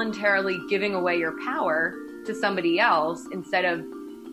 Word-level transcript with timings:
voluntarily 0.00 0.58
giving 0.66 0.94
away 0.94 1.18
your 1.18 1.38
power 1.44 1.94
to 2.24 2.34
somebody 2.34 2.80
else 2.80 3.26
instead 3.32 3.66
of 3.66 3.84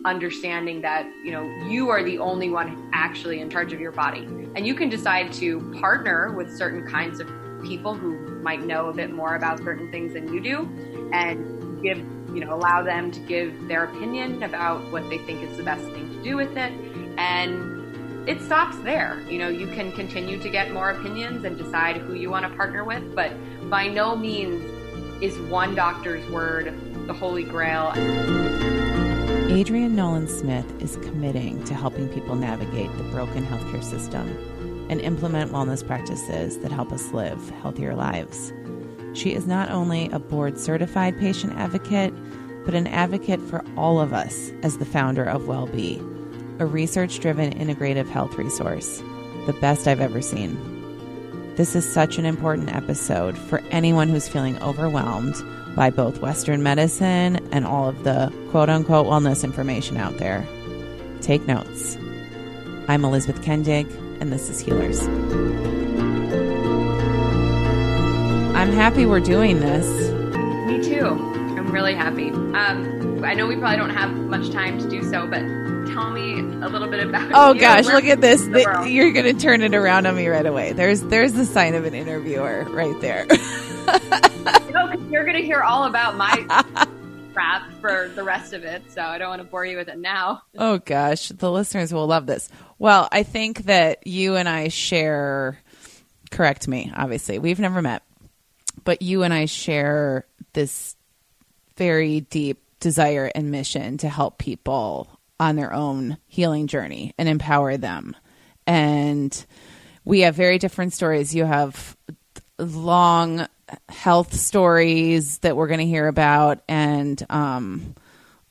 understanding 0.06 0.80
that 0.80 1.04
you 1.22 1.30
know 1.30 1.42
you 1.68 1.90
are 1.90 2.02
the 2.02 2.16
only 2.18 2.48
one 2.48 2.88
actually 2.94 3.40
in 3.40 3.50
charge 3.50 3.74
of 3.74 3.78
your 3.78 3.92
body. 3.92 4.20
And 4.54 4.66
you 4.66 4.74
can 4.74 4.88
decide 4.88 5.30
to 5.34 5.60
partner 5.78 6.32
with 6.32 6.56
certain 6.56 6.86
kinds 6.86 7.20
of 7.20 7.28
people 7.62 7.92
who 7.92 8.40
might 8.40 8.64
know 8.64 8.88
a 8.88 8.94
bit 8.94 9.12
more 9.12 9.34
about 9.34 9.58
certain 9.58 9.90
things 9.90 10.14
than 10.14 10.32
you 10.32 10.40
do 10.40 11.10
and 11.12 11.82
give 11.82 11.98
you 12.34 12.42
know 12.42 12.54
allow 12.54 12.82
them 12.82 13.10
to 13.10 13.20
give 13.20 13.68
their 13.68 13.84
opinion 13.84 14.42
about 14.42 14.80
what 14.90 15.06
they 15.10 15.18
think 15.18 15.42
is 15.42 15.54
the 15.58 15.64
best 15.64 15.82
thing 15.82 16.08
to 16.08 16.22
do 16.22 16.34
with 16.34 16.56
it. 16.56 16.72
And 17.18 18.26
it 18.26 18.40
stops 18.40 18.78
there. 18.78 19.22
You 19.28 19.38
know 19.38 19.48
you 19.48 19.66
can 19.66 19.92
continue 19.92 20.38
to 20.40 20.48
get 20.48 20.72
more 20.72 20.92
opinions 20.92 21.44
and 21.44 21.58
decide 21.58 21.98
who 21.98 22.14
you 22.14 22.30
want 22.30 22.50
to 22.50 22.56
partner 22.56 22.84
with 22.84 23.14
but 23.14 23.32
by 23.68 23.86
no 23.86 24.16
means 24.16 24.64
is 25.20 25.38
one 25.50 25.74
doctor's 25.74 26.28
word 26.30 26.72
the 27.06 27.12
holy 27.12 27.42
grail 27.42 27.92
Adrienne 29.50 29.96
Nolan 29.96 30.28
Smith 30.28 30.80
is 30.80 30.96
committing 30.98 31.64
to 31.64 31.74
helping 31.74 32.08
people 32.10 32.36
navigate 32.36 32.94
the 32.96 33.02
broken 33.04 33.44
healthcare 33.44 33.82
system 33.82 34.28
and 34.88 35.00
implement 35.00 35.50
wellness 35.50 35.84
practices 35.84 36.58
that 36.58 36.70
help 36.70 36.92
us 36.92 37.12
live 37.12 37.50
healthier 37.62 37.94
lives. 37.94 38.52
She 39.14 39.34
is 39.34 39.46
not 39.46 39.70
only 39.70 40.08
a 40.10 40.18
board 40.18 40.58
certified 40.58 41.18
patient 41.18 41.54
advocate, 41.54 42.14
but 42.64 42.74
an 42.74 42.86
advocate 42.86 43.40
for 43.40 43.64
all 43.76 44.00
of 44.00 44.12
us 44.12 44.52
as 44.62 44.78
the 44.78 44.84
founder 44.84 45.24
of 45.24 45.42
WellBe, 45.42 46.60
a 46.60 46.66
research 46.66 47.18
driven 47.18 47.50
integrative 47.52 48.08
health 48.08 48.36
resource, 48.36 49.02
the 49.46 49.56
best 49.60 49.88
I've 49.88 50.00
ever 50.00 50.20
seen. 50.20 50.77
This 51.58 51.74
is 51.74 51.92
such 51.92 52.18
an 52.18 52.24
important 52.24 52.72
episode 52.72 53.36
for 53.36 53.60
anyone 53.72 54.08
who's 54.08 54.28
feeling 54.28 54.62
overwhelmed 54.62 55.34
by 55.74 55.90
both 55.90 56.20
Western 56.20 56.62
medicine 56.62 57.40
and 57.50 57.66
all 57.66 57.88
of 57.88 58.04
the 58.04 58.32
quote 58.52 58.70
unquote 58.70 59.06
wellness 59.06 59.42
information 59.42 59.96
out 59.96 60.18
there. 60.18 60.46
Take 61.20 61.48
notes. 61.48 61.98
I'm 62.86 63.04
Elizabeth 63.04 63.42
Kendig, 63.42 63.90
and 64.20 64.32
this 64.32 64.48
is 64.48 64.60
Healers. 64.60 65.02
I'm 68.54 68.70
happy 68.70 69.04
we're 69.04 69.18
doing 69.18 69.58
this. 69.58 69.84
Me 70.68 70.80
too. 70.80 71.06
I'm 71.08 71.72
really 71.72 71.96
happy. 71.96 72.28
Um, 72.30 73.24
I 73.24 73.34
know 73.34 73.48
we 73.48 73.56
probably 73.56 73.78
don't 73.78 73.90
have 73.90 74.12
much 74.12 74.50
time 74.50 74.78
to 74.78 74.88
do 74.88 75.02
so, 75.02 75.26
but 75.26 75.42
tell 75.98 76.10
me 76.10 76.38
a 76.38 76.68
little 76.68 76.88
bit 76.88 77.06
about. 77.06 77.30
Oh 77.34 77.54
you. 77.54 77.60
gosh, 77.60 77.86
Where- 77.86 77.96
look 77.96 78.04
at 78.04 78.20
this! 78.20 78.40
the 78.42 78.86
you're 78.88 79.12
going 79.12 79.24
to 79.36 79.40
turn 79.40 79.62
it 79.62 79.74
around 79.74 80.06
on 80.06 80.16
me 80.16 80.28
right 80.28 80.46
away. 80.46 80.72
There's 80.72 81.02
there's 81.02 81.32
the 81.32 81.44
sign 81.44 81.74
of 81.74 81.84
an 81.84 81.94
interviewer 81.94 82.64
right 82.70 82.98
there. 83.00 83.26
No, 84.72 84.92
you're 85.10 85.24
going 85.24 85.36
to 85.36 85.42
hear 85.42 85.62
all 85.62 85.84
about 85.84 86.16
my 86.16 86.86
crap 87.32 87.70
for 87.80 88.08
the 88.14 88.22
rest 88.22 88.52
of 88.52 88.64
it, 88.64 88.82
so 88.92 89.02
I 89.02 89.18
don't 89.18 89.28
want 89.28 89.40
to 89.42 89.48
bore 89.48 89.64
you 89.64 89.76
with 89.76 89.88
it 89.88 89.98
now. 89.98 90.42
Oh 90.56 90.78
gosh, 90.78 91.28
the 91.28 91.50
listeners 91.50 91.92
will 91.92 92.06
love 92.06 92.26
this. 92.26 92.48
Well, 92.78 93.08
I 93.10 93.22
think 93.22 93.64
that 93.64 94.06
you 94.06 94.36
and 94.36 94.48
I 94.48 94.68
share 94.68 95.58
correct 96.30 96.68
me, 96.68 96.92
obviously. 96.94 97.38
We've 97.38 97.58
never 97.58 97.82
met. 97.82 98.02
But 98.84 99.02
you 99.02 99.22
and 99.22 99.34
I 99.34 99.46
share 99.46 100.24
this 100.52 100.94
very 101.76 102.20
deep 102.20 102.62
desire 102.80 103.30
and 103.34 103.50
mission 103.50 103.98
to 103.98 104.08
help 104.08 104.38
people 104.38 105.17
on 105.40 105.56
their 105.56 105.72
own 105.72 106.18
healing 106.26 106.66
journey 106.66 107.14
and 107.18 107.28
empower 107.28 107.76
them. 107.76 108.16
And 108.66 109.46
we 110.04 110.20
have 110.20 110.34
very 110.34 110.58
different 110.58 110.92
stories. 110.92 111.34
You 111.34 111.44
have 111.44 111.96
long 112.58 113.46
health 113.88 114.34
stories 114.34 115.38
that 115.38 115.56
we're 115.56 115.68
going 115.68 115.78
to 115.80 115.86
hear 115.86 116.08
about 116.08 116.60
and 116.68 117.24
um 117.30 117.94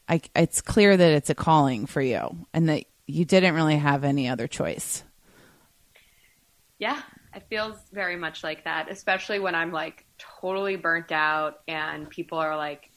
I, 0.08 0.22
it's 0.36 0.62
clear 0.62 0.96
that 0.96 1.12
it's 1.12 1.30
a 1.30 1.36
calling 1.36 1.86
for 1.86 2.02
you 2.02 2.48
and 2.54 2.70
that 2.70 2.86
you 3.08 3.26
didn't 3.26 3.56
really 3.56 3.78
have 3.78 4.04
any 4.04 4.30
other 4.30 4.48
choice. 4.48 5.04
Yeah, 6.80 7.02
it 7.36 7.44
feels 7.50 7.76
very 7.92 8.16
much 8.16 8.44
like 8.44 8.64
that, 8.64 8.90
especially 8.90 9.40
when 9.40 9.56
I'm 9.56 9.72
like 9.72 10.06
totally 10.18 10.76
burnt 10.76 11.12
out 11.12 11.60
and 11.68 12.10
people 12.10 12.38
are 12.38 12.56
like, 12.56 12.90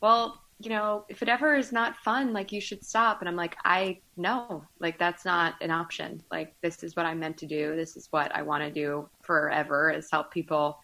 well, 0.00 0.40
you 0.62 0.68
know, 0.68 1.06
if 1.08 1.22
it 1.22 1.28
ever 1.28 1.54
is 1.54 1.72
not 1.72 1.96
fun, 2.04 2.34
like 2.34 2.52
you 2.52 2.60
should 2.60 2.84
stop. 2.84 3.20
And 3.20 3.28
I'm 3.28 3.36
like, 3.36 3.56
I 3.64 4.00
know, 4.18 4.62
like 4.78 4.98
that's 4.98 5.24
not 5.24 5.54
an 5.62 5.70
option. 5.70 6.22
Like 6.30 6.54
this 6.60 6.82
is 6.82 6.94
what 6.94 7.06
I'm 7.06 7.18
meant 7.18 7.38
to 7.38 7.46
do. 7.46 7.74
This 7.74 7.96
is 7.96 8.08
what 8.10 8.34
I 8.36 8.42
want 8.42 8.62
to 8.64 8.70
do 8.70 9.08
forever 9.22 9.90
is 9.90 10.10
help 10.10 10.30
people, 10.30 10.78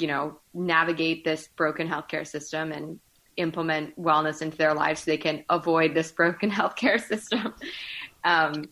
you 0.00 0.08
know, 0.08 0.40
navigate 0.52 1.24
this 1.24 1.48
broken 1.56 1.88
healthcare 1.88 2.26
system 2.26 2.72
and 2.72 2.98
implement 3.36 3.96
wellness 4.00 4.42
into 4.42 4.56
their 4.56 4.74
lives 4.74 5.02
so 5.04 5.12
they 5.12 5.16
can 5.16 5.44
avoid 5.48 5.94
this 5.94 6.10
broken 6.20 6.50
healthcare 6.50 7.00
system. 7.00 7.54
Um, 8.24 8.64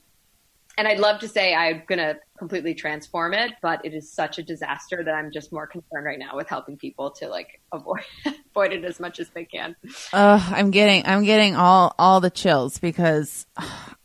and 0.76 0.88
I'd 0.88 0.98
love 0.98 1.20
to 1.20 1.28
say 1.28 1.54
I'm 1.54 1.84
going 1.86 2.00
to 2.00 2.16
completely 2.38 2.74
transform 2.74 3.32
it, 3.32 3.52
but 3.62 3.84
it 3.84 3.94
is 3.94 4.10
such 4.10 4.38
a 4.38 4.42
disaster 4.42 5.02
that 5.04 5.14
I'm 5.14 5.30
just 5.30 5.52
more 5.52 5.66
concerned 5.66 6.04
right 6.04 6.18
now 6.18 6.36
with 6.36 6.48
helping 6.48 6.76
people 6.76 7.10
to 7.12 7.28
like 7.28 7.60
avoid 7.72 8.02
avoid 8.50 8.72
it 8.72 8.84
as 8.84 8.98
much 8.98 9.20
as 9.20 9.28
they 9.30 9.44
can. 9.44 9.76
Uh, 10.12 10.40
I'm 10.52 10.70
getting 10.70 11.06
I'm 11.06 11.24
getting 11.24 11.54
all 11.54 11.94
all 11.98 12.20
the 12.20 12.30
chills 12.30 12.78
because 12.78 13.46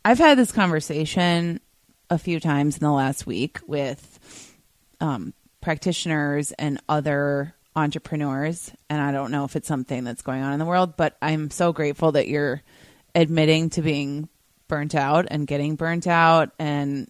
I've 0.04 0.18
had 0.18 0.38
this 0.38 0.52
conversation 0.52 1.60
a 2.08 2.18
few 2.18 2.40
times 2.40 2.76
in 2.76 2.84
the 2.84 2.92
last 2.92 3.26
week 3.26 3.58
with 3.66 4.18
um, 5.00 5.32
practitioners 5.60 6.52
and 6.52 6.80
other 6.88 7.54
entrepreneurs, 7.76 8.72
and 8.88 9.00
I 9.00 9.12
don't 9.12 9.30
know 9.30 9.44
if 9.44 9.56
it's 9.56 9.68
something 9.68 10.04
that's 10.04 10.22
going 10.22 10.42
on 10.42 10.52
in 10.52 10.58
the 10.58 10.66
world, 10.66 10.96
but 10.96 11.16
I'm 11.22 11.50
so 11.50 11.72
grateful 11.72 12.12
that 12.12 12.28
you're 12.28 12.62
admitting 13.14 13.70
to 13.70 13.82
being 13.82 14.28
burnt 14.68 14.94
out 14.94 15.26
and 15.30 15.46
getting 15.46 15.74
burnt 15.74 16.06
out 16.06 16.50
and 16.58 17.08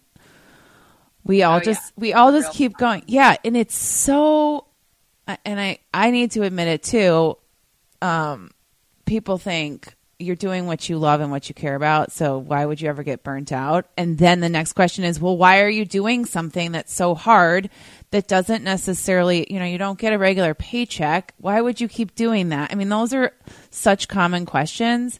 we 1.23 1.43
all 1.43 1.57
Oh, 1.57 1.59
just 1.61 1.81
yeah. 1.95 2.01
we 2.01 2.13
all 2.13 2.31
just 2.31 2.47
Real. 2.47 2.53
keep 2.53 2.77
going. 2.77 3.03
Yeah 3.07 3.35
and 3.43 3.55
it's 3.57 3.75
so 3.75 4.65
and 5.45 5.59
i 5.59 5.77
i 5.93 6.11
need 6.11 6.31
to 6.31 6.41
admit 6.43 6.67
it 6.67 6.83
too 6.83 7.37
um 8.01 8.51
people 9.05 9.37
think 9.37 9.93
you're 10.19 10.35
doing 10.35 10.67
what 10.67 10.87
you 10.89 10.97
love 10.99 11.19
and 11.21 11.31
what 11.31 11.47
you 11.49 11.55
care 11.55 11.75
about 11.75 12.11
so 12.11 12.37
why 12.37 12.65
would 12.65 12.79
you 12.81 12.87
ever 12.89 13.01
get 13.01 13.23
burnt 13.23 13.51
out? 13.51 13.87
And 13.97 14.19
then 14.19 14.39
the 14.39 14.49
next 14.49 14.73
question 14.73 15.03
is 15.03 15.19
well 15.19 15.35
why 15.37 15.61
are 15.61 15.69
you 15.69 15.83
doing 15.85 16.25
something 16.25 16.73
that's 16.73 16.93
so 16.93 17.15
hard 17.15 17.69
that 18.11 18.27
doesn't 18.27 18.63
necessarily 18.63 19.47
you 19.51 19.57
know 19.59 19.65
you 19.65 19.77
don't 19.79 19.97
get 19.97 20.13
a 20.13 20.17
regular 20.19 20.53
paycheck? 20.53 21.33
Why 21.37 21.59
would 21.61 21.81
you 21.81 21.87
keep 21.87 22.13
doing 22.15 22.49
that? 22.49 22.71
I 22.71 22.75
mean 22.75 22.89
those 22.89 23.13
are 23.13 23.33
such 23.71 24.07
common 24.07 24.45
questions 24.45 25.19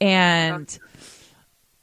and 0.00 0.78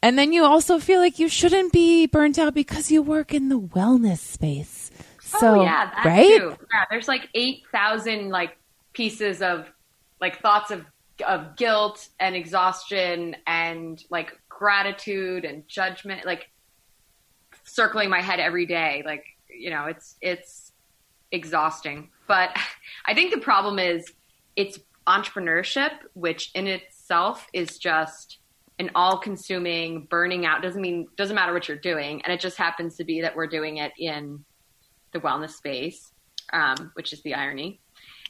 and 0.07 0.17
then 0.17 0.31
you 0.31 0.45
also 0.45 0.79
feel 0.79 1.01
like 1.01 1.19
you 1.19 1.27
shouldn't 1.27 1.73
be 1.73 2.07
burnt 2.07 2.39
out 2.39 2.53
because 2.53 2.89
you 2.89 3.01
work 3.01 3.33
in 3.33 3.49
the 3.49 3.59
wellness 3.59 4.19
space 4.19 4.89
oh, 5.33 5.39
so 5.39 5.59
oh 5.59 5.63
yeah, 5.63 5.91
right 6.05 6.39
too. 6.39 6.55
Yeah, 6.73 6.85
there's 6.89 7.09
like 7.09 7.27
eight 7.33 7.63
thousand 7.73 8.29
like 8.29 8.57
pieces 8.93 9.41
of 9.41 9.69
like 10.21 10.41
thoughts 10.41 10.71
of 10.71 10.85
of 11.27 11.57
guilt 11.57 12.07
and 12.21 12.35
exhaustion 12.35 13.35
and 13.45 14.01
like 14.09 14.39
gratitude 14.47 15.43
and 15.43 15.67
judgment, 15.67 16.25
like 16.25 16.49
circling 17.63 18.09
my 18.09 18.21
head 18.21 18.39
every 18.39 18.65
day. 18.65 19.03
Like 19.05 19.25
you 19.49 19.69
know, 19.69 19.85
it's 19.85 20.15
it's 20.21 20.71
exhausting. 21.31 22.09
But 22.27 22.57
I 23.05 23.13
think 23.13 23.33
the 23.33 23.41
problem 23.41 23.77
is 23.77 24.05
it's 24.55 24.79
entrepreneurship, 25.05 25.91
which 26.13 26.51
in 26.53 26.67
itself 26.67 27.47
is 27.51 27.77
just 27.77 28.39
an 28.79 28.91
all-consuming 28.95 30.05
burning 30.09 30.45
out. 30.45 30.61
Doesn't 30.61 30.81
mean 30.81 31.07
doesn't 31.15 31.35
matter 31.35 31.53
what 31.53 31.67
you're 31.67 31.77
doing, 31.77 32.21
and 32.23 32.33
it 32.33 32.39
just 32.39 32.57
happens 32.57 32.95
to 32.97 33.03
be 33.03 33.21
that 33.21 33.35
we're 33.35 33.47
doing 33.47 33.77
it 33.77 33.91
in 33.97 34.43
the 35.11 35.19
wellness 35.19 35.51
space, 35.51 36.11
um, 36.53 36.91
which 36.93 37.13
is 37.13 37.21
the 37.23 37.33
irony. 37.33 37.79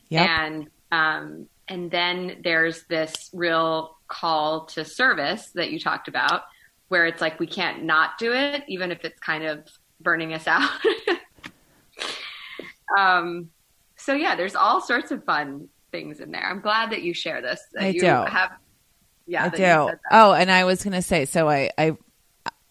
Yep. 0.10 0.30
And 0.30 0.68
um, 0.92 1.48
and 1.68 1.92
then 1.92 2.42
there's 2.44 2.84
this 2.84 3.30
real 3.34 3.98
call 4.08 4.66
to 4.68 4.86
service 4.86 5.52
that 5.56 5.72
you 5.72 5.80
talked 5.80 6.08
about, 6.08 6.44
where 6.88 7.06
it's 7.06 7.22
like 7.22 7.40
we 7.40 7.48
can't 7.48 7.84
not 7.84 8.18
do 8.18 8.34
it, 8.34 8.64
even 8.68 8.92
if 8.92 9.04
it's 9.04 9.20
kind 9.20 9.44
of 9.44 9.68
burning 10.00 10.34
us 10.34 10.48
out. 10.48 10.70
um, 12.98 13.50
so 13.98 14.14
yeah, 14.14 14.36
there's 14.36 14.56
all 14.56 14.80
sorts 14.80 15.12
of 15.12 15.24
fun 15.26 15.68
things 15.92 16.20
in 16.20 16.32
there. 16.32 16.50
I'm 16.50 16.62
glad 16.62 16.92
that 16.92 17.02
you 17.02 17.14
share 17.14 17.42
this. 17.42 17.62
That 17.74 17.84
I 17.84 17.88
you 17.90 18.00
do. 18.02 18.06
Have, 18.06 18.52
yeah, 19.28 19.46
I 19.46 19.50
do. 19.50 19.58
you 19.58 19.64
said 19.64 19.88
that. 19.88 20.00
Oh, 20.12 20.34
and 20.34 20.50
I 20.50 20.64
was 20.64 20.84
going 20.84 20.94
to 20.94 21.02
say, 21.02 21.26
so 21.26 21.50
I, 21.50 21.70
I 21.78 21.98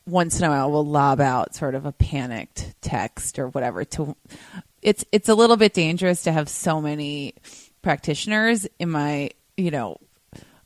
once 0.06 0.38
in 0.38 0.44
a 0.46 0.50
while 0.50 0.70
will 0.70 0.86
lob 0.86 1.20
out 1.20 1.54
sort 1.54 1.74
of 1.74 1.84
a 1.84 1.92
panicked 1.92 2.74
text 2.80 3.38
or 3.38 3.48
whatever. 3.48 3.84
To 3.84 4.16
it's 4.82 5.04
it's 5.12 5.28
a 5.28 5.34
little 5.34 5.56
bit 5.56 5.74
dangerous 5.74 6.22
to 6.22 6.32
have 6.32 6.48
so 6.48 6.80
many 6.80 7.34
practitioners 7.82 8.66
in 8.78 8.90
my 8.90 9.30
you 9.56 9.70
know 9.70 9.98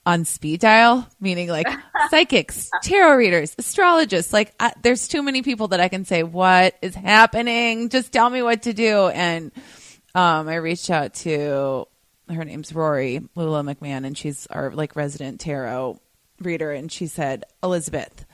on 0.06 0.24
speed 0.24 0.60
dial, 0.60 1.06
meaning 1.20 1.48
like 1.48 1.66
psychics, 2.10 2.70
tarot 2.82 3.16
readers, 3.16 3.54
astrologists. 3.58 4.32
Like 4.32 4.54
I, 4.60 4.72
there's 4.82 5.08
too 5.08 5.22
many 5.22 5.42
people 5.42 5.68
that 5.68 5.80
I 5.80 5.88
can 5.88 6.04
say, 6.04 6.22
"What 6.22 6.76
is 6.82 6.94
happening? 6.94 7.88
Just 7.88 8.12
tell 8.12 8.28
me 8.28 8.42
what 8.42 8.62
to 8.62 8.72
do." 8.72 9.08
And 9.08 9.52
um, 10.14 10.48
I 10.48 10.56
reached 10.56 10.90
out 10.90 11.14
to 11.14 11.86
her 12.34 12.44
name's 12.44 12.74
Rory 12.74 13.20
Lula 13.34 13.62
McMahon, 13.62 14.04
and 14.06 14.16
she's 14.16 14.46
our 14.48 14.70
like 14.70 14.96
resident 14.96 15.40
tarot 15.40 16.00
reader, 16.40 16.72
and 16.72 16.90
she 16.90 17.06
said, 17.06 17.44
Elizabeth, 17.62 18.24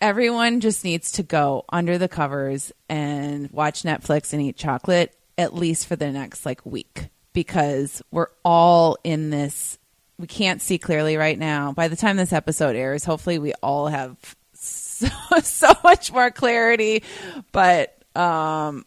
everyone 0.00 0.60
just 0.60 0.84
needs 0.84 1.12
to 1.12 1.22
go 1.22 1.64
under 1.68 1.98
the 1.98 2.08
covers 2.08 2.72
and 2.88 3.50
watch 3.50 3.82
Netflix 3.82 4.32
and 4.32 4.42
eat 4.42 4.56
chocolate 4.56 5.14
at 5.36 5.54
least 5.54 5.86
for 5.86 5.96
the 5.96 6.10
next 6.10 6.44
like 6.44 6.64
week 6.66 7.08
because 7.32 8.02
we're 8.10 8.28
all 8.44 8.98
in 9.04 9.30
this 9.30 9.78
we 10.18 10.26
can't 10.26 10.60
see 10.60 10.78
clearly 10.78 11.16
right 11.16 11.38
now. 11.38 11.70
By 11.72 11.86
the 11.86 11.94
time 11.94 12.16
this 12.16 12.32
episode 12.32 12.74
airs, 12.74 13.04
hopefully 13.04 13.38
we 13.38 13.52
all 13.62 13.86
have 13.86 14.16
so, 14.52 15.06
so 15.44 15.72
much 15.84 16.12
more 16.12 16.30
clarity, 16.30 17.04
but 17.52 17.96
um 18.16 18.84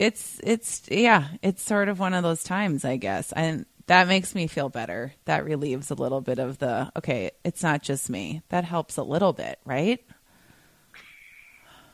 it's 0.00 0.40
it's 0.42 0.82
yeah, 0.90 1.28
it's 1.42 1.62
sort 1.62 1.90
of 1.90 1.98
one 2.00 2.14
of 2.14 2.22
those 2.22 2.42
times, 2.42 2.86
I 2.86 2.96
guess. 2.96 3.32
And 3.32 3.66
that 3.86 4.08
makes 4.08 4.34
me 4.34 4.46
feel 4.46 4.70
better. 4.70 5.12
That 5.26 5.44
relieves 5.44 5.90
a 5.90 5.94
little 5.94 6.22
bit 6.22 6.38
of 6.38 6.58
the 6.58 6.90
okay, 6.96 7.32
it's 7.44 7.62
not 7.62 7.82
just 7.82 8.08
me. 8.08 8.42
That 8.48 8.64
helps 8.64 8.96
a 8.96 9.02
little 9.02 9.34
bit, 9.34 9.60
right? 9.64 10.02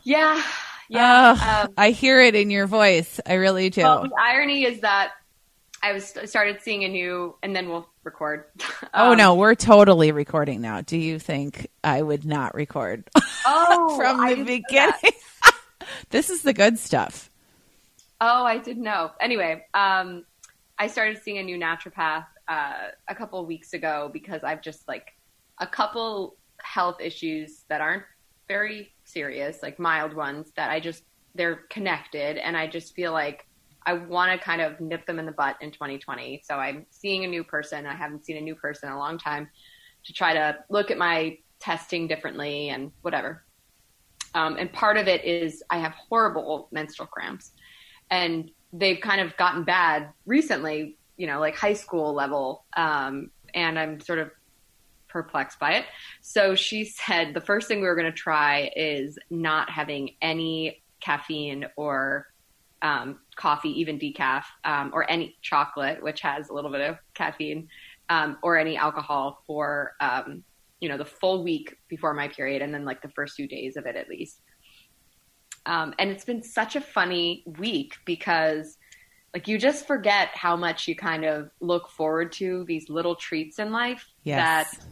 Yeah. 0.04 0.40
Yeah. 0.88 1.64
um, 1.66 1.74
I 1.76 1.90
hear 1.90 2.20
it 2.20 2.36
in 2.36 2.48
your 2.48 2.68
voice. 2.68 3.20
I 3.26 3.34
really 3.34 3.70
do. 3.70 3.82
Well, 3.82 4.04
the 4.04 4.14
irony 4.16 4.62
is 4.64 4.82
that 4.82 5.10
I 5.82 5.92
was 5.92 6.14
started 6.26 6.62
seeing 6.62 6.84
a 6.84 6.88
new, 6.88 7.34
and 7.42 7.56
then 7.56 7.68
we'll 7.68 7.88
record. 8.04 8.44
oh 8.94 9.14
no, 9.14 9.34
we're 9.34 9.56
totally 9.56 10.12
recording 10.12 10.60
now. 10.60 10.80
Do 10.80 10.96
you 10.96 11.18
think 11.18 11.66
I 11.82 12.00
would 12.00 12.24
not 12.24 12.54
record? 12.54 13.10
Oh, 13.48 13.96
from 13.96 14.26
the 14.26 14.42
beginning. 14.42 15.12
this 16.10 16.30
is 16.30 16.42
the 16.42 16.52
good 16.52 16.80
stuff. 16.80 17.30
Oh, 18.20 18.44
I 18.44 18.58
didn't 18.58 18.82
know. 18.82 19.10
Anyway, 19.20 19.66
um, 19.74 20.24
I 20.78 20.86
started 20.86 21.18
seeing 21.22 21.38
a 21.38 21.42
new 21.42 21.58
naturopath 21.58 22.26
uh, 22.48 22.88
a 23.08 23.14
couple 23.14 23.44
weeks 23.44 23.72
ago 23.74 24.10
because 24.12 24.42
I've 24.42 24.62
just 24.62 24.88
like 24.88 25.12
a 25.58 25.66
couple 25.66 26.36
health 26.62 27.00
issues 27.00 27.64
that 27.68 27.80
aren't 27.80 28.04
very 28.48 28.92
serious, 29.04 29.62
like 29.62 29.78
mild 29.78 30.14
ones 30.14 30.52
that 30.56 30.70
I 30.70 30.80
just 30.80 31.04
they're 31.34 31.60
connected, 31.68 32.38
and 32.38 32.56
I 32.56 32.66
just 32.66 32.94
feel 32.94 33.12
like 33.12 33.46
I 33.84 33.92
want 33.92 34.32
to 34.32 34.42
kind 34.42 34.62
of 34.62 34.80
nip 34.80 35.06
them 35.06 35.18
in 35.18 35.26
the 35.26 35.32
butt 35.32 35.56
in 35.60 35.70
2020. 35.70 36.42
So 36.44 36.56
I'm 36.56 36.86
seeing 36.90 37.24
a 37.24 37.28
new 37.28 37.44
person. 37.44 37.86
I 37.86 37.94
haven't 37.94 38.24
seen 38.24 38.38
a 38.38 38.40
new 38.40 38.54
person 38.54 38.88
in 38.88 38.94
a 38.94 38.98
long 38.98 39.18
time 39.18 39.48
to 40.04 40.12
try 40.12 40.32
to 40.32 40.56
look 40.70 40.90
at 40.90 40.96
my 40.98 41.38
testing 41.60 42.08
differently 42.08 42.70
and 42.70 42.90
whatever. 43.02 43.44
Um, 44.34 44.56
and 44.58 44.72
part 44.72 44.96
of 44.96 45.08
it 45.08 45.24
is 45.24 45.62
I 45.70 45.78
have 45.78 45.92
horrible 45.92 46.68
menstrual 46.72 47.06
cramps, 47.06 47.52
and 48.10 48.50
they've 48.72 49.00
kind 49.00 49.20
of 49.20 49.36
gotten 49.36 49.64
bad 49.64 50.10
recently, 50.26 50.96
you 51.16 51.26
know, 51.26 51.40
like 51.40 51.56
high 51.56 51.72
school 51.72 52.12
level. 52.12 52.64
Um, 52.76 53.30
and 53.54 53.78
I'm 53.78 54.00
sort 54.00 54.18
of 54.18 54.30
perplexed 55.08 55.58
by 55.58 55.74
it. 55.74 55.86
So 56.20 56.54
she 56.54 56.84
said 56.84 57.34
the 57.34 57.40
first 57.40 57.68
thing 57.68 57.80
we 57.80 57.86
were 57.86 57.94
going 57.94 58.12
to 58.12 58.16
try 58.16 58.70
is 58.76 59.18
not 59.30 59.70
having 59.70 60.10
any 60.20 60.82
caffeine 61.00 61.66
or 61.76 62.26
um, 62.82 63.20
coffee, 63.36 63.80
even 63.80 63.98
decaf, 63.98 64.44
um, 64.64 64.90
or 64.92 65.10
any 65.10 65.36
chocolate, 65.42 66.02
which 66.02 66.20
has 66.20 66.50
a 66.50 66.52
little 66.52 66.70
bit 66.70 66.82
of 66.82 66.98
caffeine, 67.14 67.68
um, 68.10 68.36
or 68.42 68.56
any 68.56 68.76
alcohol 68.76 69.42
for 69.46 69.92
um, 70.00 70.44
you 70.80 70.88
know 70.88 70.98
the 70.98 71.04
full 71.04 71.42
week 71.42 71.76
before 71.88 72.12
my 72.12 72.28
period, 72.28 72.62
and 72.62 72.72
then 72.72 72.84
like 72.84 73.00
the 73.02 73.08
first 73.08 73.34
few 73.36 73.48
days 73.48 73.76
of 73.76 73.86
it 73.86 73.96
at 73.96 74.08
least. 74.08 74.42
Um, 75.66 75.94
and 75.98 76.10
it's 76.10 76.24
been 76.24 76.42
such 76.42 76.76
a 76.76 76.80
funny 76.80 77.42
week 77.46 77.96
because 78.04 78.78
like 79.34 79.48
you 79.48 79.58
just 79.58 79.86
forget 79.86 80.28
how 80.28 80.56
much 80.56 80.88
you 80.88 80.96
kind 80.96 81.24
of 81.24 81.50
look 81.60 81.90
forward 81.90 82.32
to 82.32 82.64
these 82.64 82.88
little 82.88 83.16
treats 83.16 83.58
in 83.58 83.70
life 83.70 84.08
yes. 84.22 84.70
that 84.70 84.84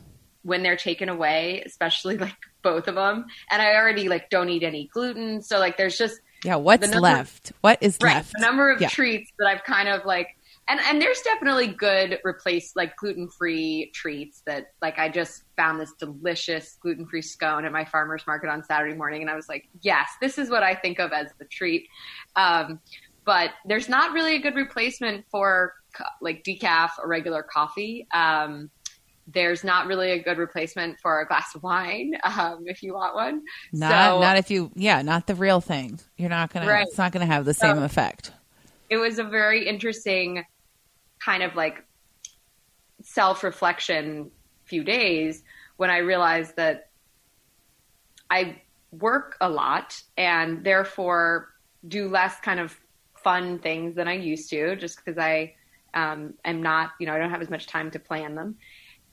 when 0.42 0.62
they're 0.62 0.76
taken 0.76 1.08
away, 1.08 1.62
especially 1.64 2.18
like 2.18 2.36
both 2.60 2.88
of 2.88 2.94
them. 2.94 3.24
And 3.50 3.62
I 3.62 3.74
already 3.76 4.08
like 4.08 4.28
don't 4.28 4.50
eat 4.50 4.62
any 4.62 4.90
gluten, 4.92 5.40
so 5.40 5.58
like 5.58 5.76
there's 5.76 5.96
just 5.96 6.20
yeah. 6.44 6.56
What's 6.56 6.82
number, 6.82 7.00
left? 7.00 7.52
What 7.62 7.78
is 7.80 7.96
right, 8.02 8.16
left? 8.16 8.32
The 8.34 8.42
number 8.42 8.70
of 8.70 8.80
yeah. 8.80 8.88
treats 8.88 9.32
that 9.38 9.48
I've 9.48 9.64
kind 9.64 9.88
of 9.88 10.04
like. 10.04 10.36
And, 10.66 10.80
and 10.80 11.00
there's 11.00 11.20
definitely 11.20 11.68
good 11.68 12.20
replace 12.24 12.72
like 12.74 12.96
gluten 12.96 13.28
free 13.28 13.90
treats 13.94 14.42
that 14.46 14.68
like 14.80 14.98
I 14.98 15.08
just 15.08 15.44
found 15.56 15.78
this 15.78 15.92
delicious 15.98 16.76
gluten 16.80 17.06
free 17.06 17.22
scone 17.22 17.64
at 17.64 17.72
my 17.72 17.84
farmers 17.84 18.24
market 18.26 18.48
on 18.48 18.64
Saturday 18.64 18.94
morning 18.94 19.20
and 19.20 19.30
I 19.30 19.34
was 19.34 19.48
like 19.48 19.68
yes 19.82 20.08
this 20.22 20.38
is 20.38 20.48
what 20.48 20.62
I 20.62 20.74
think 20.74 21.00
of 21.00 21.12
as 21.12 21.28
the 21.38 21.44
treat 21.44 21.86
um, 22.36 22.80
but 23.26 23.50
there's 23.66 23.88
not 23.88 24.12
really 24.12 24.36
a 24.36 24.38
good 24.38 24.54
replacement 24.54 25.26
for 25.30 25.74
like 26.22 26.44
decaf 26.44 26.90
or 26.98 27.08
regular 27.08 27.42
coffee 27.42 28.06
um, 28.14 28.70
there's 29.26 29.64
not 29.64 29.86
really 29.86 30.10
a 30.10 30.22
good 30.22 30.38
replacement 30.38 31.00
for 31.00 31.20
a 31.20 31.26
glass 31.26 31.54
of 31.54 31.62
wine 31.62 32.12
um, 32.24 32.64
if 32.66 32.82
you 32.82 32.94
want 32.94 33.14
one. 33.14 33.42
Not 33.72 33.90
so, 33.90 34.20
not 34.20 34.36
if 34.36 34.50
you 34.50 34.70
yeah, 34.74 35.02
not 35.02 35.26
the 35.26 35.34
real 35.34 35.60
thing. 35.60 36.00
You're 36.16 36.30
not 36.30 36.52
gonna 36.52 36.66
right. 36.66 36.86
it's 36.86 36.98
not 36.98 37.12
gonna 37.12 37.26
have 37.26 37.44
the 37.44 37.54
same 37.54 37.78
effect. 37.78 38.32
It 38.90 38.98
was 38.98 39.18
a 39.18 39.24
very 39.24 39.66
interesting 39.66 40.44
kind 41.24 41.42
of 41.42 41.54
like 41.54 41.84
self 43.02 43.42
reflection 43.42 44.30
few 44.64 44.84
days 44.84 45.42
when 45.76 45.90
I 45.90 45.98
realized 45.98 46.56
that 46.56 46.90
I 48.30 48.60
work 48.90 49.36
a 49.40 49.48
lot 49.48 50.00
and 50.16 50.64
therefore 50.64 51.50
do 51.86 52.08
less 52.08 52.40
kind 52.40 52.60
of 52.60 52.78
fun 53.16 53.58
things 53.58 53.94
than 53.94 54.08
I 54.08 54.14
used 54.14 54.50
to 54.50 54.76
just 54.76 54.96
because 54.96 55.18
I 55.18 55.54
um, 55.94 56.34
am 56.44 56.62
not, 56.62 56.92
you 56.98 57.06
know, 57.06 57.14
I 57.14 57.18
don't 57.18 57.30
have 57.30 57.42
as 57.42 57.50
much 57.50 57.66
time 57.66 57.90
to 57.92 57.98
plan 57.98 58.34
them 58.34 58.56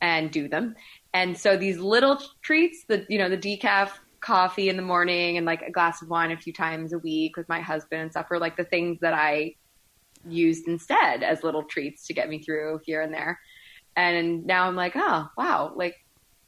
and 0.02 0.32
do 0.32 0.48
them. 0.48 0.76
And 1.14 1.38
so 1.38 1.58
these 1.58 1.78
little 1.78 2.22
treats, 2.42 2.86
the 2.86 3.06
you 3.10 3.18
know 3.18 3.30
the 3.30 3.38
decaf 3.38 3.92
coffee 4.20 4.70
in 4.70 4.78
the 4.78 4.84
morning 4.84 5.38
and 5.38 5.46
like 5.46 5.62
a 5.64 5.72
glass 5.72 6.02
of 6.02 6.10
wine 6.10 6.32
a 6.32 6.38
few 6.38 6.54
times 6.54 6.94
a 6.94 7.00
week 7.00 7.36
with 7.38 7.50
my 7.50 7.60
husband 7.60 8.02
and 8.02 8.12
stuff 8.12 8.30
were 8.30 8.40
like 8.40 8.56
the 8.56 8.64
things 8.64 9.00
that 9.02 9.14
I 9.14 9.56
used 10.28 10.68
instead 10.68 11.24
as 11.24 11.44
little 11.44 11.64
treats 11.64 12.08
to 12.08 12.14
get 12.14 12.30
me 12.30 12.40
through 12.40 12.82
here 12.84 13.02
and 13.02 13.14
there. 13.14 13.40
And 13.96 14.46
now 14.46 14.68
I'm 14.68 14.76
like, 14.76 14.94
oh 14.96 15.30
wow, 15.38 15.74
like 15.76 15.96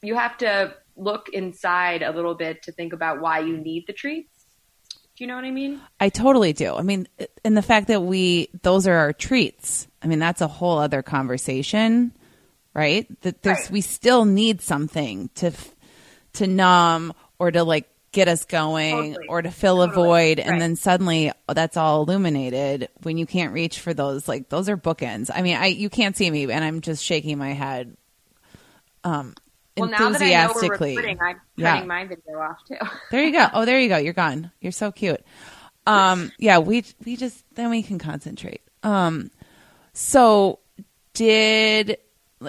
you 0.02 0.16
have 0.16 0.38
to 0.40 0.76
look 0.96 1.30
inside 1.30 2.04
a 2.04 2.12
little 2.12 2.36
bit 2.36 2.64
to 2.64 2.72
think 2.72 2.94
about 2.94 3.20
why 3.20 3.40
you 3.40 3.58
need 3.58 3.86
the 3.88 3.94
treats. 3.94 4.30
Do 5.16 5.24
you 5.24 5.28
know 5.28 5.36
what 5.36 5.46
I 5.46 5.52
mean? 5.52 5.80
I 6.00 6.10
totally 6.10 6.54
do. 6.54 6.76
I 6.76 6.82
mean, 6.82 7.08
and 7.46 7.56
the 7.56 7.62
fact 7.62 7.88
that 7.88 8.02
we 8.02 8.50
those 8.62 8.88
are 8.88 8.96
our 8.96 9.14
treats. 9.14 9.88
I 10.02 10.08
mean, 10.08 10.20
that's 10.20 10.42
a 10.42 10.48
whole 10.48 10.80
other 10.80 11.02
conversation 11.02 12.14
right? 12.74 13.08
That 13.22 13.42
there's 13.42 13.60
right. 13.60 13.72
we 13.72 13.82
still 13.82 14.26
need 14.26 14.62
something 14.62 15.30
to 15.36 15.52
to 16.34 16.48
numb 16.48 17.14
or 17.40 17.52
to 17.52 17.64
like 17.64 17.90
get 18.14 18.28
us 18.28 18.46
going 18.46 19.14
totally. 19.14 19.28
or 19.28 19.42
to 19.42 19.52
fill 19.52 19.78
totally. 19.78 20.06
a 20.06 20.08
void 20.08 20.40
and 20.40 20.62
then 20.62 20.76
suddenly 20.76 21.32
that's 21.48 21.76
all 21.76 22.04
illuminated 22.04 22.88
when 23.02 23.18
you 23.18 23.26
can't 23.26 23.54
reach 23.54 23.80
for 23.80 23.94
those 23.94 24.28
like 24.28 24.48
those 24.50 24.70
are 24.70 24.78
bookends. 24.78 25.30
I 25.34 25.42
mean, 25.42 25.58
I 25.58 25.66
you 25.66 25.90
can't 25.90 26.16
see 26.16 26.30
me 26.30 26.44
and 26.44 26.64
I'm 26.64 26.82
just 26.82 27.04
shaking 27.04 27.38
my 27.38 27.54
head 27.54 27.98
um 29.04 29.34
well, 29.76 29.90
enthusiastically. 29.90 30.96
Now 30.96 31.02
that 31.02 31.08
I 31.08 31.14
know 31.14 31.18
we're 31.20 31.28
I'm 31.28 31.42
yeah. 31.58 31.74
turning 31.74 31.88
my 31.88 32.06
video 32.06 32.40
off 32.40 32.58
too. 32.68 32.76
there 33.12 33.24
you 33.24 33.34
go. 33.34 33.48
Oh, 33.52 33.66
there 33.66 33.80
you 33.80 33.90
go. 33.90 33.98
You're 33.98 34.14
gone. 34.14 34.52
You're 34.62 34.72
so 34.72 34.92
cute. 34.92 35.22
Um 35.88 36.32
yeah, 36.38 36.60
we 36.60 36.86
we 37.04 37.18
just 37.18 37.44
then 37.56 37.72
we 37.72 37.82
can 37.82 37.98
concentrate. 37.98 38.62
Um 38.84 39.32
so 39.94 40.60
did 41.16 41.98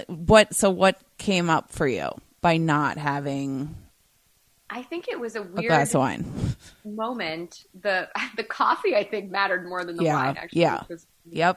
what 0.08 0.54
so 0.54 0.68
what 0.68 1.00
came 1.16 1.48
up 1.48 1.72
for 1.72 1.88
you 1.88 2.10
by 2.42 2.58
not 2.58 2.98
having 2.98 3.74
I 4.70 4.82
think 4.82 5.08
it 5.08 5.20
was 5.20 5.36
a 5.36 5.42
weird 5.42 5.66
a 5.66 5.68
glass 5.68 5.94
of 5.94 6.00
wine 6.00 6.56
moment. 6.84 7.64
The 7.80 8.08
the 8.36 8.44
coffee 8.44 8.96
I 8.96 9.04
think 9.04 9.30
mattered 9.30 9.68
more 9.68 9.84
than 9.84 9.96
the 9.96 10.04
yeah, 10.04 10.14
wine 10.14 10.36
actually. 10.36 10.62
Yeah. 10.62 10.80
Because, 10.80 11.06
yep. 11.28 11.56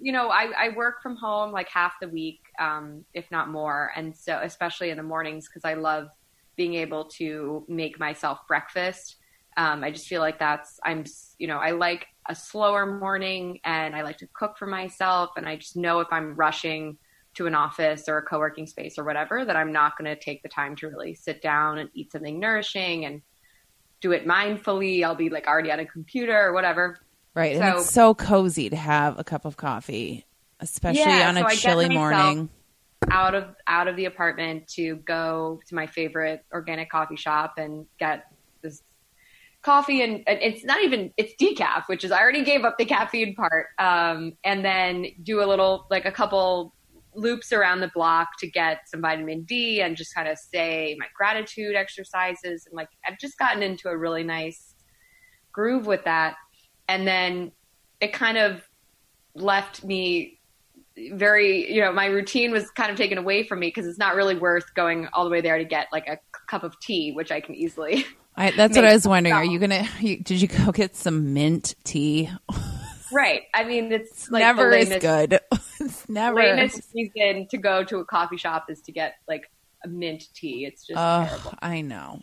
You 0.00 0.12
know, 0.12 0.28
I, 0.28 0.52
I 0.56 0.68
work 0.70 1.02
from 1.02 1.16
home 1.16 1.52
like 1.52 1.68
half 1.68 1.94
the 2.00 2.08
week, 2.08 2.40
um, 2.58 3.04
if 3.14 3.30
not 3.30 3.50
more. 3.50 3.92
And 3.96 4.16
so 4.16 4.40
especially 4.42 4.90
in 4.90 4.96
the 4.96 5.02
mornings 5.02 5.48
because 5.48 5.64
I 5.64 5.74
love 5.74 6.08
being 6.56 6.74
able 6.74 7.04
to 7.04 7.64
make 7.68 7.98
myself 7.98 8.40
breakfast. 8.48 9.16
Um, 9.56 9.82
I 9.82 9.90
just 9.90 10.06
feel 10.06 10.20
like 10.20 10.38
that's 10.38 10.78
I'm 10.84 11.04
you 11.38 11.48
know, 11.48 11.58
I 11.58 11.72
like 11.72 12.06
a 12.28 12.34
slower 12.34 12.98
morning 12.98 13.60
and 13.64 13.94
I 13.94 14.02
like 14.02 14.18
to 14.18 14.28
cook 14.32 14.56
for 14.58 14.66
myself 14.66 15.30
and 15.36 15.48
I 15.48 15.56
just 15.56 15.76
know 15.76 16.00
if 16.00 16.08
I'm 16.10 16.34
rushing 16.34 16.98
to 17.38 17.46
an 17.46 17.54
office 17.54 18.08
or 18.08 18.18
a 18.18 18.22
co-working 18.22 18.66
space 18.66 18.98
or 18.98 19.04
whatever 19.04 19.44
that 19.44 19.54
I'm 19.54 19.72
not 19.72 19.96
going 19.96 20.12
to 20.12 20.20
take 20.20 20.42
the 20.42 20.48
time 20.48 20.74
to 20.76 20.88
really 20.88 21.14
sit 21.14 21.40
down 21.40 21.78
and 21.78 21.88
eat 21.94 22.10
something 22.10 22.40
nourishing 22.40 23.04
and 23.04 23.22
do 24.00 24.10
it 24.10 24.26
mindfully. 24.26 25.04
I'll 25.04 25.14
be 25.14 25.30
like 25.30 25.46
already 25.46 25.70
on 25.70 25.78
a 25.78 25.86
computer 25.86 26.36
or 26.36 26.52
whatever. 26.52 26.98
Right. 27.34 27.56
So, 27.56 27.62
and 27.62 27.78
it's 27.78 27.90
so 27.90 28.12
cozy 28.12 28.70
to 28.70 28.76
have 28.76 29.20
a 29.20 29.24
cup 29.24 29.44
of 29.44 29.56
coffee, 29.56 30.26
especially 30.58 31.02
yeah, 31.02 31.28
on 31.28 31.36
a 31.36 31.48
so 31.50 31.56
chilly 31.56 31.88
morning. 31.88 32.48
Out 33.08 33.36
of 33.36 33.44
out 33.68 33.86
of 33.86 33.94
the 33.94 34.06
apartment 34.06 34.66
to 34.74 34.96
go 34.96 35.60
to 35.68 35.74
my 35.76 35.86
favorite 35.86 36.44
organic 36.52 36.90
coffee 36.90 37.14
shop 37.14 37.54
and 37.56 37.86
get 38.00 38.32
this 38.62 38.82
coffee 39.62 40.02
and, 40.02 40.24
and 40.26 40.40
it's 40.42 40.64
not 40.64 40.82
even 40.82 41.12
it's 41.16 41.34
decaf, 41.40 41.84
which 41.86 42.02
is 42.02 42.10
I 42.10 42.20
already 42.20 42.42
gave 42.42 42.64
up 42.64 42.78
the 42.78 42.84
caffeine 42.84 43.36
part. 43.36 43.68
Um, 43.78 44.32
and 44.42 44.64
then 44.64 45.06
do 45.22 45.40
a 45.40 45.46
little 45.46 45.86
like 45.88 46.04
a 46.04 46.12
couple 46.12 46.74
loops 47.18 47.52
around 47.52 47.80
the 47.80 47.90
block 47.94 48.28
to 48.38 48.46
get 48.48 48.88
some 48.88 49.00
vitamin 49.00 49.42
D 49.42 49.80
and 49.80 49.96
just 49.96 50.14
kind 50.14 50.28
of 50.28 50.38
say 50.38 50.96
my 50.98 51.06
gratitude 51.16 51.74
exercises 51.74 52.66
and 52.66 52.74
like 52.74 52.88
I've 53.06 53.18
just 53.18 53.38
gotten 53.38 53.62
into 53.62 53.88
a 53.88 53.96
really 53.96 54.22
nice 54.22 54.74
groove 55.52 55.86
with 55.86 56.04
that. 56.04 56.36
And 56.88 57.06
then 57.06 57.52
it 58.00 58.12
kind 58.12 58.38
of 58.38 58.62
left 59.34 59.84
me 59.84 60.38
very, 61.12 61.72
you 61.72 61.80
know, 61.80 61.92
my 61.92 62.06
routine 62.06 62.50
was 62.50 62.70
kind 62.70 62.90
of 62.90 62.96
taken 62.96 63.18
away 63.18 63.44
from 63.44 63.60
me 63.60 63.68
because 63.68 63.86
it's 63.86 63.98
not 63.98 64.16
really 64.16 64.36
worth 64.36 64.74
going 64.74 65.08
all 65.12 65.24
the 65.24 65.30
way 65.30 65.40
there 65.40 65.58
to 65.58 65.64
get 65.64 65.88
like 65.92 66.08
a 66.08 66.18
cup 66.48 66.62
of 66.62 66.78
tea, 66.80 67.12
which 67.12 67.30
I 67.30 67.40
can 67.40 67.54
easily. 67.54 68.04
I, 68.36 68.52
that's 68.52 68.76
what 68.76 68.84
I 68.84 68.92
was 68.92 69.06
wondering. 69.08 69.34
Are 69.34 69.44
you 69.44 69.58
gonna? 69.58 69.86
You, 70.00 70.18
did 70.18 70.40
you 70.40 70.48
go 70.48 70.72
get 70.72 70.96
some 70.96 71.34
mint 71.34 71.74
tea? 71.84 72.30
Right. 73.12 73.42
I 73.54 73.64
mean, 73.64 73.92
it's 73.92 74.30
like 74.30 74.40
never 74.40 74.70
is 74.72 74.88
good. 75.00 75.40
it's 75.80 76.08
never 76.08 76.36
reason 76.36 77.46
to 77.50 77.58
go 77.58 77.84
to 77.84 77.98
a 77.98 78.04
coffee 78.04 78.36
shop 78.36 78.66
is 78.68 78.80
to 78.82 78.92
get 78.92 79.14
like 79.26 79.50
a 79.84 79.88
mint 79.88 80.24
tea. 80.34 80.64
It's 80.64 80.86
just 80.86 80.98
Oh, 80.98 81.26
terrible. 81.28 81.54
I 81.60 81.80
know. 81.80 82.22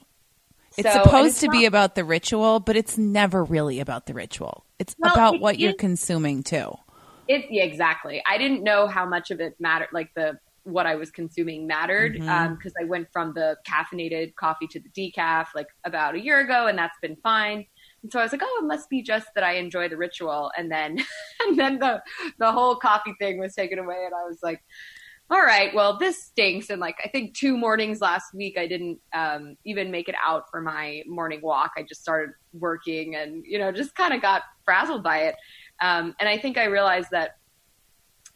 It's 0.77 0.91
So- 0.91 1.03
supposed 1.03 1.29
it's 1.31 1.39
to 1.41 1.49
be 1.49 1.65
about 1.65 1.95
the 1.95 2.03
ritual, 2.03 2.59
but 2.59 2.75
it's 2.75 2.97
never 2.97 3.43
really 3.43 3.79
about 3.79 4.05
the 4.05 4.13
ritual. 4.13 4.65
It's 4.77 4.95
Well, 4.99 5.13
about 5.13 5.35
it 5.35 5.41
what 5.41 5.59
you're 5.59 5.73
consuming 5.73 6.43
too. 6.43 6.75
It 7.27 7.45
yeah, 7.49 7.63
exactly. 7.63 8.21
I 8.27 8.37
didn't 8.37 8.63
know 8.63 8.87
how 8.87 9.05
much 9.05 9.31
of 9.31 9.39
it 9.39 9.55
mattered, 9.59 9.89
like 9.91 10.13
the 10.15 10.37
what 10.63 10.87
I 10.87 10.95
was 10.95 11.11
consuming 11.11 11.67
mattered, 11.67 12.15
mm-hmm. 12.15 12.27
um, 12.27 12.55
because 12.55 12.73
I 12.79 12.85
went 12.85 13.07
from 13.13 13.33
the 13.33 13.55
caffeinated 13.67 14.35
coffee 14.35 14.67
to 14.67 14.79
the 14.79 14.89
decaf 14.89 15.47
like 15.55 15.67
about 15.85 16.15
a 16.15 16.19
year 16.19 16.39
ago, 16.39 16.67
and 16.67 16.77
that's 16.77 16.97
been 17.01 17.15
fine. 17.17 17.65
And 18.05 18.11
so 18.11 18.19
I 18.19 18.23
was 18.23 18.31
like, 18.31 18.43
oh, 18.43 18.59
it 18.61 18.67
must 18.67 18.87
be 18.87 19.01
just 19.01 19.25
that 19.33 19.43
I 19.43 19.53
enjoy 19.53 19.89
the 19.89 19.97
ritual, 19.97 20.51
and 20.55 20.71
then 20.71 20.99
and 21.47 21.57
then 21.57 21.79
the 21.79 22.03
the 22.37 22.51
whole 22.51 22.75
coffee 22.75 23.15
thing 23.19 23.39
was 23.39 23.55
taken 23.55 23.79
away, 23.79 24.03
and 24.05 24.13
I 24.13 24.23
was 24.27 24.39
like. 24.43 24.61
All 25.31 25.41
right, 25.41 25.73
well, 25.73 25.97
this 25.97 26.21
stinks. 26.21 26.69
And 26.69 26.79
like, 26.79 26.97
I 27.03 27.07
think 27.07 27.33
two 27.35 27.57
mornings 27.57 27.99
last 27.99 28.25
week, 28.35 28.59
I 28.59 28.67
didn't 28.67 28.99
um, 29.11 29.57
even 29.65 29.89
make 29.89 30.07
it 30.07 30.13
out 30.23 30.43
for 30.51 30.61
my 30.61 31.01
morning 31.07 31.39
walk. 31.41 31.71
I 31.75 31.81
just 31.81 31.99
started 31.99 32.29
working 32.53 33.15
and, 33.15 33.43
you 33.43 33.57
know, 33.57 33.71
just 33.71 33.95
kind 33.95 34.13
of 34.13 34.21
got 34.21 34.43
frazzled 34.63 35.01
by 35.01 35.21
it. 35.21 35.35
Um, 35.81 36.13
and 36.19 36.29
I 36.29 36.37
think 36.37 36.59
I 36.59 36.65
realized 36.65 37.07
that 37.09 37.37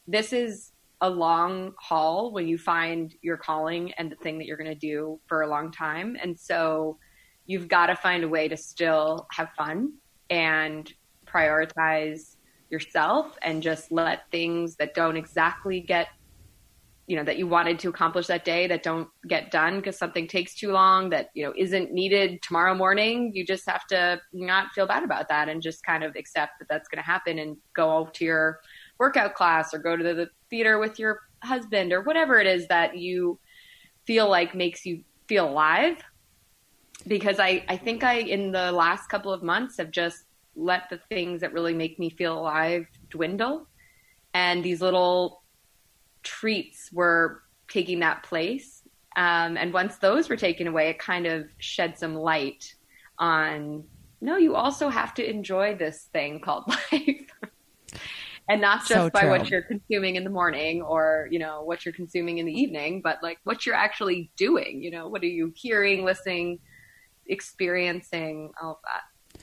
this 0.08 0.32
is 0.32 0.72
a 1.00 1.08
long 1.08 1.74
haul 1.78 2.32
when 2.32 2.48
you 2.48 2.58
find 2.58 3.14
your 3.22 3.36
calling 3.36 3.92
and 3.92 4.10
the 4.10 4.16
thing 4.16 4.38
that 4.38 4.46
you're 4.46 4.56
going 4.56 4.68
to 4.68 4.74
do 4.74 5.20
for 5.28 5.42
a 5.42 5.48
long 5.48 5.70
time. 5.70 6.16
And 6.20 6.36
so 6.36 6.98
you've 7.50 7.66
got 7.66 7.86
to 7.86 7.96
find 7.96 8.22
a 8.22 8.28
way 8.28 8.46
to 8.46 8.56
still 8.56 9.26
have 9.32 9.50
fun 9.58 9.92
and 10.30 10.92
prioritize 11.26 12.36
yourself 12.70 13.36
and 13.42 13.60
just 13.60 13.90
let 13.90 14.30
things 14.30 14.76
that 14.76 14.94
don't 14.94 15.16
exactly 15.16 15.80
get 15.80 16.06
you 17.08 17.16
know 17.16 17.24
that 17.24 17.38
you 17.38 17.48
wanted 17.48 17.76
to 17.80 17.88
accomplish 17.88 18.28
that 18.28 18.44
day 18.44 18.68
that 18.68 18.84
don't 18.84 19.08
get 19.26 19.50
done 19.50 19.78
because 19.78 19.98
something 19.98 20.28
takes 20.28 20.54
too 20.54 20.70
long 20.70 21.10
that 21.10 21.30
you 21.34 21.44
know 21.44 21.52
isn't 21.56 21.92
needed 21.92 22.40
tomorrow 22.40 22.72
morning 22.72 23.32
you 23.34 23.44
just 23.44 23.68
have 23.68 23.84
to 23.88 24.20
not 24.32 24.68
feel 24.72 24.86
bad 24.86 25.02
about 25.02 25.26
that 25.28 25.48
and 25.48 25.60
just 25.60 25.84
kind 25.84 26.04
of 26.04 26.14
accept 26.14 26.52
that 26.60 26.68
that's 26.68 26.88
going 26.88 27.02
to 27.02 27.10
happen 27.14 27.40
and 27.40 27.56
go 27.74 28.08
to 28.14 28.24
your 28.24 28.60
workout 29.00 29.34
class 29.34 29.74
or 29.74 29.80
go 29.80 29.96
to 29.96 30.04
the 30.04 30.30
theater 30.50 30.78
with 30.78 31.00
your 31.00 31.18
husband 31.42 31.92
or 31.92 32.00
whatever 32.02 32.38
it 32.38 32.46
is 32.46 32.68
that 32.68 32.96
you 32.96 33.40
feel 34.06 34.30
like 34.30 34.54
makes 34.54 34.86
you 34.86 35.02
feel 35.26 35.48
alive 35.48 35.96
because 37.06 37.38
I, 37.38 37.64
I 37.68 37.76
think 37.76 38.04
I 38.04 38.14
in 38.14 38.52
the 38.52 38.72
last 38.72 39.08
couple 39.08 39.32
of 39.32 39.42
months 39.42 39.76
have 39.78 39.90
just 39.90 40.24
let 40.56 40.88
the 40.90 40.98
things 41.08 41.40
that 41.40 41.52
really 41.52 41.74
make 41.74 41.98
me 41.98 42.10
feel 42.10 42.38
alive 42.38 42.86
dwindle. 43.08 43.66
And 44.34 44.62
these 44.62 44.80
little 44.80 45.42
treats 46.22 46.90
were 46.92 47.42
taking 47.68 48.00
that 48.00 48.22
place. 48.22 48.82
Um, 49.16 49.56
and 49.56 49.72
once 49.72 49.96
those 49.96 50.28
were 50.28 50.36
taken 50.36 50.66
away 50.68 50.88
it 50.90 50.98
kind 50.98 51.26
of 51.26 51.48
shed 51.58 51.98
some 51.98 52.14
light 52.14 52.72
on 53.18 53.82
no 54.20 54.36
you 54.36 54.54
also 54.54 54.88
have 54.88 55.14
to 55.14 55.28
enjoy 55.28 55.74
this 55.74 56.08
thing 56.12 56.40
called 56.40 56.64
life. 56.92 57.26
And 58.48 58.60
not 58.60 58.80
just 58.80 58.90
So 58.92 59.10
by 59.10 59.26
what 59.26 59.50
you're 59.50 59.62
consuming 59.62 60.14
in 60.14 60.24
the 60.24 60.30
morning 60.30 60.82
or 60.82 61.28
you 61.30 61.40
know 61.40 61.62
what 61.62 61.84
you're 61.84 61.94
consuming 61.94 62.38
in 62.38 62.46
the 62.46 62.52
evening 62.52 63.00
but 63.02 63.18
like 63.22 63.38
what 63.42 63.66
you're 63.66 63.74
actually 63.74 64.30
doing 64.36 64.80
you 64.82 64.92
know 64.92 65.08
what 65.08 65.22
are 65.22 65.26
you 65.26 65.52
hearing 65.56 66.04
listening 66.04 66.60
experiencing 67.30 68.52
all 68.60 68.72
of 68.72 68.78
that 68.84 69.42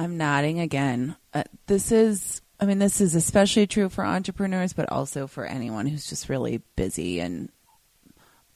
I'm 0.00 0.16
nodding 0.16 0.60
again. 0.60 1.14
Uh, 1.34 1.44
this 1.66 1.92
is, 1.92 2.40
I 2.58 2.64
mean, 2.64 2.78
this 2.78 3.02
is 3.02 3.14
especially 3.14 3.66
true 3.66 3.90
for 3.90 4.02
entrepreneurs, 4.02 4.72
but 4.72 4.90
also 4.90 5.26
for 5.26 5.44
anyone 5.44 5.84
who's 5.84 6.08
just 6.08 6.30
really 6.30 6.62
busy 6.74 7.20
and 7.20 7.50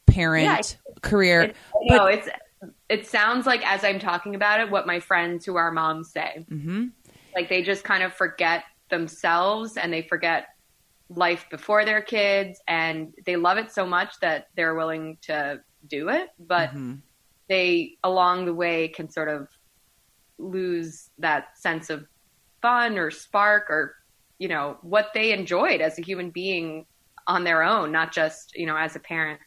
parent, 0.06 0.78
Yeah, 0.94 1.00
career. 1.02 1.42
It's, 1.42 1.58
no, 1.82 2.06
it's 2.06 2.28
it 2.88 3.06
sounds 3.06 3.46
like 3.46 3.60
as 3.66 3.84
I'm 3.84 3.98
talking 3.98 4.34
about 4.34 4.60
it, 4.60 4.70
what 4.70 4.86
my 4.86 5.00
friends 5.00 5.44
who 5.44 5.56
are 5.56 5.70
moms 5.70 6.12
say. 6.12 6.46
hmm 6.48 6.86
Like 7.34 7.50
they 7.50 7.62
just 7.62 7.84
kind 7.84 8.02
of 8.02 8.14
forget 8.14 8.64
themselves 8.88 9.76
and 9.76 9.92
they 9.92 10.00
forget 10.00 10.46
life 11.10 11.44
before 11.50 11.84
their 11.84 12.00
kids, 12.00 12.58
and 12.66 13.12
they 13.26 13.36
love 13.36 13.58
it 13.58 13.70
so 13.70 13.84
much 13.84 14.14
that 14.22 14.46
they're 14.56 14.74
willing 14.74 15.18
to 15.22 15.60
do 15.86 16.08
it, 16.08 16.30
but 16.38 16.70
hmm 16.70 16.94
they 17.48 17.96
along 18.02 18.46
the 18.46 18.54
way 18.54 18.88
can 18.88 19.10
sort 19.10 19.28
of 19.28 19.48
lose 20.38 21.10
that 21.18 21.58
sense 21.58 21.90
of 21.90 22.06
fun 22.62 22.98
or 22.98 23.10
spark 23.10 23.70
or 23.70 23.94
you 24.38 24.48
know 24.48 24.78
what 24.82 25.10
they 25.14 25.32
enjoyed 25.32 25.80
as 25.80 25.98
a 25.98 26.02
human 26.02 26.30
being 26.30 26.86
on 27.26 27.44
their 27.44 27.62
own, 27.62 27.92
not 27.92 28.12
just 28.12 28.56
you 28.56 28.66
know 28.66 28.76
as 28.76 28.96
a 28.96 29.00
parent. 29.00 29.40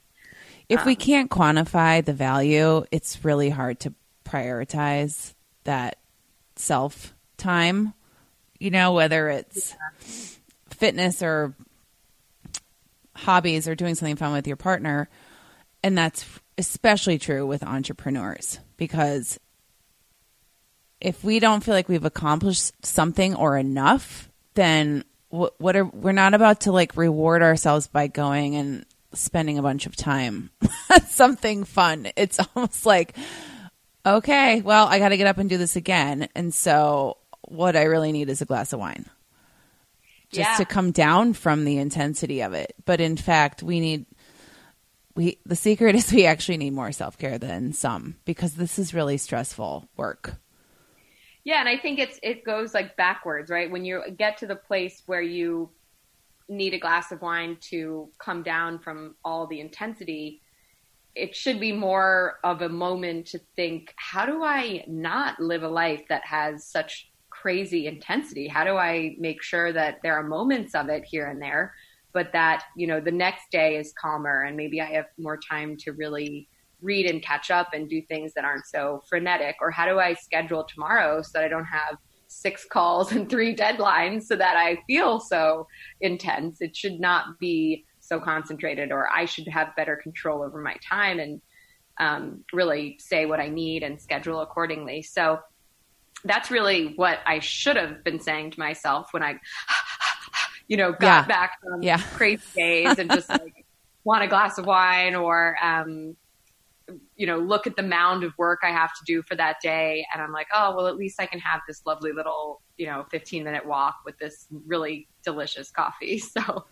If 0.70 0.82
Um, 0.82 0.86
we 0.86 0.96
can't 0.96 1.32
quantify 1.32 2.04
the 2.04 2.14
value, 2.14 2.86
it's 2.92 3.24
really 3.24 3.50
hard 3.50 3.80
to 3.82 3.94
prioritize 4.26 5.34
that 5.64 5.98
self 6.56 7.14
time, 7.38 7.94
you 8.60 8.70
know, 8.72 8.94
whether 8.94 9.30
it's 9.30 9.76
fitness 10.70 11.22
or 11.22 11.54
hobbies 13.16 13.68
or 13.68 13.76
doing 13.76 13.96
something 13.96 14.16
fun 14.16 14.34
with 14.34 14.48
your 14.48 14.58
partner. 14.58 15.10
And 15.84 15.98
that's 15.98 16.26
especially 16.58 17.18
true 17.20 17.46
with 17.46 17.64
entrepreneurs 17.64 18.60
because 18.78 19.40
if 21.00 21.24
we 21.24 21.40
don't 21.40 21.64
feel 21.64 21.74
like 21.76 21.90
we've 21.90 22.06
accomplished 22.06 22.74
something 22.86 23.36
or 23.36 23.58
enough, 23.58 24.30
then 24.56 25.04
what, 25.30 25.60
what 25.60 25.76
are 25.76 25.86
we're 25.86 26.12
not 26.12 26.34
about 26.34 26.62
to 26.62 26.72
like 26.72 26.98
reward 26.98 27.44
ourselves 27.44 27.88
by 27.88 28.08
going 28.08 28.56
and 28.56 28.86
spending 29.14 29.58
a 29.58 29.62
bunch 29.62 29.86
of 29.86 29.96
time 29.96 30.50
something 31.08 31.64
fun. 31.64 32.08
It's 32.16 32.40
almost 32.56 32.86
like, 32.86 33.16
okay, 34.06 34.62
well, 34.62 34.88
I 34.88 35.00
got 35.00 35.10
to 35.10 35.18
get 35.18 35.28
up 35.28 35.38
and 35.38 35.50
do 35.50 35.58
this 35.58 35.76
again. 35.76 36.28
And 36.36 36.54
so 36.54 37.18
what 37.44 37.76
I 37.76 37.84
really 37.84 38.12
need 38.12 38.30
is 38.30 38.42
a 38.42 38.46
glass 38.46 38.74
of 38.74 38.80
wine 38.80 39.06
just 40.32 40.50
Yeah. 40.50 40.58
to 40.58 40.66
come 40.66 40.92
down 40.92 41.34
from 41.34 41.64
the 41.64 41.78
intensity 41.78 42.42
of 42.42 42.54
it. 42.54 42.74
But 42.86 43.00
in 43.00 43.16
fact, 43.16 43.64
we 43.64 43.80
need 43.80 44.06
we 45.18 45.40
the 45.46 45.56
secret 45.56 45.96
is 45.96 46.14
we 46.14 46.26
actually 46.26 46.58
need 46.58 46.74
more 46.74 46.92
self-care 46.94 47.38
than 47.38 47.74
some 47.74 48.16
because 48.24 48.54
this 48.54 48.80
is 48.80 48.94
really 48.94 49.18
stressful 49.18 49.90
work. 49.98 50.36
Yeah, 51.44 51.60
and 51.60 51.68
I 51.68 51.78
think 51.78 52.00
it's 52.00 52.20
it 52.24 52.46
goes 52.46 52.74
like 52.74 52.96
backwards, 52.96 53.50
right? 53.50 53.70
When 53.70 53.84
you 53.84 54.04
get 54.18 54.38
to 54.38 54.48
the 54.48 54.56
place 54.56 55.04
where 55.08 55.22
you 55.22 55.72
need 56.48 56.74
a 56.74 56.80
glass 56.80 57.12
of 57.12 57.22
wine 57.22 57.58
to 57.60 58.10
come 58.20 58.44
down 58.44 58.80
from 58.80 59.16
all 59.26 59.48
the 59.48 59.60
intensity, 59.60 60.42
it 61.16 61.36
should 61.36 61.60
be 61.60 61.72
more 61.72 62.38
of 62.44 62.62
a 62.62 62.70
moment 62.70 63.26
to 63.28 63.40
think, 63.56 63.94
how 63.98 64.26
do 64.26 64.44
I 64.44 64.86
not 64.88 65.40
live 65.40 65.64
a 65.64 65.68
life 65.68 66.04
that 66.10 66.24
has 66.26 66.66
such 66.66 67.10
crazy 67.30 67.88
intensity? 67.88 68.48
How 68.48 68.64
do 68.64 68.78
I 68.78 69.16
make 69.20 69.42
sure 69.42 69.74
that 69.74 70.00
there 70.04 70.16
are 70.16 70.24
moments 70.24 70.76
of 70.76 70.90
it 70.90 71.04
here 71.04 71.28
and 71.28 71.42
there, 71.42 71.74
but 72.18 72.34
that, 72.34 72.64
you 72.76 72.88
know, 72.88 73.00
the 73.00 73.12
next 73.12 73.52
day 73.52 73.76
is 73.76 73.94
calmer 73.94 74.42
and 74.42 74.58
maybe 74.58 74.82
I 74.82 74.86
have 74.86 75.06
more 75.20 75.38
time 75.38 75.78
to 75.82 75.92
really 75.92 76.50
read 76.82 77.06
and 77.06 77.22
catch 77.22 77.52
up 77.52 77.76
and 77.76 77.88
do 77.88 78.02
things 78.02 78.34
that 78.34 78.44
aren't 78.44 78.66
so 78.66 79.04
frenetic? 79.08 79.58
Or 79.62 79.70
how 79.70 79.86
do 79.86 80.00
I 80.00 80.16
schedule 80.16 80.64
tomorrow 80.64 81.22
so 81.22 81.30
that 81.34 81.44
I 81.44 81.48
don't 81.48 81.66
have 81.66 82.00
six 82.26 82.66
calls 82.66 83.12
and 83.16 83.30
three 83.30 83.56
deadlines 83.56 84.24
so 84.24 84.36
that 84.36 84.58
I 84.58 84.80
feel 84.88 85.20
so 85.20 85.68
intense? 86.02 86.60
It 86.60 86.76
should 86.76 87.00
not 87.00 87.38
be 87.40 87.86
so 88.00 88.20
concentrated, 88.20 88.92
or 88.92 89.08
I 89.16 89.26
should 89.26 89.48
have 89.50 89.76
better 89.76 89.96
control 89.96 90.42
over 90.42 90.60
my 90.60 90.76
time 90.84 91.20
and 91.20 91.40
um, 92.00 92.44
really 92.52 92.98
say 93.00 93.28
what 93.28 93.40
I 93.40 93.48
need 93.48 93.84
and 93.84 94.02
schedule 94.02 94.42
accordingly. 94.42 95.04
So 95.04 95.38
that's 96.24 96.50
really 96.50 96.94
what 96.96 97.20
I 97.28 97.38
should 97.38 97.76
have 97.76 98.04
been 98.04 98.20
saying 98.20 98.52
to 98.52 98.60
myself 98.60 99.10
when 99.12 99.22
I, 99.22 99.40
you 100.68 100.78
know, 100.78 100.92
got 100.92 101.02
Yeah. 101.02 101.28
back 101.28 101.52
from 101.62 101.82
Yeah. 101.82 101.98
crazy 102.14 102.42
days 102.56 102.98
and 102.98 103.12
just 103.12 103.30
like 103.30 103.54
want 104.04 104.24
a 104.24 104.28
glass 104.28 104.58
of 104.58 104.66
wine 104.66 105.16
or, 105.16 105.58
um, 105.62 106.16
you 107.16 107.28
know, 107.28 107.38
look 107.38 107.68
at 107.68 107.76
the 107.76 107.84
mound 107.84 108.24
of 108.24 108.32
work 108.38 108.60
I 108.64 108.72
have 108.72 108.92
to 108.94 109.04
do 109.06 109.22
for 109.22 109.36
that 109.36 109.58
day. 109.62 110.06
And 110.14 110.22
I'm 110.22 110.32
like, 110.32 110.48
oh, 110.54 110.76
well, 110.76 110.88
at 110.88 110.96
least 110.96 111.20
I 111.20 111.26
can 111.26 111.40
have 111.40 111.60
this 111.68 111.82
lovely 111.86 112.12
little, 112.14 112.62
you 112.78 112.86
know, 112.86 113.06
15 113.12 113.44
minute 113.44 113.66
walk 113.66 113.96
with 114.06 114.18
this 114.20 114.48
really 114.66 115.08
delicious 115.24 115.72
coffee. 115.72 116.22
So, 116.38 116.66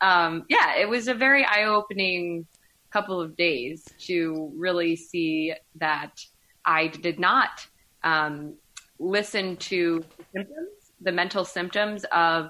um, 0.00 0.44
yeah, 0.48 0.76
it 0.76 0.88
was 0.88 1.08
a 1.08 1.14
very 1.14 1.44
eye 1.44 1.64
opening 1.64 2.46
couple 2.92 3.20
of 3.20 3.36
days 3.36 3.84
to 4.06 4.50
really 4.56 4.96
see 4.96 5.54
that 5.76 6.12
I 6.64 6.88
did 6.88 7.18
not 7.18 7.66
um, 8.02 8.56
listen 8.98 9.56
to 9.56 10.04
the 10.18 10.24
symptoms, 10.34 10.70
the 11.00 11.12
mental 11.12 11.44
symptoms 11.44 12.04
of 12.12 12.48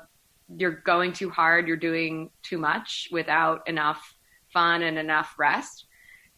you're 0.56 0.80
going 0.84 1.12
too 1.12 1.30
hard, 1.30 1.68
you're 1.68 1.76
doing 1.76 2.30
too 2.42 2.58
much 2.58 3.08
without 3.12 3.68
enough 3.68 4.14
fun 4.52 4.82
and 4.82 4.98
enough 4.98 5.34
rest. 5.38 5.86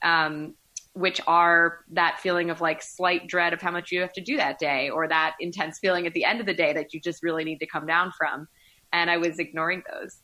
Um, 0.03 0.55
which 0.95 1.21
are 1.27 1.85
that 1.93 2.19
feeling 2.19 2.51
of 2.51 2.61
like 2.61 2.83
slight 2.83 3.27
dread 3.29 3.53
of 3.53 3.61
how 3.61 3.71
much 3.71 3.93
you 3.93 4.01
have 4.01 4.13
to 4.13 4.21
do 4.21 4.37
that 4.37 4.59
day 4.59 4.91
or 4.91 5.07
that 5.07 5.37
intense 5.39 5.79
feeling 5.79 6.07
at 6.07 6.15
the 6.15 6.25
end 6.25 6.41
of 6.41 6.47
the 6.47 6.55
day 6.55 6.73
that 6.73 6.93
you 6.93 7.01
just 7.01 7.23
really 7.23 7.45
need 7.45 7.59
to 7.59 7.67
come 7.67 7.87
down 7.87 8.13
from. 8.19 8.49
And 8.93 9.09
I 9.09 9.17
was 9.17 9.39
ignoring 9.39 9.83
those 9.91 10.19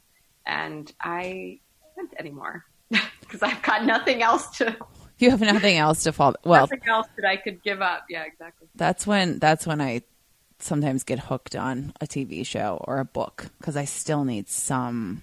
and 0.45 0.93
I 1.01 1.61
can't 1.95 2.13
anymore 2.19 2.65
because 3.21 3.43
I've 3.43 3.63
got 3.63 3.85
nothing 3.85 4.23
else 4.23 4.57
to. 4.59 4.77
You 5.19 5.31
have 5.31 5.41
nothing 5.41 5.77
else 5.77 6.03
to 6.03 6.13
fall. 6.13 6.35
Well, 6.45 6.63
nothing 6.63 6.83
else 6.89 7.07
that 7.17 7.27
I 7.27 7.37
could 7.37 7.63
give 7.63 7.81
up. 7.81 8.05
Yeah, 8.11 8.25
exactly. 8.25 8.69
That's 8.75 9.07
when, 9.07 9.39
that's 9.39 9.67
when 9.67 9.81
I 9.81 10.03
sometimes 10.67 11.05
get 11.05 11.19
hooked 11.21 11.57
on 11.57 11.93
a 12.01 12.07
TV 12.07 12.45
show 12.45 12.83
or 12.87 12.99
a 12.99 13.05
book 13.05 13.47
because 13.59 13.77
I 13.77 13.85
still 13.85 14.25
need 14.25 14.49
some 14.49 15.23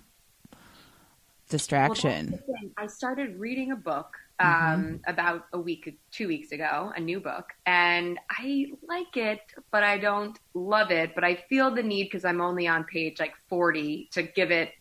distraction. 1.50 2.40
Well, 2.48 2.58
I 2.78 2.88
started 2.88 3.40
reading 3.40 3.72
a 3.72 3.76
book 3.76 4.16
um, 4.40 4.48
mm-hmm. 4.50 4.96
about 5.06 5.46
a 5.54 5.60
week, 5.60 6.00
two 6.12 6.28
weeks 6.28 6.52
ago, 6.52 6.92
a 6.96 7.00
new 7.00 7.20
book, 7.20 7.50
and 7.66 8.18
I 8.32 8.68
like 8.88 9.16
it, 9.16 9.42
but 9.72 9.84
I 9.84 9.98
don't 9.98 10.38
love 10.54 10.90
it. 10.90 11.14
But 11.14 11.24
I 11.24 11.36
feel 11.50 11.70
the 11.70 11.84
need 11.84 12.06
because 12.06 12.26
I'm 12.26 12.42
only 12.42 12.68
on 12.68 12.86
page 12.86 13.20
like 13.20 13.36
40 13.50 14.10
to 14.14 14.24
give 14.24 14.50
it, 14.50 14.72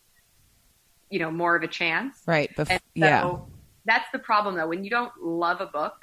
you 1.10 1.18
know, 1.18 1.30
more 1.30 1.56
of 1.56 1.62
a 1.62 1.68
chance. 1.68 2.22
Right. 2.26 2.54
Bef- 2.56 2.68
so 2.68 2.78
yeah. 2.94 3.36
That's 3.84 4.10
the 4.12 4.18
problem 4.18 4.54
though. 4.54 4.68
When 4.68 4.84
you 4.84 4.90
don't 4.90 5.12
love 5.20 5.60
a 5.60 5.66
book, 5.66 5.94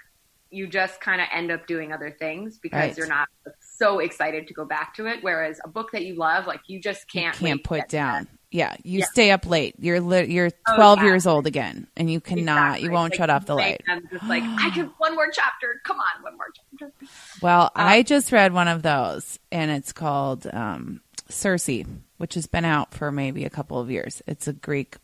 you 0.52 0.68
just 0.68 1.00
kind 1.00 1.22
of 1.22 1.28
end 1.34 1.52
up 1.52 1.68
doing 1.68 1.94
other 1.94 2.12
things 2.12 2.58
because 2.58 2.80
right. 2.80 2.98
you're 2.98 3.08
not 3.08 3.28
so 3.80 4.00
excited 4.00 4.48
to 4.48 4.54
go 4.54 4.66
back 4.66 4.94
to 4.96 5.08
it. 5.08 5.24
Whereas 5.24 5.60
a 5.64 5.68
book 5.68 5.92
that 5.94 6.04
you 6.04 6.16
love, 6.16 6.46
like 6.46 6.62
you 6.68 6.80
just 6.80 7.10
can't 7.12 7.40
you 7.40 7.48
can't 7.48 7.64
put 7.64 7.90
down. 7.90 8.28
Yeah, 8.52 8.76
you 8.84 9.00
yeah. 9.00 9.06
stay 9.12 9.32
up 9.32 9.46
late. 9.46 9.76
You're 9.78 10.02
li- 10.02 10.26
you're 10.32 10.50
12 10.76 11.00
oh, 11.00 11.02
yeah. 11.02 11.08
years 11.08 11.28
old 11.28 11.46
again, 11.46 11.88
and 11.96 12.12
you 12.12 12.20
cannot. 12.20 12.78
Exactly. 12.78 12.84
You 12.84 12.92
won't 12.92 13.12
like, 13.12 13.18
shut 13.18 13.30
off 13.30 13.46
the 13.46 13.56
light. 13.56 13.82
I'm 13.88 14.08
just 14.12 14.26
like 14.26 14.44
I 14.44 14.70
can 14.74 14.92
one 14.98 15.16
more 15.16 15.30
chapter. 15.32 15.80
Come 15.86 15.98
on, 15.98 16.24
one 16.24 16.36
more 16.36 16.48
chapter. 16.56 16.92
Well, 17.42 17.64
um, 17.64 17.72
I 17.76 18.02
just 18.02 18.32
read 18.32 18.52
one 18.52 18.68
of 18.68 18.82
those, 18.82 19.40
and 19.52 19.70
it's 19.70 19.94
called 19.94 20.48
um, 20.52 21.02
Circe, 21.30 21.86
which 22.18 22.34
has 22.34 22.48
been 22.48 22.66
out 22.66 22.94
for 22.94 23.12
maybe 23.12 23.46
a 23.46 23.52
couple 23.52 23.80
of 23.80 23.92
years. 23.92 24.24
It's 24.26 24.48
a 24.48 24.54
Greek, 24.54 24.98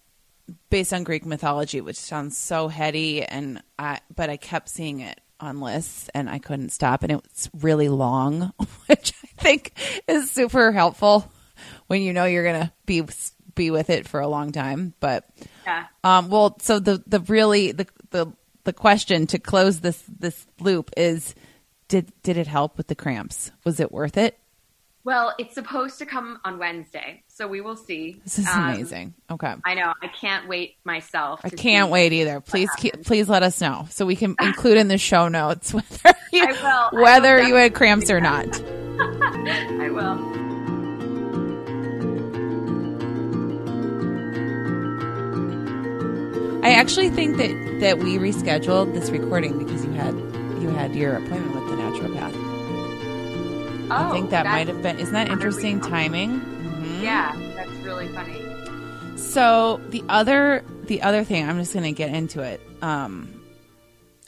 based 0.71 0.91
on 0.91 1.03
Greek 1.03 1.23
mythology, 1.23 1.81
which 1.81 1.97
sounds 1.97 2.35
so 2.35 2.67
heady, 2.67 3.23
and 3.23 3.61
I 3.77 3.99
but 4.15 4.31
I 4.31 4.37
kept 4.37 4.69
seeing 4.69 5.01
it 5.01 5.21
on 5.39 5.59
lists, 5.59 6.09
and 6.13 6.29
I 6.29 6.39
couldn't 6.39 6.71
stop, 6.71 7.03
and 7.03 7.11
it's 7.11 7.49
really 7.53 7.89
long, 7.89 8.53
which 8.87 9.13
I 9.23 9.41
think 9.41 9.73
is 10.07 10.31
super 10.31 10.71
helpful 10.71 11.31
when 11.87 12.01
you 12.01 12.13
know 12.13 12.25
you're 12.25 12.45
gonna 12.45 12.73
be 12.85 13.03
be 13.55 13.71
with 13.71 13.89
it 13.89 14.07
for 14.07 14.19
a 14.19 14.27
long 14.27 14.51
time. 14.51 14.93
But 14.99 15.27
yeah. 15.65 15.85
Um, 16.03 16.29
well, 16.29 16.57
so 16.61 16.79
the 16.79 17.03
the 17.07 17.19
really 17.21 17.71
the 17.71 17.87
the 18.11 18.31
the 18.63 18.73
question 18.73 19.27
to 19.27 19.39
close 19.39 19.79
this 19.79 20.03
this 20.19 20.45
loop 20.59 20.91
is 20.97 21.35
did 21.87 22.11
did 22.23 22.37
it 22.37 22.47
help 22.47 22.77
with 22.77 22.87
the 22.87 22.95
cramps? 22.95 23.51
Was 23.63 23.79
it 23.79 23.91
worth 23.91 24.17
it? 24.17 24.37
Well, 25.05 25.35
it's 25.37 25.53
supposed 25.53 25.99
to 25.99 26.07
come 26.07 26.39
on 26.43 26.57
Wednesday, 26.57 27.21
so 27.27 27.47
we 27.47 27.61
will 27.61 27.75
see. 27.75 28.19
This 28.23 28.39
is 28.39 28.47
um, 28.47 28.69
amazing. 28.69 29.13
Okay, 29.29 29.53
I 29.63 29.75
know. 29.75 29.93
I 30.01 30.07
can't 30.07 30.47
wait 30.47 30.77
myself. 30.83 31.41
I 31.43 31.49
can't 31.49 31.91
wait 31.91 32.11
either. 32.11 32.41
Please, 32.41 32.71
keep, 32.75 33.05
please 33.05 33.29
let 33.29 33.43
us 33.43 33.61
know 33.61 33.85
so 33.91 34.07
we 34.07 34.15
can 34.15 34.35
include 34.41 34.77
in 34.77 34.87
the 34.87 34.97
show 34.97 35.27
notes 35.27 35.75
whether 35.75 36.15
you, 36.33 36.47
whether 36.91 37.43
you 37.43 37.53
had 37.53 37.75
cramps 37.75 38.09
or 38.09 38.19
not. 38.19 38.47
I 38.99 39.89
will. 39.91 40.33
I 46.65 46.71
actually 46.71 47.11
think 47.11 47.37
that 47.37 47.77
that 47.81 47.99
we 47.99 48.17
rescheduled 48.17 48.95
this 48.95 49.11
recording 49.11 49.59
because 49.59 49.85
you 49.85 49.91
had 49.91 50.15
you 50.63 50.69
had 50.69 50.95
your 50.95 51.15
appointment 51.15 51.53
with 51.53 51.69
the 51.69 51.75
naturopath. 51.75 52.44
Oh, 53.91 54.09
I 54.09 54.11
think 54.11 54.31
that 54.31 54.45
might 54.45 54.67
have 54.67 54.81
been. 54.81 54.99
Isn't 54.99 55.13
that 55.13 55.29
interesting 55.29 55.79
timing? 55.79 56.39
Mm-hmm. 56.39 57.03
Yeah, 57.03 57.35
that's 57.55 57.69
really 57.83 58.07
funny. 58.09 58.41
So 59.15 59.79
the 59.89 60.03
other 60.09 60.63
the 60.85 61.01
other 61.01 61.23
thing, 61.23 61.47
I'm 61.47 61.59
just 61.59 61.73
going 61.73 61.85
to 61.85 61.91
get 61.91 62.13
into 62.13 62.41
it. 62.41 62.61
Um, 62.81 63.41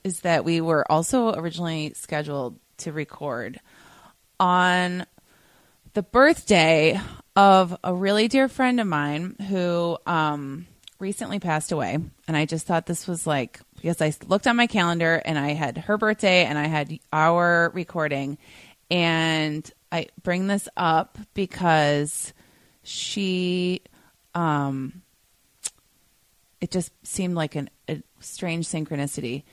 is 0.04 0.22
that 0.22 0.46
we 0.46 0.62
were 0.62 0.90
also 0.92 1.34
originally 1.34 1.94
scheduled 1.96 2.60
to 2.78 2.92
record 2.92 3.60
on 4.40 5.06
the 5.94 6.04
birthday 6.04 7.00
of 7.36 7.76
a 7.84 7.94
really 7.94 8.28
dear 8.28 8.48
friend 8.48 8.80
of 8.80 8.88
mine 8.88 9.36
who 9.50 9.98
um, 10.06 10.68
recently 11.00 11.40
passed 11.40 11.72
away, 11.72 11.98
and 12.28 12.38
I 12.38 12.46
just 12.46 12.68
thought 12.68 12.86
this 12.86 13.08
was 13.08 13.26
like 13.26 13.60
because 13.76 14.02
I 14.02 14.14
looked 14.28 14.48
on 14.48 14.56
my 14.56 14.68
calendar 14.68 15.22
and 15.24 15.38
I 15.38 15.54
had 15.54 15.78
her 15.78 15.98
birthday 15.98 16.46
and 16.46 16.58
I 16.58 16.68
had 16.68 17.00
our 17.14 17.72
recording, 17.74 18.38
and 18.90 19.70
I 19.92 20.08
bring 20.24 20.48
this 20.48 20.68
up 20.78 21.18
because 21.34 22.34
she, 22.84 23.82
um, 24.34 25.02
it 26.62 26.72
just 26.72 26.92
seemed 27.06 27.36
like 27.36 27.56
an, 27.56 27.70
a 27.88 28.02
strange 28.20 28.68
synchronicity 28.68 29.44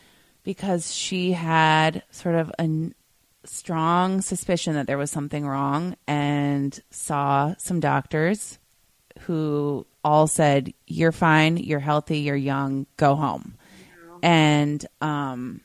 because 0.43 0.93
she 0.93 1.33
had 1.33 2.03
sort 2.11 2.35
of 2.35 2.53
a 2.59 2.91
strong 3.45 4.21
suspicion 4.21 4.75
that 4.75 4.87
there 4.87 4.99
was 4.99 5.11
something 5.11 5.47
wrong 5.47 5.97
and 6.07 6.81
saw 6.91 7.55
some 7.59 7.81
doctors 7.81 8.59
who 9.21 9.87
all 10.03 10.27
said, 10.27 10.73
"You're 10.87 11.13
fine. 11.13 11.57
You're 11.57 11.81
healthy. 11.81 12.19
You're 12.21 12.37
young. 12.37 12.87
Go 12.97 13.15
home." 13.15 13.55
And 14.23 14.85
um, 15.01 15.61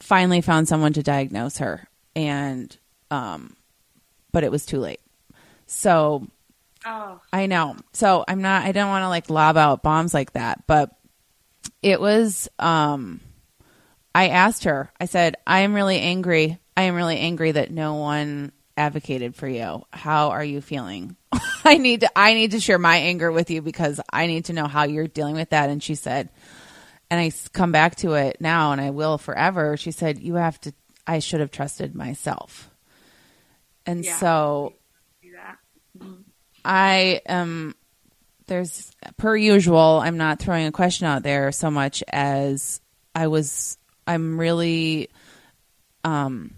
finally 0.00 0.40
found 0.40 0.68
someone 0.68 0.92
to 0.94 1.02
diagnose 1.02 1.58
her, 1.58 1.88
and 2.16 2.76
um, 3.10 3.56
but 4.32 4.44
it 4.44 4.50
was 4.50 4.66
too 4.66 4.78
late. 4.78 5.00
So 5.66 6.26
oh. 6.84 7.20
I 7.32 7.46
know. 7.46 7.76
So 7.92 8.24
I'm 8.26 8.42
not. 8.42 8.64
I 8.64 8.72
don't 8.72 8.88
want 8.88 9.02
to 9.02 9.08
like 9.08 9.30
lob 9.30 9.56
out 9.56 9.82
bombs 9.82 10.14
like 10.14 10.32
that, 10.32 10.66
but 10.66 10.90
it 11.82 12.00
was. 12.00 12.48
Um, 12.58 13.20
I 14.14 14.28
asked 14.28 14.64
her. 14.64 14.90
I 15.00 15.06
said, 15.06 15.36
"I 15.46 15.60
am 15.60 15.74
really 15.74 16.00
angry. 16.00 16.58
I 16.76 16.82
am 16.82 16.94
really 16.94 17.18
angry 17.18 17.52
that 17.52 17.70
no 17.70 17.94
one 17.94 18.52
advocated 18.76 19.34
for 19.34 19.48
you. 19.48 19.84
How 19.92 20.30
are 20.30 20.44
you 20.44 20.60
feeling?" 20.60 21.16
I 21.64 21.78
need 21.78 22.00
to 22.02 22.10
I 22.18 22.34
need 22.34 22.52
to 22.52 22.60
share 22.60 22.78
my 22.78 22.96
anger 22.96 23.32
with 23.32 23.50
you 23.50 23.62
because 23.62 24.00
I 24.12 24.26
need 24.26 24.46
to 24.46 24.52
know 24.52 24.66
how 24.66 24.84
you're 24.84 25.08
dealing 25.08 25.34
with 25.34 25.50
that. 25.50 25.70
And 25.70 25.82
she 25.82 25.94
said, 25.94 26.28
and 27.10 27.20
I 27.20 27.32
come 27.52 27.72
back 27.72 27.96
to 27.96 28.14
it 28.14 28.40
now, 28.40 28.72
and 28.72 28.80
I 28.80 28.90
will 28.90 29.18
forever. 29.18 29.76
She 29.76 29.92
said, 29.92 30.18
"You 30.18 30.34
have 30.34 30.60
to. 30.62 30.74
I 31.06 31.18
should 31.18 31.40
have 31.40 31.50
trusted 31.50 31.94
myself." 31.94 32.70
And 33.86 34.04
yeah, 34.04 34.16
so, 34.16 34.74
mm-hmm. 35.98 36.22
I 36.64 37.20
am. 37.26 37.74
There's 38.46 38.92
per 39.16 39.36
usual. 39.36 40.00
I'm 40.02 40.16
not 40.16 40.38
throwing 40.38 40.66
a 40.66 40.72
question 40.72 41.06
out 41.06 41.22
there 41.22 41.52
so 41.52 41.70
much 41.70 42.02
as 42.08 42.80
I 43.14 43.28
was. 43.28 43.78
I'm 44.06 44.38
really 44.38 45.08
um, 46.04 46.54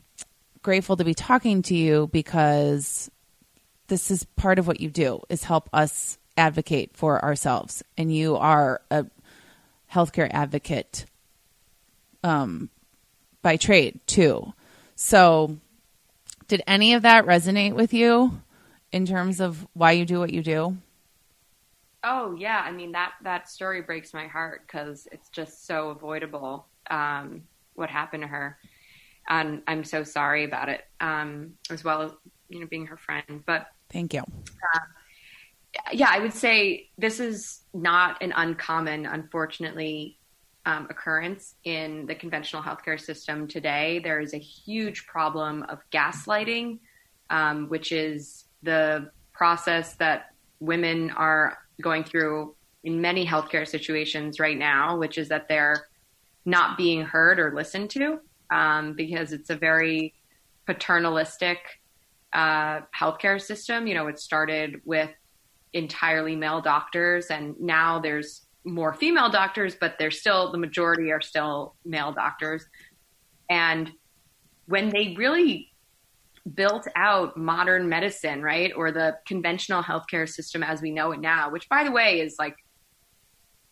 grateful 0.63 0.97
to 0.97 1.05
be 1.05 1.15
talking 1.15 1.63
to 1.63 1.77
you 1.77 2.09
because 2.13 3.09
this 3.87 4.11
is 4.11 4.25
part 4.37 4.59
of 4.59 4.67
what 4.67 4.81
you 4.81 4.91
do 4.91 5.23
is 5.29 5.45
help 5.45 5.71
us 5.73 6.19
advocate 6.37 6.91
for 6.95 7.25
ourselves 7.25 7.83
and 7.97 8.15
you 8.15 8.37
are 8.37 8.83
a 8.91 9.07
healthcare 9.93 10.29
advocate 10.33 11.07
um, 12.25 12.69
by 13.47 13.57
trade 13.57 14.01
too. 14.09 14.53
So 14.97 15.59
did 16.49 16.65
any 16.67 16.95
of 16.95 17.03
that 17.03 17.27
resonate 17.27 17.75
with 17.75 17.95
you 17.95 18.43
in 18.91 19.07
terms 19.07 19.39
of 19.39 19.65
why 19.73 19.93
you 19.93 20.05
do 20.05 20.19
what 20.19 20.33
you 20.33 20.43
do? 20.43 20.77
Oh 22.03 22.35
yeah. 22.37 22.61
I 22.67 22.73
mean 22.73 22.91
that 22.91 23.13
that 23.23 23.49
story 23.49 23.83
breaks 23.83 24.13
my 24.13 24.27
heart 24.27 24.63
because 24.67 25.07
it's 25.13 25.29
just 25.29 25.65
so 25.65 25.91
avoidable 25.91 26.67
um, 26.91 27.45
what 27.77 27.89
happened 27.89 28.25
to 28.25 28.27
her. 28.27 28.59
And 29.29 29.63
i'm 29.69 29.85
so 29.85 30.03
sorry 30.03 30.43
about 30.43 30.69
it 30.69 30.85
um, 31.01 31.53
as 31.71 31.85
well 31.85 32.03
as 32.03 32.11
you 32.49 32.59
know 32.59 32.67
being 32.67 32.87
her 32.87 32.97
friend. 32.97 33.45
But 33.47 33.69
Thank 33.91 34.13
you. 34.13 34.23
Uh, 34.75 34.81
yeah, 35.93 36.09
I 36.11 36.19
would 36.19 36.35
say 36.35 36.89
this 36.99 37.21
is 37.21 37.61
not 37.73 38.21
an 38.25 38.33
uncommon, 38.37 39.07
unfortunately, 39.07 40.19
um, 40.67 40.89
occurrence 40.91 41.55
in 41.65 42.07
the 42.07 42.15
conventional 42.15 42.63
healthcare 42.63 43.01
system 43.01 43.47
today. 43.47 44.01
There 44.03 44.21
is 44.21 44.35
a 44.35 44.39
huge 44.39 45.07
problem 45.07 45.63
of 45.69 45.79
gaslighting, 45.93 46.81
um, 47.31 47.69
which 47.69 47.93
is 47.93 48.45
the 48.63 49.11
process 49.33 49.95
that 49.95 50.33
women 50.59 51.11
are 51.13 51.59
going 51.81 52.03
through 52.03 52.57
in 52.83 53.01
many 53.01 53.25
healthcare 53.25 53.67
situations 53.67 54.41
right 54.41 54.59
now, 54.59 54.99
which 54.99 55.19
is 55.19 55.29
that 55.29 55.49
they're 55.49 55.87
not 56.45 56.77
being 56.77 57.03
heard 57.03 57.39
or 57.39 57.55
listened 57.55 57.91
to 57.91 58.21
um, 58.51 58.95
because 58.95 59.33
it's 59.33 59.51
a 59.51 59.57
very 59.57 60.15
paternalistic 60.67 61.59
uh, 62.33 62.81
healthcare 62.99 63.41
system. 63.41 63.87
You 63.87 63.95
know, 63.95 64.09
it 64.09 64.19
started 64.19 64.81
with 64.85 65.11
entirely 65.73 66.35
male 66.35 66.61
doctors, 66.61 67.27
and 67.27 67.55
now 67.61 68.01
there's 68.01 68.46
more 68.67 68.93
female 68.93 69.31
doctors, 69.31 69.77
but 69.81 69.95
they're 69.99 70.11
still 70.11 70.53
the 70.53 70.59
majority 70.59 71.13
are 71.13 71.21
still 71.21 71.77
male 71.85 72.13
doctors. 72.13 72.65
And 73.49 73.91
when 74.67 74.91
they 74.91 75.15
really 75.17 75.73
built 76.55 76.87
out 76.97 77.37
modern 77.37 77.89
medicine, 77.89 78.43
right, 78.43 78.73
or 78.77 78.93
the 78.93 79.17
conventional 79.27 79.83
healthcare 79.83 80.29
system 80.29 80.63
as 80.63 80.83
we 80.83 80.91
know 80.91 81.13
it 81.13 81.21
now, 81.21 81.51
which 81.51 81.69
by 81.69 81.85
the 81.85 81.91
way 81.91 82.21
is 82.21 82.37
like 82.39 82.57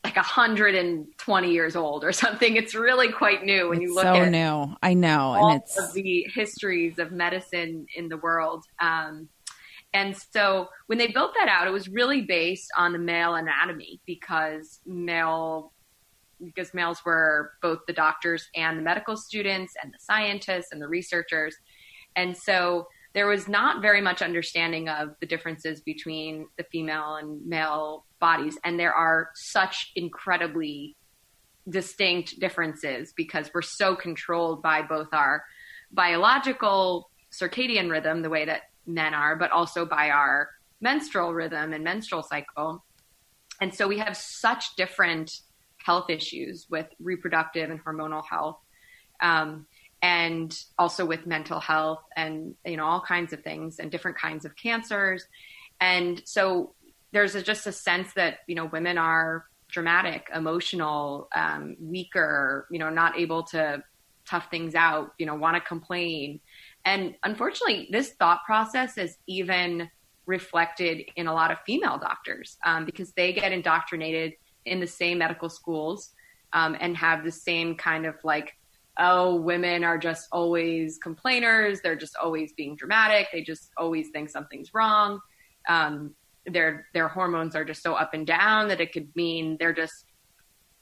like 0.05 0.17
120 0.17 1.51
years 1.51 1.77
old 1.77 2.05
or 2.05 2.13
something. 2.13 2.57
It's 2.57 2.75
really 2.75 3.11
quite 3.11 3.43
new 3.43 3.71
when 3.71 3.79
it's 3.81 3.89
you 3.89 3.95
look 3.95 4.05
at 4.05 4.15
so 4.15 4.23
at 4.23 4.31
new. 4.31 4.77
I 4.83 4.93
know, 4.95 5.19
all 5.19 5.49
and 5.49 5.63
it's 5.63 5.79
of 5.79 5.95
the 5.95 6.27
histories 6.33 6.99
of 6.99 7.11
medicine 7.11 7.87
in 7.97 8.09
the 8.09 8.19
world. 8.19 8.65
Um, 8.81 9.29
and 9.95 10.17
so 10.17 10.69
when 10.87 10.99
they 10.99 11.07
built 11.07 11.35
that 11.39 11.49
out, 11.49 11.69
it 11.69 11.71
was 11.71 11.89
really 11.89 12.23
based 12.23 12.69
on 12.77 12.93
the 12.93 12.99
male 12.99 13.37
anatomy 13.37 14.01
because 14.05 14.81
male 14.85 15.73
because 16.45 16.75
males 16.75 16.99
were 17.07 17.53
both 17.63 17.79
the 17.87 17.93
doctors 17.93 18.49
and 18.57 18.77
the 18.77 18.83
medical 18.83 19.17
students 19.17 19.75
and 19.83 19.95
the 19.95 19.99
scientists 20.01 20.73
and 20.73 20.83
the 20.83 20.89
researchers. 20.89 21.57
And 22.17 22.37
so 22.37 22.89
there 23.15 23.29
was 23.29 23.47
not 23.47 23.81
very 23.81 24.01
much 24.01 24.21
understanding 24.21 24.89
of 24.89 25.11
the 25.21 25.27
differences 25.27 25.81
between 25.81 26.49
the 26.59 26.65
female 26.65 27.15
and 27.15 27.47
male 27.47 28.05
bodies. 28.19 28.59
And 28.65 28.79
there 28.79 28.93
are 28.93 29.31
such 29.37 29.93
incredibly 29.95 30.97
distinct 31.69 32.41
differences 32.41 33.15
because 33.17 33.49
we're 33.55 33.63
so 33.63 33.95
controlled 33.95 34.61
by 34.61 34.83
both 34.83 35.09
our 35.13 35.45
biological 35.93 37.11
circadian 37.33 37.91
rhythm, 37.91 38.23
the 38.23 38.29
way 38.29 38.45
that 38.45 38.63
men 38.87 39.15
are, 39.15 39.37
but 39.37 39.51
also 39.51 39.85
by 39.85 40.11
our 40.11 40.51
menstrual 40.81 41.33
rhythm 41.33 41.73
and 41.73 41.85
menstrual 41.85 42.23
cycle. 42.23 42.85
And 43.61 43.75
so 43.75 43.89
we 43.89 43.99
have 43.99 44.17
such 44.17 44.77
different 44.77 45.41
health 45.77 46.11
issues 46.11 46.67
with 46.71 46.87
reproductive 46.99 47.71
and 47.71 47.83
hormonal 47.85 48.25
health. 48.25 48.59
Um, 49.21 49.67
and 50.05 50.55
also 50.79 51.07
with 51.07 51.27
mental 51.27 51.61
health 51.61 52.03
and 52.15 52.55
you 52.67 52.77
know 52.77 52.85
all 52.85 53.01
kinds 53.01 53.33
of 53.33 53.43
things 53.43 53.79
and 53.79 53.91
different 53.91 54.19
kinds 54.19 54.45
of 54.45 54.55
cancers 54.55 55.25
and 55.81 56.21
so 56.27 56.75
there's 57.13 57.35
a, 57.35 57.43
just 57.43 57.67
a 57.67 57.73
sense 57.73 58.13
that 58.13 58.41
you 58.47 58.55
know 58.55 58.67
women 58.67 58.99
are 58.99 59.47
dramatic 59.71 60.29
emotional 60.35 61.29
um, 61.35 61.75
weaker 61.81 62.67
you 62.71 62.79
know 62.79 62.91
not 62.91 63.19
able 63.19 63.45
to 63.45 63.83
tough 64.29 64.51
things 64.51 64.75
out 64.75 65.15
you 65.17 65.25
know 65.25 65.37
want 65.37 65.57
to 65.57 65.61
complain 65.63 66.39
and 66.85 67.15
unfortunately 67.23 67.89
this 67.91 68.11
thought 68.13 68.41
process 68.45 68.99
is 68.99 69.17
even 69.27 69.89
reflected 70.27 71.03
in 71.17 71.27
a 71.27 71.35
lot 71.35 71.51
of 71.51 71.59
female 71.67 71.99
doctors 71.99 72.57
um, 72.65 72.85
because 72.85 73.13
they 73.13 73.33
get 73.33 73.53
indoctrinated 73.53 74.33
in 74.65 74.81
the 74.81 74.87
same 74.87 75.19
medical 75.19 75.49
schools 75.49 76.13
um, 76.53 76.77
and 76.81 76.97
have 76.97 77.25
the 77.25 77.31
same 77.31 77.75
kind 77.77 78.07
of 78.07 78.15
like 78.25 78.55
oh, 78.99 79.37
women 79.37 79.83
are 79.85 79.99
just 79.99 80.29
always 80.31 80.99
complainers. 80.99 81.81
They're 81.81 81.97
just 81.97 82.17
always 82.17 82.53
being 82.53 82.77
dramatic. 82.77 83.29
They 83.33 83.43
just 83.43 83.71
always 83.77 84.11
think 84.11 84.31
something's 84.31 84.73
wrong. 84.73 85.21
Um, 85.69 86.15
their 86.47 86.87
their 86.93 87.09
hormones 87.09 87.57
are 87.57 87.65
just 87.65 87.83
so 87.83 87.95
up 87.95 88.13
and 88.13 88.27
down 88.27 88.69
that 88.69 88.81
it 88.81 88.93
could 88.93 89.09
mean 89.17 89.57
they're 89.59 89.73
just 89.73 90.05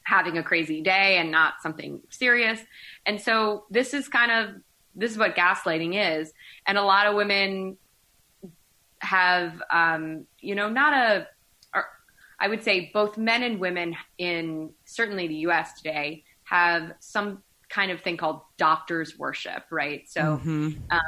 having 0.05 0.37
a 0.37 0.43
crazy 0.43 0.81
day 0.81 1.17
and 1.17 1.31
not 1.31 1.55
something 1.61 2.01
serious. 2.09 2.59
And 3.05 3.19
so 3.19 3.65
this 3.69 3.93
is 3.93 4.09
kind 4.09 4.31
of 4.31 4.55
this 4.95 5.11
is 5.11 5.17
what 5.17 5.35
gaslighting 5.35 6.19
is. 6.19 6.33
And 6.67 6.77
a 6.77 6.83
lot 6.83 7.07
of 7.07 7.15
women 7.15 7.77
have, 8.99 9.61
um, 9.71 10.25
you 10.39 10.55
know, 10.55 10.69
not 10.69 10.93
a. 10.93 11.27
Or 11.73 11.85
I 12.39 12.47
would 12.47 12.63
say 12.63 12.91
both 12.93 13.17
men 13.17 13.43
and 13.43 13.59
women 13.59 13.95
in 14.17 14.71
certainly 14.85 15.27
the 15.27 15.35
U.S. 15.35 15.73
today 15.81 16.23
have 16.43 16.93
some 16.99 17.43
kind 17.69 17.91
of 17.91 18.01
thing 18.01 18.17
called 18.17 18.41
doctors 18.57 19.17
worship, 19.17 19.63
right? 19.71 20.07
So 20.07 20.21
mm-hmm. 20.21 20.69
um, 20.91 21.01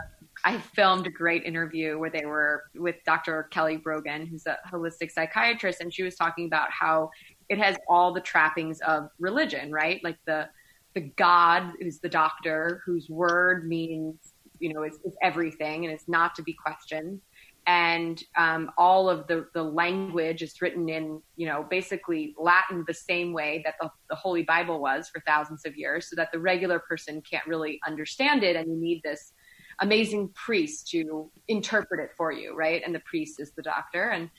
I 0.43 0.57
filmed 0.57 1.07
a 1.07 1.09
great 1.09 1.43
interview 1.43 1.97
where 1.99 2.09
they 2.09 2.25
were 2.25 2.63
with 2.75 2.95
Dr. 3.05 3.43
Kelly 3.51 3.77
Brogan, 3.77 4.25
who's 4.25 4.45
a 4.47 4.57
holistic 4.71 5.11
psychiatrist, 5.11 5.81
and 5.81 5.93
she 5.93 6.03
was 6.03 6.15
talking 6.15 6.47
about 6.47 6.71
how 6.71 7.11
it 7.49 7.59
has 7.59 7.77
all 7.87 8.13
the 8.13 8.21
trappings 8.21 8.81
of 8.81 9.09
religion, 9.19 9.71
right? 9.71 10.03
Like 10.03 10.17
the 10.25 10.49
the 10.95 11.11
God 11.17 11.73
who's 11.79 11.99
the 11.99 12.09
doctor, 12.09 12.81
whose 12.85 13.09
word 13.09 13.67
means 13.67 14.15
you 14.59 14.73
know 14.73 14.83
is, 14.83 14.97
is 15.05 15.15
everything 15.21 15.85
and 15.85 15.93
is 15.93 16.07
not 16.07 16.33
to 16.35 16.43
be 16.43 16.53
questioned 16.53 17.21
and 17.67 18.23
um, 18.37 18.71
all 18.77 19.09
of 19.09 19.25
the, 19.27 19.47
the 19.53 19.63
language 19.63 20.43
is 20.43 20.61
written 20.61 20.87
in, 20.87 21.21
you 21.35 21.47
know, 21.47 21.65
basically 21.67 22.35
Latin 22.37 22.83
the 22.87 22.93
same 22.93 23.33
way 23.33 23.61
that 23.65 23.75
the, 23.81 23.89
the, 24.09 24.15
Holy 24.15 24.43
Bible 24.43 24.79
was 24.79 25.09
for 25.09 25.19
thousands 25.25 25.65
of 25.65 25.75
years, 25.75 26.09
so 26.09 26.15
that 26.15 26.31
the 26.31 26.39
regular 26.39 26.79
person 26.79 27.23
can't 27.29 27.45
really 27.47 27.79
understand 27.87 28.43
it, 28.43 28.55
and 28.55 28.67
you 28.67 28.77
need 28.79 29.01
this 29.03 29.33
amazing 29.81 30.29
priest 30.35 30.89
to 30.89 31.31
interpret 31.47 31.99
it 31.99 32.11
for 32.15 32.31
you, 32.31 32.55
right? 32.55 32.83
And 32.85 32.93
the 32.93 33.01
priest 33.01 33.39
is 33.39 33.51
the 33.51 33.63
doctor, 33.63 34.09
and 34.09 34.29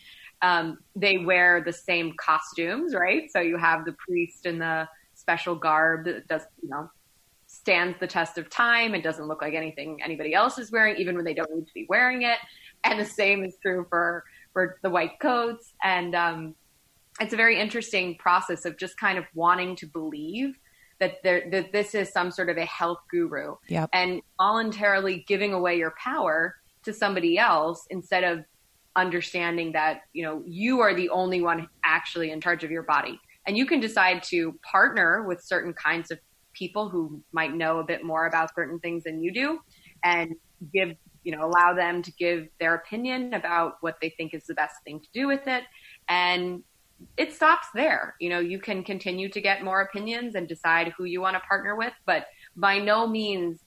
um, 0.42 0.78
they 0.94 1.18
wear 1.18 1.62
the 1.64 1.72
same 1.72 2.12
costumes, 2.20 2.94
right? 2.94 3.28
So 3.30 3.40
you 3.40 3.56
have 3.56 3.84
the 3.84 3.96
priest 4.06 4.46
and 4.46 4.60
the 4.60 4.88
special 5.26 5.56
garb 5.56 6.04
that 6.04 6.28
does, 6.28 6.42
you 6.62 6.68
know, 6.68 6.88
stands 7.48 7.98
the 8.00 8.06
test 8.06 8.38
of 8.38 8.48
time 8.48 8.94
and 8.94 9.02
doesn't 9.02 9.26
look 9.26 9.42
like 9.42 9.54
anything 9.54 10.00
anybody 10.02 10.34
else 10.34 10.58
is 10.58 10.70
wearing, 10.70 10.96
even 10.96 11.16
when 11.16 11.24
they 11.24 11.34
don't 11.34 11.52
need 11.54 11.66
to 11.66 11.74
be 11.74 11.86
wearing 11.88 12.22
it 12.22 12.38
and 12.84 13.00
the 13.00 13.04
same 13.04 13.44
is 13.44 13.56
true 13.60 13.86
for 13.88 14.24
for 14.52 14.78
the 14.82 14.90
white 14.90 15.20
coats. 15.20 15.74
And 15.82 16.14
um, 16.14 16.54
it's 17.20 17.34
a 17.34 17.36
very 17.36 17.58
interesting 17.58 18.16
process 18.16 18.64
of 18.64 18.78
just 18.78 18.98
kind 18.98 19.18
of 19.18 19.24
wanting 19.34 19.76
to 19.76 19.86
believe 19.86 20.54
that 20.98 21.22
there 21.22 21.48
that 21.50 21.72
this 21.72 21.94
is 21.94 22.10
some 22.10 22.30
sort 22.30 22.48
of 22.48 22.56
a 22.56 22.64
health 22.64 23.00
guru 23.10 23.56
yep. 23.68 23.90
and 23.92 24.22
voluntarily 24.38 25.24
giving 25.28 25.52
away 25.52 25.76
your 25.76 25.94
power 26.02 26.56
to 26.84 26.92
somebody 26.92 27.38
else 27.38 27.86
instead 27.90 28.24
of 28.24 28.44
understanding 28.94 29.72
that 29.72 30.02
you 30.14 30.22
know 30.22 30.42
you 30.46 30.80
are 30.80 30.94
the 30.94 31.10
only 31.10 31.42
one 31.42 31.68
actually 31.84 32.30
in 32.30 32.40
charge 32.40 32.64
of 32.64 32.70
your 32.70 32.82
body 32.82 33.20
and 33.46 33.56
you 33.56 33.66
can 33.66 33.80
decide 33.80 34.22
to 34.24 34.58
partner 34.70 35.22
with 35.26 35.42
certain 35.42 35.72
kinds 35.72 36.10
of 36.10 36.18
people 36.52 36.88
who 36.88 37.22
might 37.32 37.54
know 37.54 37.78
a 37.78 37.84
bit 37.84 38.04
more 38.04 38.26
about 38.26 38.54
certain 38.54 38.78
things 38.80 39.04
than 39.04 39.22
you 39.22 39.32
do 39.32 39.58
and 40.02 40.34
give 40.72 40.96
you 41.26 41.36
know, 41.36 41.44
allow 41.44 41.74
them 41.74 42.02
to 42.02 42.12
give 42.12 42.46
their 42.60 42.76
opinion 42.76 43.34
about 43.34 43.78
what 43.80 43.96
they 44.00 44.10
think 44.10 44.32
is 44.32 44.44
the 44.44 44.54
best 44.54 44.76
thing 44.84 45.00
to 45.00 45.08
do 45.12 45.26
with 45.26 45.48
it. 45.48 45.64
And 46.08 46.62
it 47.16 47.34
stops 47.34 47.66
there. 47.74 48.14
You 48.20 48.30
know, 48.30 48.38
you 48.38 48.60
can 48.60 48.84
continue 48.84 49.28
to 49.30 49.40
get 49.40 49.64
more 49.64 49.80
opinions 49.80 50.36
and 50.36 50.46
decide 50.46 50.92
who 50.96 51.02
you 51.02 51.20
want 51.20 51.34
to 51.34 51.40
partner 51.40 51.74
with, 51.74 51.92
but 52.06 52.26
by 52.54 52.78
no 52.78 53.08
means 53.08 53.58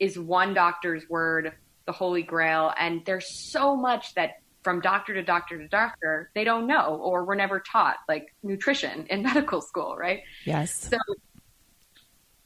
is 0.00 0.18
one 0.18 0.54
doctor's 0.54 1.08
word 1.08 1.52
the 1.86 1.92
holy 1.92 2.22
grail. 2.22 2.72
And 2.80 3.02
there's 3.06 3.28
so 3.52 3.76
much 3.76 4.14
that 4.14 4.40
from 4.64 4.80
doctor 4.80 5.14
to 5.14 5.22
doctor 5.22 5.58
to 5.58 5.68
doctor, 5.68 6.30
they 6.34 6.42
don't 6.42 6.66
know 6.66 6.96
or 6.96 7.24
were 7.24 7.36
never 7.36 7.60
taught, 7.60 7.98
like 8.08 8.34
nutrition 8.42 9.06
in 9.10 9.22
medical 9.34 9.60
school, 9.60 9.94
right? 9.96 10.22
Yes. 10.44 10.88
So 10.90 10.98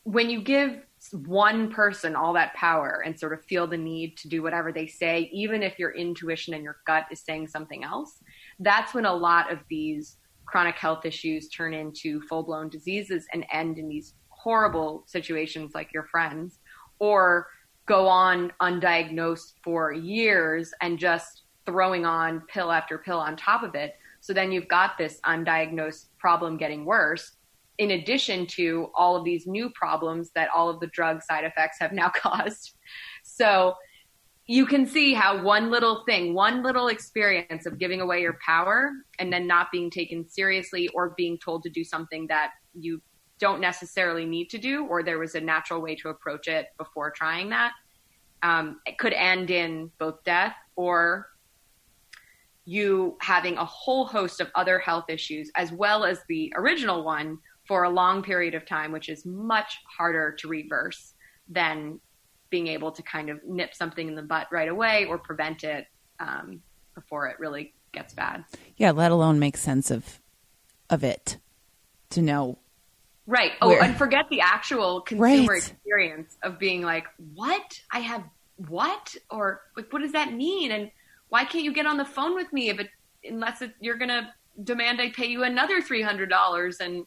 when 0.03 0.29
you 0.29 0.43
give 0.43 0.83
one 1.13 1.71
person 1.71 2.17
all 2.17 2.33
that 2.33 2.53
power 2.55 3.03
and 3.07 3.19
sort 3.19 3.33
of 3.33 3.45
feel 3.45 3.67
the 3.67 3.77
need 3.77 4.17
to 4.19 4.29
do 4.29 4.43
whatever 4.43 4.73
they 4.73 4.87
say, 4.87 5.31
even 5.33 5.63
if 5.63 5.79
your 5.79 5.93
intuition 5.93 6.55
and 6.55 6.65
your 6.65 6.79
gut 6.87 7.07
is 7.13 7.21
saying 7.21 7.47
something 7.47 7.85
else, 7.85 8.19
that's 8.59 8.93
when 8.95 9.07
a 9.07 9.15
lot 9.15 9.53
of 9.53 9.61
these 9.71 10.17
chronic 10.45 10.77
health 10.77 11.05
issues 11.05 11.49
turn 11.49 11.73
into 11.73 12.21
full 12.23 12.43
blown 12.43 12.69
diseases 12.69 13.27
and 13.33 13.47
end 13.53 13.79
in 13.79 13.89
these 13.89 14.15
horrible 14.29 15.05
situations 15.07 15.73
like 15.75 15.93
your 15.93 16.05
friends, 16.05 16.59
or 16.99 17.47
go 17.87 18.09
on 18.09 18.53
undiagnosed 18.61 19.53
for 19.63 19.93
years 19.93 20.73
and 20.81 20.99
just 20.99 21.43
throwing 21.69 22.07
on 22.07 22.41
pill 22.49 22.73
after 22.73 22.97
pill 22.97 23.19
on 23.19 23.37
top 23.37 23.63
of 23.63 23.75
it. 23.75 23.93
So 24.21 24.33
then 24.33 24.51
you've 24.51 24.69
got 24.69 24.97
this 24.97 25.21
undiagnosed 25.27 26.07
problem 26.19 26.57
getting 26.57 26.87
worse 26.87 27.37
in 27.77 27.91
addition 27.91 28.47
to 28.47 28.89
all 28.95 29.17
of 29.17 29.25
these 29.25 29.47
new 29.47 29.69
problems 29.75 30.31
that 30.35 30.49
all 30.57 30.71
of 30.71 30.81
the 30.81 30.87
drug 30.87 31.23
side 31.23 31.45
effects 31.45 31.77
have 31.79 31.93
now 31.93 32.09
caused. 32.17 32.73
So 33.23 33.75
you 34.47 34.65
can 34.65 34.87
see 34.87 35.13
how 35.13 35.43
one 35.43 35.71
little 35.71 36.05
thing, 36.07 36.33
one 36.33 36.63
little 36.63 36.89
experience 36.89 37.67
of 37.67 37.79
giving 37.79 38.01
away 38.01 38.23
your 38.23 38.39
power 38.45 38.91
and 39.19 39.31
then 39.31 39.47
not 39.47 39.67
being 39.71 39.91
taken 39.91 40.27
seriously 40.27 40.89
or 40.95 41.13
being 41.19 41.39
told 41.39 41.63
to 41.65 41.69
do 41.69 41.85
something 41.85 42.27
that 42.29 42.53
you 42.73 43.03
don't 43.39 43.61
necessarily 43.61 44.25
need 44.25 44.49
to 44.49 44.59
do, 44.59 44.87
or 44.87 45.03
there 45.03 45.19
was 45.19 45.35
a 45.35 45.41
natural 45.41 45.83
way 45.83 45.95
to 45.97 46.09
approach 46.09 46.49
it 46.49 46.69
before 46.79 47.11
trying 47.11 47.51
that. 47.51 47.73
Um, 48.43 48.81
it 48.87 48.97
could 48.99 49.13
end 49.13 49.51
in 49.51 49.91
both 49.99 50.25
death 50.25 50.55
or 50.77 51.27
you 52.69 53.17
having 53.23 53.57
a 53.57 53.65
whole 53.65 54.05
host 54.05 54.43
of 54.43 54.51
other 54.55 54.79
health 54.79 55.07
issues, 55.09 55.51
as 55.57 55.73
well 55.73 56.05
as 56.05 56.21
the 56.29 56.53
original 56.55 57.03
one 57.03 57.39
for 57.67 57.85
a 57.85 57.89
long 57.89 58.23
period 58.23 58.55
of 58.55 58.67
time, 58.67 58.93
which 58.93 59.09
is 59.09 59.25
much 59.25 59.79
harder 59.97 60.33
to 60.39 60.49
reverse 60.49 61.15
than 61.49 61.99
being 62.51 62.67
able 62.67 62.93
to 62.93 63.03
kind 63.03 63.31
of 63.31 63.43
nip 63.43 63.75
something 63.75 64.07
in 64.07 64.15
the 64.15 64.23
butt 64.23 64.49
right 64.53 64.69
away 64.69 65.07
or 65.07 65.17
prevent 65.17 65.65
it 65.65 65.87
um, 66.21 66.61
before 66.95 67.29
it 67.29 67.41
really 67.41 67.73
gets 67.93 68.13
bad. 68.13 68.45
Yeah, 68.77 68.91
let 68.91 69.13
alone 69.13 69.39
make 69.39 69.57
sense 69.57 69.91
of 69.91 70.21
of 70.91 71.03
it 71.03 71.39
to 72.11 72.21
know. 72.21 72.59
Right. 73.27 73.53
Oh, 73.63 73.69
where... 73.69 73.83
and 73.83 73.97
forget 73.97 74.27
the 74.29 74.43
actual 74.43 75.01
consumer 75.01 75.53
right. 75.53 75.57
experience 75.57 76.37
of 76.43 76.59
being 76.59 76.83
like, 76.83 77.07
"What? 77.33 77.81
I 77.91 78.01
have 78.01 78.25
what?" 78.57 79.17
or 79.31 79.63
like, 79.75 79.91
"What 79.91 80.03
does 80.03 80.13
that 80.13 80.35
mean?" 80.35 80.71
and 80.71 80.91
why 81.29 81.45
can't 81.45 81.65
you 81.65 81.73
get 81.73 81.87
on 81.87 81.97
the 81.97 82.05
phone 82.05 82.35
with 82.35 82.53
me 82.53 82.71
if 82.71 82.81
it 82.81 82.89
unless 83.25 83.63
it, 83.63 83.73
you're 83.81 83.99
going 83.99 84.09
to 84.09 84.29
demand 84.63 85.01
I 85.01 85.11
pay 85.11 85.27
you 85.27 85.45
another 85.45 85.81
$300 85.81 86.81
and 86.81 87.05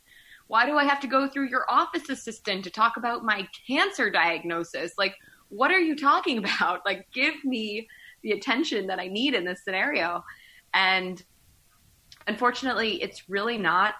why 0.48 0.66
do 0.66 0.78
I 0.78 0.84
have 0.84 1.00
to 1.02 1.08
go 1.08 1.30
through 1.30 1.48
your 1.48 1.66
office 1.70 2.10
assistant 2.10 2.66
to 2.66 2.70
talk 2.70 2.98
about 2.98 3.24
my 3.24 3.48
cancer 3.68 4.10
diagnosis? 4.10 4.94
Like, 4.98 5.16
what 5.48 5.72
are 5.72 5.80
you 5.80 5.96
talking 5.96 6.38
about? 6.44 6.86
Like, 6.86 7.08
give 7.14 7.36
me 7.44 7.88
the 8.22 8.32
attention 8.32 8.88
that 8.88 9.00
I 9.00 9.08
need 9.08 9.34
in 9.34 9.46
this 9.46 9.64
scenario. 9.64 10.24
And 10.74 11.24
unfortunately, 12.28 13.02
it's 13.02 13.30
really 13.30 13.58
not 13.58 13.96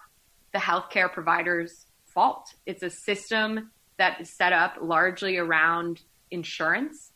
the 0.54 0.60
healthcare 0.60 1.12
provider's 1.12 1.86
fault. 2.06 2.54
It's 2.66 2.84
a 2.84 2.90
system 2.90 3.72
that 3.98 4.20
is 4.20 4.30
set 4.30 4.52
up 4.52 4.78
largely 4.82 5.38
around 5.38 6.02
insurance 6.32 7.12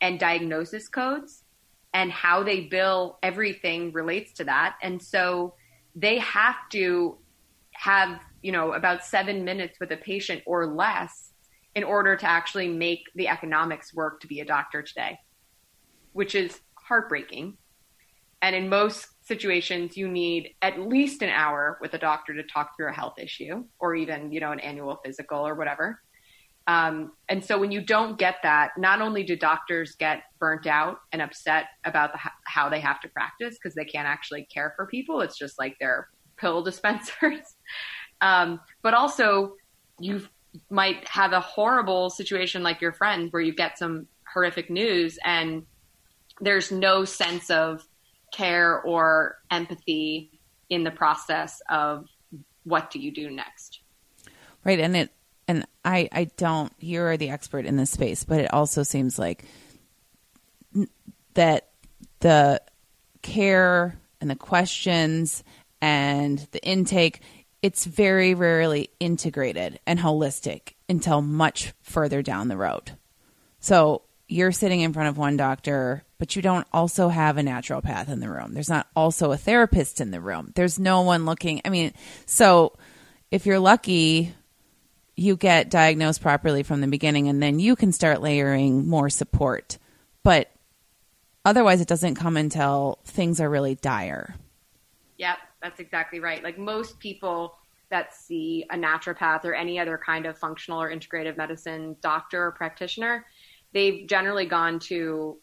and 0.00 0.18
diagnosis 0.18 0.88
codes 0.88 1.43
and 1.94 2.10
how 2.10 2.42
they 2.42 2.62
bill 2.62 3.18
everything 3.22 3.92
relates 3.92 4.32
to 4.34 4.44
that. 4.44 4.76
And 4.82 5.00
so 5.00 5.54
they 5.94 6.18
have 6.18 6.56
to 6.70 7.16
have, 7.72 8.20
you 8.42 8.50
know, 8.50 8.72
about 8.72 9.04
seven 9.04 9.44
minutes 9.44 9.78
with 9.80 9.92
a 9.92 9.96
patient 9.96 10.42
or 10.44 10.66
less 10.66 11.30
in 11.76 11.84
order 11.84 12.16
to 12.16 12.26
actually 12.26 12.68
make 12.68 13.04
the 13.14 13.28
economics 13.28 13.94
work 13.94 14.20
to 14.20 14.26
be 14.26 14.40
a 14.40 14.44
doctor 14.44 14.82
today, 14.82 15.18
which 16.12 16.34
is 16.34 16.60
heartbreaking. 16.74 17.56
And 18.42 18.54
in 18.54 18.68
most 18.68 19.06
situations, 19.26 19.96
you 19.96 20.08
need 20.08 20.54
at 20.62 20.78
least 20.78 21.22
an 21.22 21.30
hour 21.30 21.78
with 21.80 21.94
a 21.94 21.98
doctor 21.98 22.34
to 22.34 22.42
talk 22.42 22.76
through 22.76 22.90
a 22.90 22.92
health 22.92 23.18
issue 23.18 23.64
or 23.78 23.94
even, 23.94 24.32
you 24.32 24.40
know, 24.40 24.52
an 24.52 24.60
annual 24.60 25.00
physical 25.04 25.46
or 25.46 25.54
whatever. 25.54 26.00
Um, 26.66 27.12
and 27.28 27.44
so 27.44 27.58
when 27.58 27.70
you 27.70 27.82
don't 27.82 28.18
get 28.18 28.36
that, 28.42 28.70
not 28.78 29.02
only 29.02 29.22
do 29.22 29.36
doctors 29.36 29.94
get 29.96 30.22
burnt 30.38 30.66
out 30.66 30.98
and 31.12 31.20
upset 31.20 31.66
about 31.84 32.12
the, 32.12 32.18
how 32.44 32.68
they 32.68 32.80
have 32.80 33.00
to 33.00 33.08
practice 33.08 33.56
because 33.62 33.74
they 33.74 33.84
can't 33.84 34.08
actually 34.08 34.44
care 34.44 34.72
for 34.76 34.86
people, 34.86 35.20
it's 35.20 35.36
just 35.36 35.58
like 35.58 35.76
they're 35.78 36.08
pill 36.36 36.62
dispensers. 36.64 37.56
um, 38.20 38.60
but 38.82 38.94
also, 38.94 39.54
you 40.00 40.22
might 40.70 41.06
have 41.08 41.32
a 41.32 41.40
horrible 41.40 42.10
situation 42.10 42.62
like 42.62 42.80
your 42.80 42.92
friend 42.92 43.32
where 43.32 43.42
you 43.42 43.54
get 43.54 43.78
some 43.78 44.06
horrific 44.32 44.70
news 44.70 45.18
and 45.24 45.64
there's 46.40 46.72
no 46.72 47.04
sense 47.04 47.50
of 47.50 47.86
care 48.32 48.80
or 48.82 49.38
empathy 49.50 50.40
in 50.70 50.82
the 50.82 50.90
process 50.90 51.60
of 51.68 52.06
what 52.64 52.90
do 52.90 52.98
you 52.98 53.12
do 53.12 53.30
next. 53.30 53.80
Right. 54.64 54.80
And 54.80 54.96
it 54.96 55.10
and 55.46 55.66
I, 55.84 56.08
I 56.12 56.24
don't, 56.36 56.72
you're 56.80 57.16
the 57.16 57.30
expert 57.30 57.66
in 57.66 57.76
this 57.76 57.90
space, 57.90 58.24
but 58.24 58.40
it 58.40 58.52
also 58.52 58.82
seems 58.82 59.18
like 59.18 59.44
that 61.34 61.68
the 62.20 62.60
care 63.22 63.98
and 64.20 64.30
the 64.30 64.36
questions 64.36 65.44
and 65.80 66.38
the 66.52 66.64
intake, 66.64 67.20
it's 67.62 67.84
very 67.84 68.34
rarely 68.34 68.90
integrated 69.00 69.80
and 69.86 69.98
holistic 69.98 70.74
until 70.88 71.20
much 71.20 71.72
further 71.82 72.22
down 72.22 72.48
the 72.48 72.56
road. 72.56 72.92
So 73.60 74.02
you're 74.28 74.52
sitting 74.52 74.80
in 74.80 74.92
front 74.92 75.08
of 75.08 75.18
one 75.18 75.36
doctor, 75.36 76.04
but 76.18 76.36
you 76.36 76.42
don't 76.42 76.66
also 76.72 77.08
have 77.08 77.36
a 77.36 77.42
naturopath 77.42 78.08
in 78.08 78.20
the 78.20 78.30
room. 78.30 78.54
There's 78.54 78.70
not 78.70 78.86
also 78.96 79.32
a 79.32 79.36
therapist 79.36 80.00
in 80.00 80.10
the 80.10 80.20
room. 80.20 80.52
There's 80.54 80.78
no 80.78 81.02
one 81.02 81.26
looking. 81.26 81.60
I 81.64 81.68
mean, 81.68 81.92
so 82.26 82.74
if 83.30 83.46
you're 83.46 83.58
lucky, 83.58 84.34
you 85.16 85.36
get 85.36 85.70
diagnosed 85.70 86.20
properly 86.20 86.62
from 86.62 86.80
the 86.80 86.86
beginning 86.86 87.28
and 87.28 87.42
then 87.42 87.58
you 87.58 87.76
can 87.76 87.92
start 87.92 88.20
layering 88.20 88.88
more 88.88 89.08
support. 89.08 89.78
But 90.22 90.50
otherwise, 91.44 91.80
it 91.80 91.88
doesn't 91.88 92.16
come 92.16 92.36
until 92.36 92.98
things 93.04 93.40
are 93.40 93.48
really 93.48 93.76
dire. 93.76 94.34
Yep, 95.18 95.38
that's 95.62 95.80
exactly 95.80 96.18
right. 96.20 96.42
Like 96.42 96.58
most 96.58 96.98
people 96.98 97.56
that 97.90 98.12
see 98.14 98.64
a 98.70 98.76
naturopath 98.76 99.44
or 99.44 99.54
any 99.54 99.78
other 99.78 99.98
kind 99.98 100.26
of 100.26 100.36
functional 100.36 100.82
or 100.82 100.90
integrative 100.90 101.36
medicine 101.36 101.96
doctor 102.00 102.46
or 102.46 102.52
practitioner, 102.52 103.24
they've 103.72 104.08
generally 104.08 104.46
gone 104.46 104.80
to, 104.80 105.38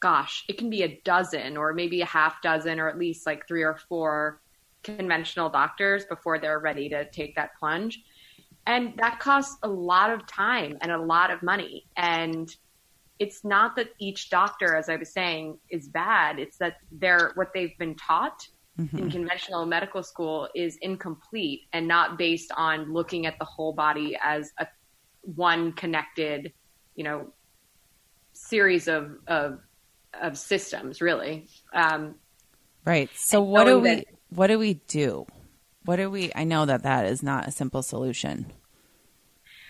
gosh, 0.00 0.44
it 0.48 0.56
can 0.56 0.70
be 0.70 0.84
a 0.84 1.00
dozen 1.04 1.56
or 1.58 1.74
maybe 1.74 2.00
a 2.00 2.06
half 2.06 2.40
dozen 2.40 2.80
or 2.80 2.88
at 2.88 2.98
least 2.98 3.26
like 3.26 3.46
three 3.46 3.62
or 3.62 3.76
four 3.88 4.40
conventional 4.82 5.50
doctors 5.50 6.04
before 6.04 6.38
they're 6.38 6.60
ready 6.60 6.88
to 6.88 7.04
take 7.10 7.34
that 7.34 7.58
plunge 7.58 8.02
and 8.66 8.94
that 8.96 9.20
costs 9.20 9.56
a 9.62 9.68
lot 9.68 10.10
of 10.10 10.26
time 10.26 10.76
and 10.80 10.90
a 10.90 10.98
lot 10.98 11.30
of 11.30 11.42
money. 11.42 11.86
And 11.96 12.54
it's 13.18 13.44
not 13.44 13.76
that 13.76 13.88
each 13.98 14.28
doctor 14.28 14.74
as 14.74 14.88
i 14.88 14.96
was 14.96 15.12
saying 15.12 15.58
is 15.70 15.88
bad. 15.88 16.38
It's 16.38 16.58
that 16.58 16.78
they're 16.90 17.32
what 17.34 17.52
they've 17.54 17.76
been 17.78 17.94
taught 17.94 18.46
mm-hmm. 18.78 18.98
in 18.98 19.10
conventional 19.10 19.64
medical 19.66 20.02
school 20.02 20.48
is 20.54 20.76
incomplete 20.82 21.62
and 21.72 21.86
not 21.86 22.18
based 22.18 22.52
on 22.56 22.92
looking 22.92 23.24
at 23.26 23.38
the 23.38 23.44
whole 23.44 23.72
body 23.72 24.18
as 24.22 24.52
a 24.58 24.66
one 25.22 25.72
connected 25.72 26.52
you 26.94 27.04
know 27.04 27.32
series 28.32 28.88
of 28.88 29.16
of, 29.28 29.60
of 30.20 30.36
systems 30.36 31.00
really. 31.00 31.46
Um, 31.72 32.16
right. 32.84 33.08
So 33.14 33.40
what 33.40 33.64
do 33.64 33.78
we 33.78 33.94
that, 33.94 34.06
what 34.30 34.48
do 34.48 34.58
we 34.58 34.74
do 34.88 35.26
what 35.86 35.96
do 35.96 36.10
we? 36.10 36.30
I 36.34 36.44
know 36.44 36.66
that 36.66 36.82
that 36.82 37.06
is 37.06 37.22
not 37.22 37.48
a 37.48 37.50
simple 37.50 37.82
solution. 37.82 38.52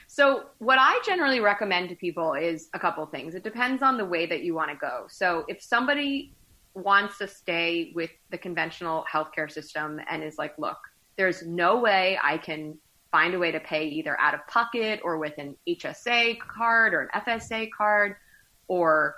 So, 0.08 0.46
what 0.58 0.78
I 0.80 1.00
generally 1.04 1.40
recommend 1.40 1.90
to 1.90 1.94
people 1.94 2.32
is 2.34 2.68
a 2.72 2.78
couple 2.78 3.04
things. 3.06 3.34
It 3.34 3.44
depends 3.44 3.82
on 3.82 3.98
the 3.98 4.04
way 4.04 4.24
that 4.26 4.42
you 4.42 4.54
want 4.54 4.70
to 4.70 4.76
go. 4.76 5.04
So, 5.08 5.44
if 5.46 5.62
somebody 5.62 6.32
wants 6.74 7.18
to 7.18 7.28
stay 7.28 7.92
with 7.94 8.10
the 8.30 8.38
conventional 8.38 9.04
healthcare 9.12 9.50
system 9.50 10.00
and 10.08 10.22
is 10.22 10.38
like, 10.38 10.56
look, 10.58 10.78
there's 11.16 11.42
no 11.46 11.78
way 11.78 12.18
I 12.22 12.38
can 12.38 12.78
find 13.10 13.34
a 13.34 13.38
way 13.38 13.50
to 13.50 13.60
pay 13.60 13.88
either 13.88 14.18
out 14.20 14.34
of 14.34 14.46
pocket 14.46 15.00
or 15.02 15.18
with 15.18 15.36
an 15.38 15.56
HSA 15.68 16.38
card 16.38 16.94
or 16.94 17.02
an 17.02 17.22
FSA 17.22 17.70
card 17.76 18.16
or 18.68 19.16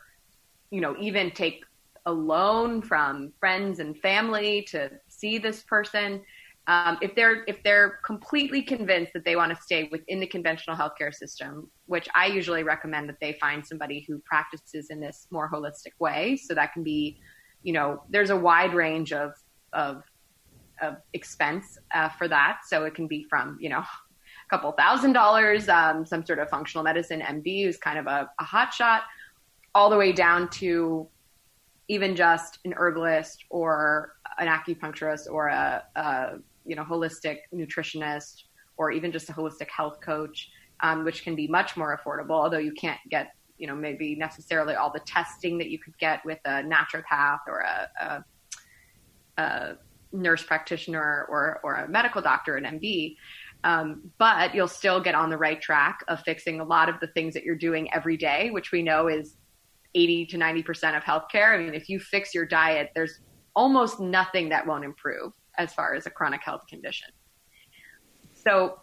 you 0.71 0.81
know 0.81 0.95
even 1.01 1.31
take 1.31 1.65
a 2.07 2.13
loan 2.13 2.81
from 2.81 3.33
friends 3.39 3.81
and 3.81 3.99
family 3.99 4.63
to 4.71 4.91
see 5.09 5.39
this 5.39 5.63
person 5.63 6.23
um, 6.69 6.99
if 7.01 7.15
they're 7.15 7.45
if 7.49 7.63
they're 7.63 7.99
completely 8.05 8.61
convinced 8.61 9.15
that 9.15 9.25
they 9.25 9.37
want 9.37 9.57
to 9.57 9.61
stay 9.61 9.89
within 9.91 10.21
the 10.21 10.27
conventional 10.27 10.77
healthcare 10.77 11.15
system, 11.15 11.71
which 11.87 12.07
I 12.15 12.27
usually 12.27 12.63
recommend 12.63 13.09
that 13.09 13.17
they 13.21 13.39
find 13.41 13.67
somebody 13.67 14.05
who 14.07 14.19
practices 14.27 14.91
in 14.91 15.01
this 15.01 15.27
more 15.31 15.51
holistic 15.51 15.99
way. 15.99 16.37
So 16.37 16.55
that 16.55 16.75
can 16.75 16.83
be, 16.83 17.19
you 17.63 17.73
know, 17.73 18.03
there's 18.11 18.29
a 18.29 18.37
wide 18.37 18.75
range 18.75 19.15
of 19.15 19.33
of, 19.73 20.03
of 20.83 20.97
expense 21.15 21.79
uh, 21.95 22.11
for 22.11 22.29
that. 22.29 22.61
So 22.67 22.85
it 22.85 22.95
can 22.95 23.09
be 23.09 23.25
from 23.31 23.57
you 23.59 23.71
know 23.71 23.79
a 23.79 24.49
couple 24.51 24.71
thousand 24.73 25.15
dollars, 25.15 25.71
um, 25.71 26.05
some 26.05 26.25
sort 26.27 26.39
of 26.39 26.51
functional 26.51 26.85
medicine 26.85 27.23
MD 27.23 27.65
who's 27.65 27.79
kind 27.79 27.99
of 27.99 28.07
a, 28.07 28.29
a 28.39 28.45
hot 28.45 28.75
shot, 28.75 29.05
all 29.75 29.89
the 29.89 29.97
way 29.97 30.13
down 30.13 30.51
to 30.51 31.09
even 31.89 32.15
just 32.15 32.59
an 32.67 32.75
herbalist 32.77 33.47
or 33.49 34.13
an 34.39 34.47
acupuncturist 34.47 35.31
or 35.31 35.49
a, 35.49 35.83
a 35.97 36.39
you 36.69 36.77
know 36.77 36.85
holistic 36.85 37.39
nutritionist 37.53 38.45
or 38.77 38.93
even 38.93 39.11
just 39.11 39.29
a 39.29 39.33
holistic 39.33 39.69
health 39.69 40.01
coach, 40.01 40.51
um, 40.81 41.05
which 41.05 41.25
can 41.25 41.35
be 41.35 41.49
much 41.49 41.77
more 41.77 41.99
affordable. 41.99 42.33
Although 42.43 42.59
you 42.59 42.73
can't 42.73 43.01
get 43.11 43.33
you 43.57 43.67
know 43.67 43.75
maybe 43.75 44.15
necessarily 44.15 44.75
all 44.75 44.93
the 44.93 45.01
testing 45.01 45.59
that 45.59 45.71
you 45.71 45.79
could 45.79 45.97
get 45.99 46.25
with 46.25 46.39
a 46.45 46.63
naturopath 46.63 47.41
or 47.49 47.61
a, 47.61 47.91
a, 48.01 48.25
a 49.43 49.79
nurse 50.13 50.45
practitioner 50.45 51.27
or 51.29 51.61
or 51.65 51.75
a 51.75 51.89
medical 51.89 52.23
doctor, 52.23 52.57
an 52.57 52.65
MD. 52.65 53.17
Um, 53.65 54.13
but 54.19 54.55
you'll 54.55 54.69
still 54.69 55.01
get 55.01 55.17
on 55.17 55.31
the 55.31 55.37
right 55.37 55.61
track 55.61 56.05
of 56.07 56.21
fixing 56.21 56.61
a 56.61 56.65
lot 56.65 56.89
of 56.89 57.01
the 57.01 57.09
things 57.09 57.35
that 57.35 57.43
you're 57.43 57.57
doing 57.57 57.93
every 57.93 58.17
day, 58.17 58.51
which 58.51 58.71
we 58.71 58.83
know 58.83 59.09
is 59.09 59.37
80 59.97 60.27
to 60.27 60.39
90% 60.39 60.97
of 60.97 61.03
healthcare. 61.03 61.55
I 61.55 61.59
mean, 61.59 61.75
if 61.75 61.89
you 61.89 61.99
fix 61.99 62.35
your 62.35 62.47
diet, 62.47 62.91
there's 62.95 63.19
almost 63.57 63.99
nothing 63.99 64.51
that 64.51 64.65
won't 64.65 64.85
improve 64.85 65.33
as 65.59 65.75
far 65.75 65.95
as 65.95 66.07
a 66.07 66.11
chronic 66.11 66.43
health 66.43 66.63
condition. 66.69 67.09
So 68.35 68.81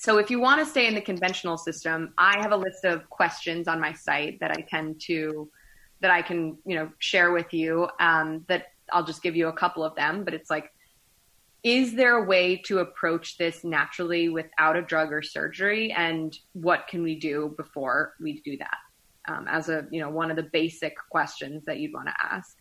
so 0.00 0.18
if 0.18 0.30
you 0.30 0.38
want 0.38 0.60
to 0.60 0.66
stay 0.66 0.86
in 0.86 0.94
the 0.94 1.00
conventional 1.00 1.58
system, 1.58 2.14
I 2.16 2.38
have 2.40 2.52
a 2.52 2.56
list 2.56 2.84
of 2.84 3.10
questions 3.10 3.66
on 3.66 3.80
my 3.80 3.92
site 3.92 4.38
that 4.38 4.52
I 4.52 4.60
tend 4.60 5.00
to 5.06 5.50
that 6.00 6.12
I 6.12 6.22
can 6.22 6.56
you 6.64 6.76
know 6.76 6.92
share 7.00 7.32
with 7.32 7.52
you. 7.52 7.88
Um, 7.98 8.44
that 8.46 8.66
I'll 8.92 9.04
just 9.04 9.24
give 9.24 9.34
you 9.34 9.48
a 9.48 9.52
couple 9.52 9.82
of 9.82 9.96
them, 9.96 10.24
but 10.24 10.34
it's 10.34 10.50
like, 10.50 10.72
is 11.64 11.96
there 11.96 12.16
a 12.16 12.24
way 12.24 12.56
to 12.66 12.78
approach 12.78 13.38
this 13.38 13.64
naturally 13.64 14.28
without 14.28 14.76
a 14.76 14.82
drug 14.82 15.12
or 15.12 15.20
surgery, 15.20 15.90
and 15.90 16.38
what 16.52 16.86
can 16.86 17.02
we 17.02 17.18
do 17.18 17.54
before 17.56 18.14
we 18.20 18.40
do 18.42 18.56
that? 18.58 18.78
Um, 19.26 19.46
as 19.48 19.68
a 19.68 19.84
you 19.90 20.00
know 20.00 20.10
one 20.10 20.30
of 20.30 20.36
the 20.36 20.48
basic 20.52 20.94
questions 21.10 21.64
that 21.64 21.80
you'd 21.80 21.92
want 21.92 22.06
to 22.06 22.14
ask. 22.22 22.56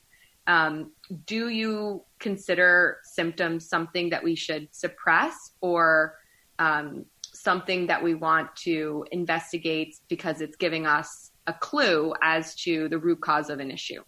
Um, 0.48 0.92
do 1.26 1.50
you 1.50 2.04
consider 2.20 3.00
symptoms 3.04 3.68
something 3.68 4.10
that 4.10 4.24
we 4.24 4.36
should 4.36 4.70
suppress 4.72 5.52
or 5.62 6.16
um, 6.58 7.06
something 7.22 7.88
that 7.88 8.02
we 8.02 8.16
want 8.16 8.56
to 8.56 9.06
investigate 9.12 9.98
because 10.08 10.42
it's 10.42 10.56
giving 10.56 10.86
us 10.86 11.32
a 11.48 11.54
clue 11.54 12.14
as 12.22 12.56
to 12.56 12.90
the 12.90 12.98
root 12.98 13.22
cause 13.22 13.50
of 13.50 13.60
an 13.60 13.70
issue? 13.70 14.02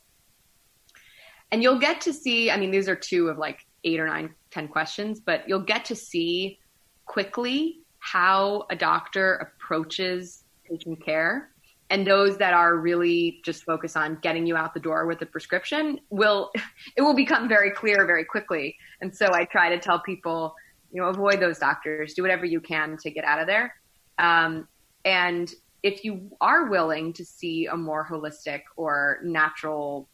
And 1.52 1.62
you'll 1.62 1.80
get 1.80 2.02
to 2.02 2.14
see, 2.14 2.50
I 2.52 2.58
mean, 2.58 2.72
these 2.72 2.88
are 2.88 2.96
two 2.96 3.28
of 3.28 3.38
like 3.38 3.66
eight 3.84 4.00
or 4.00 4.08
nine, 4.08 4.34
ten 4.52 4.68
questions, 4.68 5.20
but 5.20 5.48
you'll 5.48 5.60
get 5.60 5.86
to 5.86 5.96
see 5.96 6.60
quickly 7.06 7.82
how 8.00 8.66
a 8.70 8.76
doctor 8.76 9.36
approaches 9.36 10.44
patient 10.64 11.04
care 11.04 11.52
and 11.90 12.06
those 12.06 12.38
that 12.38 12.54
are 12.54 12.78
really 12.78 13.42
just 13.44 13.64
focus 13.64 13.96
on 13.96 14.20
getting 14.22 14.46
you 14.46 14.56
out 14.56 14.74
the 14.74 14.80
door 14.80 15.08
with 15.08 15.22
a 15.22 15.26
prescription 15.26 16.00
will 16.10 16.52
it 16.98 17.02
will 17.02 17.16
become 17.16 17.48
very 17.48 17.72
clear 17.72 18.06
very 18.06 18.26
quickly. 18.26 18.76
And 19.02 19.16
so 19.16 19.28
i 19.34 19.46
try 19.46 19.70
to 19.70 19.80
tell 19.80 20.00
people 20.00 20.56
you 20.92 21.02
know 21.02 21.10
avoid 21.10 21.40
those 21.40 21.60
doctors. 21.60 22.14
Do 22.14 22.22
whatever 22.22 22.46
you 22.46 22.62
can 22.62 22.98
to 22.98 23.12
get 23.12 23.24
out 23.24 23.40
of 23.40 23.48
there. 23.48 23.76
Um, 24.18 24.68
and 25.06 25.52
if 25.82 26.04
you 26.04 26.30
are 26.42 26.70
willing 26.70 27.14
to 27.14 27.24
see 27.26 27.68
a 27.68 27.78
more 27.78 28.06
holistic 28.10 28.62
or 28.76 29.20
natural 29.24 30.10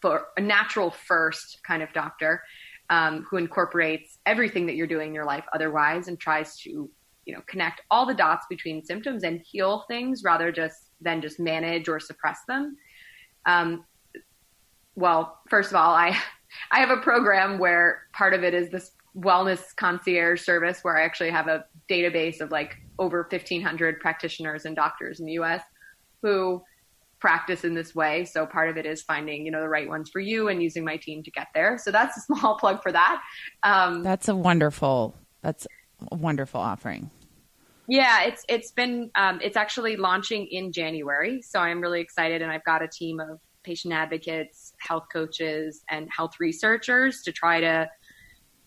for 0.00 0.26
a 0.36 0.40
natural 0.40 0.90
first 0.90 1.60
kind 1.66 1.82
of 1.82 1.92
doctor 1.92 2.42
um, 2.90 3.24
who 3.30 3.36
incorporates 3.36 4.18
everything 4.26 4.66
that 4.66 4.74
you're 4.74 4.86
doing 4.86 5.08
in 5.08 5.14
your 5.14 5.24
life 5.24 5.44
otherwise 5.54 6.08
and 6.08 6.18
tries 6.18 6.58
to 6.58 6.90
you 7.24 7.34
know 7.34 7.40
connect 7.46 7.80
all 7.90 8.04
the 8.04 8.14
dots 8.14 8.46
between 8.50 8.84
symptoms 8.84 9.24
and 9.24 9.40
heal 9.40 9.84
things 9.88 10.22
rather 10.24 10.52
just 10.52 10.90
than 11.04 11.20
just 11.20 11.38
manage 11.38 11.88
or 11.88 12.00
suppress 12.00 12.40
them. 12.48 12.76
Um, 13.46 13.84
well, 14.96 15.38
first 15.48 15.70
of 15.70 15.76
all, 15.76 15.94
I 15.94 16.16
I 16.70 16.80
have 16.80 16.90
a 16.90 16.98
program 16.98 17.58
where 17.58 18.02
part 18.12 18.32
of 18.34 18.44
it 18.44 18.54
is 18.54 18.70
this 18.70 18.92
wellness 19.16 19.74
concierge 19.76 20.42
service 20.42 20.80
where 20.82 20.96
I 20.96 21.04
actually 21.04 21.30
have 21.30 21.46
a 21.48 21.64
database 21.90 22.40
of 22.40 22.50
like 22.50 22.76
over 22.98 23.26
1500 23.30 24.00
practitioners 24.00 24.64
and 24.64 24.74
doctors 24.74 25.20
in 25.20 25.26
the 25.26 25.32
US 25.32 25.62
who 26.22 26.62
practice 27.20 27.64
in 27.64 27.74
this 27.74 27.94
way. 27.94 28.24
So 28.24 28.44
part 28.44 28.68
of 28.68 28.76
it 28.76 28.86
is 28.86 29.02
finding, 29.02 29.46
you 29.46 29.50
know, 29.50 29.60
the 29.60 29.68
right 29.68 29.88
ones 29.88 30.10
for 30.10 30.20
you 30.20 30.48
and 30.48 30.62
using 30.62 30.84
my 30.84 30.96
team 30.96 31.22
to 31.22 31.30
get 31.30 31.48
there. 31.54 31.78
So 31.78 31.90
that's 31.90 32.16
a 32.16 32.20
small 32.20 32.56
plug 32.60 32.82
for 32.82 32.92
that. 32.92 33.22
Um, 33.62 34.02
that's 34.02 34.28
a 34.28 34.34
wonderful, 34.34 35.14
that's 35.42 35.66
a 36.10 36.16
wonderful 36.16 36.60
offering. 36.60 37.10
Yeah, 37.86 38.22
it's 38.22 38.44
it's 38.48 38.70
been 38.72 39.10
um, 39.14 39.40
it's 39.42 39.56
actually 39.56 39.96
launching 39.96 40.46
in 40.46 40.72
January, 40.72 41.42
so 41.42 41.58
I'm 41.58 41.80
really 41.80 42.00
excited, 42.00 42.40
and 42.40 42.50
I've 42.50 42.64
got 42.64 42.82
a 42.82 42.88
team 42.88 43.20
of 43.20 43.40
patient 43.62 43.92
advocates, 43.92 44.72
health 44.78 45.06
coaches, 45.12 45.82
and 45.90 46.08
health 46.10 46.34
researchers 46.40 47.22
to 47.22 47.32
try 47.32 47.60
to 47.60 47.88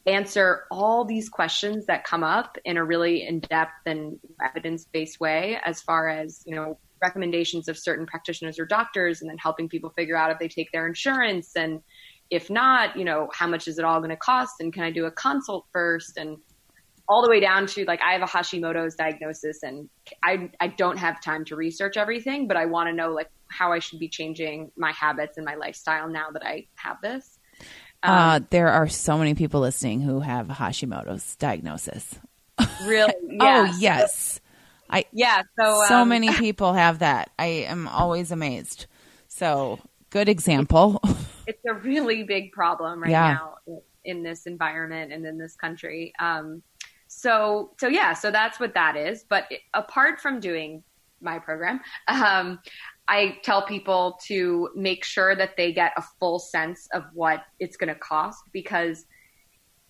answer 0.06 0.66
all 0.72 1.04
these 1.04 1.30
questions 1.30 1.86
that 1.88 2.04
come 2.04 2.24
up 2.24 2.58
in 2.64 2.78
a 2.78 2.84
really 2.84 3.28
in-depth 3.28 3.86
and 3.86 4.18
evidence-based 4.42 5.20
way 5.20 5.60
as 5.66 5.82
far 5.82 6.08
as 6.08 6.44
you 6.46 6.56
know 6.56 6.78
recommendations 7.02 7.68
of 7.68 7.78
certain 7.78 8.06
practitioners 8.06 8.58
or 8.58 8.66
doctors 8.66 9.22
and 9.22 9.30
then 9.30 9.38
helping 9.38 9.68
people 9.68 9.90
figure 9.92 10.16
out 10.16 10.32
if 10.32 10.40
they 10.40 10.48
take 10.48 10.72
their 10.72 10.88
insurance 10.88 11.52
and 11.56 11.82
if 12.30 12.50
not 12.50 12.98
you 12.98 13.04
know 13.04 13.30
how 13.34 13.46
much 13.46 13.68
is 13.68 13.78
it 13.78 13.86
all 13.86 14.00
going 14.00 14.10
to 14.10 14.16
cost 14.18 14.56
and 14.62 14.74
can 14.74 14.84
i 14.84 14.90
do 14.90 15.06
a 15.06 15.12
consult 15.12 15.66
first 15.74 16.18
and 16.18 16.38
all 17.10 17.22
the 17.22 17.30
way 17.30 17.40
down 17.40 17.68
to 17.68 17.86
like 17.86 18.02
I 18.02 18.14
have 18.14 18.22
a 18.22 18.26
Hashimoto's 18.26 18.96
diagnosis 18.96 19.64
and 19.64 19.90
I 20.24 20.50
I 20.60 20.68
don't 20.68 20.98
have 20.98 21.22
time 21.22 21.46
to 21.46 21.56
research 21.56 21.98
everything, 21.98 22.48
but 22.48 22.58
I 22.58 22.66
want 22.66 22.90
to 22.90 22.94
know 22.94 23.14
like 23.14 23.30
how 23.50 23.72
I 23.72 23.80
should 23.80 24.00
be 24.00 24.10
changing 24.10 24.72
my 24.76 24.92
habits 24.92 25.38
and 25.38 25.46
my 25.46 25.56
lifestyle 25.56 26.10
now 26.10 26.30
that 26.32 26.46
I 26.46 26.68
have 26.76 26.98
this. 27.02 27.40
Uh, 28.04 28.08
um, 28.08 28.14
uh, 28.14 28.40
there 28.50 28.70
are 28.70 28.88
so 28.88 29.18
many 29.18 29.36
people 29.36 29.62
listening 29.62 30.02
who 30.02 30.20
have 30.20 30.48
Hashimoto's 30.48 31.36
diagnosis. 31.38 32.20
Really? 32.84 33.14
oh 33.40 33.76
yes. 33.80 34.42
I 34.90 35.06
yeah. 35.14 35.44
So 35.60 35.84
so 35.88 36.02
um, 36.02 36.10
many 36.10 36.32
people 36.34 36.74
have 36.74 37.00
that. 37.00 37.32
I 37.40 37.46
am 37.68 37.88
always 37.88 38.32
amazed. 38.32 38.88
So 39.28 39.80
good 40.10 40.30
example. 40.30 41.02
It's 41.50 41.64
a 41.66 41.74
really 41.76 42.24
big 42.24 42.52
problem 42.52 43.02
right 43.02 43.10
yeah. 43.10 43.36
now 43.36 43.80
in 44.04 44.22
this 44.22 44.48
environment 44.48 45.14
and 45.14 45.26
in 45.26 45.38
this 45.38 45.56
country. 45.56 46.12
Um, 46.20 46.62
so 47.08 47.72
so 47.80 47.88
yeah 47.88 48.14
so 48.14 48.32
that's 48.32 48.60
what 48.60 48.74
that 48.74 48.96
is 48.96 49.24
but 49.30 49.46
apart 49.74 50.20
from 50.20 50.40
doing 50.40 50.84
my 51.22 51.40
program 51.40 51.80
um, 52.08 52.60
i 53.08 53.38
tell 53.44 53.62
people 53.66 54.20
to 54.24 54.70
make 54.76 55.04
sure 55.04 55.36
that 55.36 55.56
they 55.58 55.72
get 55.72 55.92
a 55.98 56.04
full 56.20 56.40
sense 56.40 56.88
of 56.94 57.04
what 57.14 57.44
it's 57.60 57.78
going 57.78 57.94
to 57.94 58.00
cost 58.00 58.44
because 58.52 59.06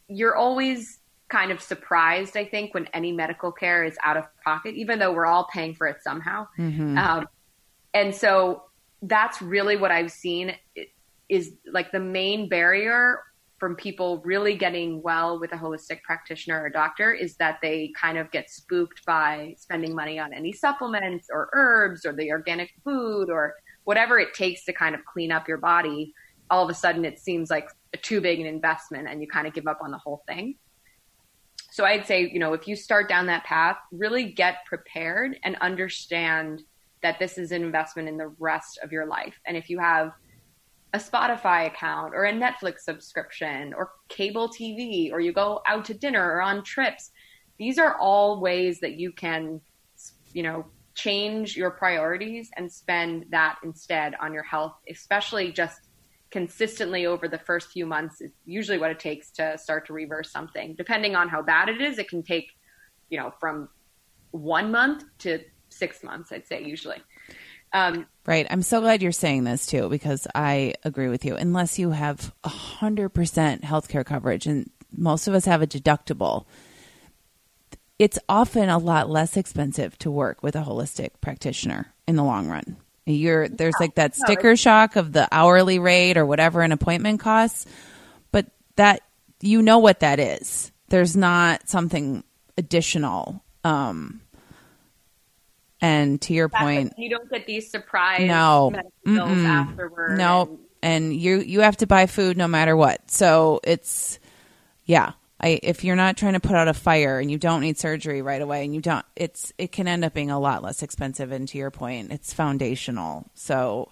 you're 0.08 0.36
always 0.36 1.00
kind 1.30 1.52
of 1.52 1.62
surprised 1.62 2.38
i 2.38 2.46
think 2.46 2.74
when 2.74 2.88
any 2.94 3.12
medical 3.12 3.52
care 3.52 3.84
is 3.84 3.98
out 4.04 4.16
of 4.16 4.26
pocket 4.44 4.76
even 4.76 5.00
though 5.00 5.12
we're 5.12 5.26
all 5.26 5.48
paying 5.52 5.74
for 5.74 5.88
it 5.88 5.98
somehow 6.02 6.48
mm-hmm. 6.58 6.98
um, 6.98 7.28
and 7.94 8.14
so 8.14 8.64
that's 9.02 9.42
really 9.42 9.76
what 9.76 9.92
i've 9.92 10.12
seen 10.12 10.54
is 11.30 11.54
like 11.72 11.92
the 11.92 12.00
main 12.00 12.48
barrier 12.48 13.20
from 13.58 13.76
people 13.76 14.22
really 14.24 14.56
getting 14.56 15.02
well 15.02 15.40
with 15.40 15.52
a 15.52 15.56
holistic 15.56 16.02
practitioner 16.04 16.62
or 16.62 16.70
doctor 16.70 17.12
is 17.12 17.36
that 17.38 17.58
they 17.62 17.92
kind 18.00 18.18
of 18.18 18.30
get 18.32 18.50
spooked 18.50 19.04
by 19.06 19.56
spending 19.58 19.96
money 19.96 20.20
on 20.20 20.32
any 20.32 20.54
supplements 20.54 21.28
or 21.32 21.50
herbs 21.54 22.06
or 22.06 22.14
the 22.14 22.32
organic 22.32 22.72
food 22.84 23.30
or 23.30 23.56
whatever 23.84 24.20
it 24.20 24.34
takes 24.34 24.64
to 24.66 24.74
kind 24.74 24.94
of 24.94 25.04
clean 25.06 25.32
up 25.32 25.48
your 25.48 25.58
body. 25.58 26.14
All 26.50 26.64
of 26.64 26.70
a 26.70 26.74
sudden, 26.74 27.04
it 27.04 27.20
seems 27.20 27.50
like 27.50 27.70
a 27.94 27.98
too 27.98 28.22
big 28.22 28.40
an 28.40 28.46
investment 28.46 29.08
and 29.08 29.22
you 29.22 29.28
kind 29.28 29.48
of 29.48 29.54
give 29.54 29.66
up 29.66 29.80
on 29.82 29.92
the 29.92 29.98
whole 29.98 30.24
thing. 30.28 30.56
So 31.72 31.84
I'd 31.84 32.06
say, 32.06 32.30
you 32.32 32.40
know, 32.40 32.54
if 32.54 32.68
you 32.68 32.76
start 32.76 33.10
down 33.10 33.28
that 33.28 33.44
path, 33.44 33.78
really 33.92 34.32
get 34.32 34.66
prepared 34.66 35.40
and 35.44 35.56
understand 35.62 36.62
that 37.02 37.20
this 37.20 37.38
is 37.38 37.52
an 37.52 37.64
investment 37.64 38.08
in 38.08 38.18
the 38.18 38.34
rest 38.40 38.80
of 38.84 38.92
your 38.92 39.06
life. 39.06 39.40
And 39.46 39.56
if 39.56 39.70
you 39.70 39.80
have 39.80 40.12
a 40.98 41.00
Spotify 41.00 41.68
account 41.68 42.16
or 42.16 42.26
a 42.26 42.34
Netflix 42.34 42.80
subscription 42.80 43.74
or 43.74 43.92
cable 44.10 44.50
TV 44.50 45.12
or 45.12 45.20
you 45.20 45.32
go 45.32 45.62
out 45.68 45.86
to 45.86 45.94
dinner 45.94 46.34
or 46.34 46.42
on 46.42 46.64
trips. 46.64 47.12
These 47.60 47.78
are 47.78 47.98
all 48.00 48.42
ways 48.42 48.80
that 48.80 48.96
you 48.96 49.12
can, 49.12 49.62
you 50.34 50.44
know, 50.44 50.66
change 50.96 51.56
your 51.56 51.70
priorities 51.70 52.50
and 52.58 52.72
spend 52.72 53.26
that 53.30 53.58
instead 53.64 54.16
on 54.20 54.34
your 54.34 54.44
health, 54.44 54.74
especially 54.90 55.52
just 55.52 55.82
consistently 56.32 57.06
over 57.06 57.28
the 57.28 57.38
first 57.38 57.70
few 57.70 57.86
months 57.86 58.20
is 58.20 58.32
usually 58.46 58.80
what 58.80 58.90
it 58.90 59.00
takes 59.00 59.30
to 59.32 59.58
start 59.58 59.86
to 59.88 59.94
reverse 59.94 60.32
something. 60.32 60.74
Depending 60.76 61.16
on 61.16 61.30
how 61.30 61.44
bad 61.44 61.70
it 61.70 61.80
is, 61.80 62.00
it 62.00 62.10
can 62.10 62.24
take, 62.24 62.50
you 63.10 63.20
know, 63.20 63.32
from 63.40 63.70
one 64.32 64.72
month 64.72 65.04
to 65.20 65.40
six 65.70 66.04
months, 66.04 66.32
I'd 66.32 66.48
say 66.48 66.64
usually. 66.64 67.02
Um, 67.74 68.08
right. 68.28 68.46
I'm 68.50 68.62
so 68.62 68.82
glad 68.82 69.02
you're 69.02 69.12
saying 69.12 69.46
this 69.46 69.66
too, 69.66 69.90
because 69.90 70.28
I 70.36 70.76
agree 70.84 71.08
with 71.08 71.26
you. 71.26 71.36
Unless 71.36 71.80
you 71.80 71.92
have 71.92 72.34
100% 72.44 73.62
healthcare 73.62 74.06
coverage, 74.06 74.46
and 74.46 74.70
most 74.96 75.28
of 75.28 75.34
us 75.34 75.46
have 75.46 75.62
a 75.62 75.68
deductible, 75.68 76.46
it's 77.98 78.20
often 78.30 78.70
a 78.70 78.78
lot 78.78 79.10
less 79.10 79.38
expensive 79.38 79.98
to 80.00 80.12
work 80.12 80.44
with 80.44 80.56
a 80.56 80.62
holistic 80.62 81.12
practitioner 81.22 81.92
in 82.08 82.16
the 82.16 82.24
long 82.24 82.48
run. 82.48 82.78
You're 83.06 83.48
there's 83.48 83.76
like 83.80 83.96
that 83.96 84.16
sticker 84.16 84.58
shock 84.58 84.98
of 84.98 85.14
the 85.14 85.30
hourly 85.32 85.80
rate 85.80 86.18
or 86.18 86.26
whatever 86.26 86.62
an 86.62 86.74
appointment 86.74 87.22
costs, 87.22 87.66
but 88.34 88.48
that 88.76 89.02
you 89.42 89.62
know 89.62 89.80
what 89.80 90.02
that 90.02 90.20
is. 90.20 90.72
There's 90.90 91.16
not 91.16 91.70
something 91.70 92.24
additional 92.58 93.44
um, 93.64 94.22
and 95.82 96.22
to 96.22 96.34
your 96.34 96.50
point, 96.50 96.94
you 96.98 97.10
don't 97.10 97.30
get 97.30 97.46
these 97.46 97.70
surprise 97.70 98.28
no 98.28 98.74
bills 99.04 99.38
afterward. 99.38 100.18
No, 100.18 100.42
and-, 100.44 100.60
and 100.82 101.14
you 101.16 101.38
you 101.40 101.62
have 101.62 101.78
to 101.78 101.88
buy 101.88 102.06
food 102.08 102.38
no 102.38 102.48
matter 102.48 102.76
what. 102.76 103.12
So 103.12 103.60
it's 103.64 104.20
yeah. 104.86 105.14
I, 105.40 105.60
if 105.62 105.84
you're 105.84 105.96
not 105.96 106.18
trying 106.18 106.34
to 106.34 106.40
put 106.40 106.56
out 106.56 106.68
a 106.68 106.74
fire 106.74 107.20
and 107.20 107.30
you 107.30 107.38
don't 107.38 107.62
need 107.62 107.78
surgery 107.78 108.24
right 108.24 108.42
away 108.42 108.66
and 108.66 108.74
you 108.74 108.82
don't 108.82 109.06
it's 109.16 109.54
it 109.60 109.72
can 109.72 109.88
end 109.88 110.04
up 110.04 110.16
being 110.16 110.32
a 110.32 110.40
lot 110.40 110.64
less 110.64 110.82
expensive 110.82 111.32
and 111.32 111.48
to 111.50 111.60
your 111.60 111.70
point 111.70 112.12
it's 112.12 112.34
foundational 112.34 113.30
so 113.36 113.92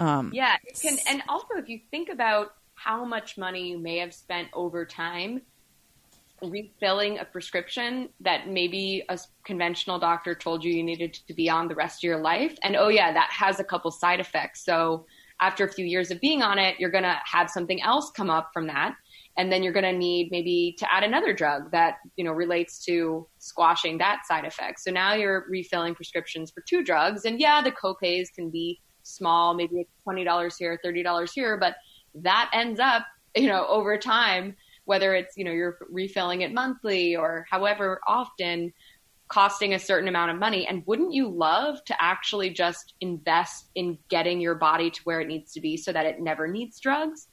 um 0.00 0.32
yeah 0.34 0.56
it 0.64 0.76
can 0.80 0.98
and 1.08 1.22
also 1.28 1.54
if 1.58 1.68
you 1.68 1.78
think 1.92 2.08
about 2.08 2.54
how 2.74 3.04
much 3.04 3.38
money 3.38 3.68
you 3.68 3.78
may 3.78 3.98
have 3.98 4.12
spent 4.12 4.48
over 4.52 4.84
time 4.84 5.42
refilling 6.42 7.18
a 7.18 7.24
prescription 7.24 8.08
that 8.20 8.48
maybe 8.48 9.04
a 9.08 9.18
conventional 9.44 9.98
doctor 9.98 10.34
told 10.34 10.64
you 10.64 10.72
you 10.72 10.82
needed 10.82 11.14
to 11.14 11.34
be 11.34 11.48
on 11.50 11.68
the 11.68 11.74
rest 11.74 12.00
of 12.00 12.08
your 12.08 12.20
life. 12.20 12.56
And 12.62 12.76
oh, 12.76 12.88
yeah, 12.88 13.12
that 13.12 13.30
has 13.30 13.60
a 13.60 13.64
couple 13.64 13.90
side 13.90 14.20
effects. 14.20 14.64
So 14.64 15.06
after 15.40 15.64
a 15.64 15.72
few 15.72 15.84
years 15.84 16.10
of 16.10 16.20
being 16.20 16.42
on 16.42 16.58
it, 16.58 16.78
you're 16.78 16.90
going 16.90 17.04
to 17.04 17.16
have 17.24 17.50
something 17.50 17.82
else 17.82 18.10
come 18.10 18.30
up 18.30 18.50
from 18.52 18.66
that. 18.68 18.94
And 19.36 19.52
then 19.52 19.62
you're 19.62 19.72
going 19.72 19.84
to 19.84 19.96
need 19.96 20.32
maybe 20.32 20.74
to 20.78 20.92
add 20.92 21.04
another 21.04 21.32
drug 21.32 21.70
that, 21.70 21.98
you 22.16 22.24
know, 22.24 22.32
relates 22.32 22.84
to 22.86 23.26
squashing 23.38 23.98
that 23.98 24.26
side 24.26 24.44
effect. 24.44 24.80
So 24.80 24.90
now 24.90 25.14
you're 25.14 25.46
refilling 25.48 25.94
prescriptions 25.94 26.50
for 26.50 26.60
two 26.68 26.82
drugs. 26.82 27.24
And 27.24 27.38
yeah, 27.38 27.62
the 27.62 27.70
copays 27.70 28.32
can 28.34 28.50
be 28.50 28.80
small, 29.04 29.54
maybe 29.54 29.86
$20 30.06 30.52
here, 30.58 30.78
$30 30.84 31.30
here, 31.32 31.56
but 31.56 31.76
that 32.16 32.50
ends 32.52 32.80
up, 32.80 33.06
you 33.36 33.46
know, 33.46 33.64
over 33.68 33.96
time 33.96 34.56
whether 34.88 35.14
it's 35.14 35.36
you 35.36 35.44
know 35.44 35.52
you're 35.52 35.78
refilling 35.90 36.40
it 36.40 36.52
monthly 36.52 37.14
or 37.14 37.46
however 37.50 38.00
often 38.06 38.72
costing 39.28 39.74
a 39.74 39.78
certain 39.78 40.08
amount 40.08 40.30
of 40.30 40.38
money 40.38 40.66
and 40.66 40.82
wouldn't 40.86 41.12
you 41.12 41.28
love 41.28 41.84
to 41.84 41.94
actually 42.02 42.48
just 42.48 42.94
invest 43.02 43.68
in 43.74 43.98
getting 44.08 44.40
your 44.40 44.54
body 44.54 44.90
to 44.90 45.00
where 45.04 45.20
it 45.20 45.28
needs 45.28 45.52
to 45.52 45.60
be 45.60 45.76
so 45.76 45.92
that 45.92 46.06
it 46.06 46.18
never 46.18 46.48
needs 46.48 46.80
drugs 46.80 47.28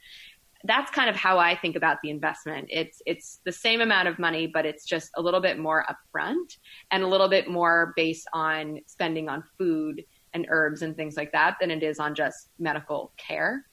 that's 0.65 0.89
kind 0.91 1.09
of 1.09 1.15
how 1.15 1.37
I 1.37 1.55
think 1.55 1.75
about 1.75 1.97
the 2.01 2.09
investment. 2.09 2.67
It's 2.71 3.01
it's 3.05 3.39
the 3.45 3.51
same 3.51 3.81
amount 3.81 4.07
of 4.07 4.17
money, 4.17 4.47
but 4.47 4.65
it's 4.65 4.85
just 4.85 5.11
a 5.15 5.21
little 5.21 5.39
bit 5.39 5.59
more 5.59 5.85
upfront 5.87 6.57
and 6.91 7.03
a 7.03 7.07
little 7.07 7.27
bit 7.27 7.47
more 7.47 7.93
based 7.95 8.27
on 8.33 8.79
spending 8.87 9.29
on 9.29 9.43
food 9.57 10.03
and 10.33 10.47
herbs 10.49 10.81
and 10.81 10.95
things 10.95 11.17
like 11.17 11.31
that 11.31 11.57
than 11.59 11.71
it 11.71 11.83
is 11.83 11.99
on 11.99 12.15
just 12.15 12.49
medical 12.59 13.13
care. 13.17 13.65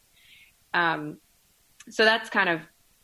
Um, 0.75 1.19
so 1.89 2.05
that's 2.05 2.31
kind 2.31 2.49
of 2.49 2.61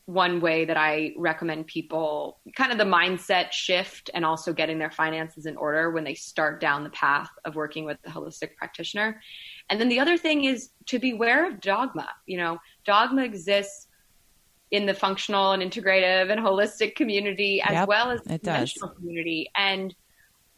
one 0.09 0.41
way 0.41 0.65
that 0.65 0.79
I 0.79 1.13
recommend 1.19 1.67
people 1.67 2.41
kind 2.57 2.73
of 2.73 2.79
the 2.79 2.85
mindset 2.85 3.53
shift 3.53 4.09
and 4.15 4.25
also 4.25 4.55
getting 4.55 4.79
their 4.79 4.91
finances 4.91 5.45
in 5.45 5.55
order 5.59 5.91
when 5.91 6.03
they 6.03 6.15
start 6.15 6.63
down 6.63 6.83
the 6.83 6.89
path 6.91 7.29
of 7.45 7.57
working 7.57 7.85
with 7.85 7.99
the 8.03 8.09
holistic 8.09 8.57
practitioner. 8.57 9.21
And 9.69 9.79
then 9.79 9.91
the 9.91 10.01
other 10.01 10.17
thing 10.17 10.47
is 10.47 10.71
to 10.87 10.99
beware 10.99 11.47
of 11.47 11.61
dogma. 11.61 12.09
You 12.25 12.39
know, 12.39 12.59
dogma 12.87 13.23
exists 13.23 13.87
in 14.71 14.87
the 14.87 14.95
functional 14.95 15.53
and 15.53 15.63
integrative 15.63 16.33
and 16.33 16.41
holistic 16.41 16.97
community 16.97 17.61
as 17.61 17.73
yep, 17.73 17.89
well 17.89 18.11
as 18.11 18.23
the 18.23 18.39
conventional 18.39 18.89
community. 18.89 19.51
And 19.57 19.95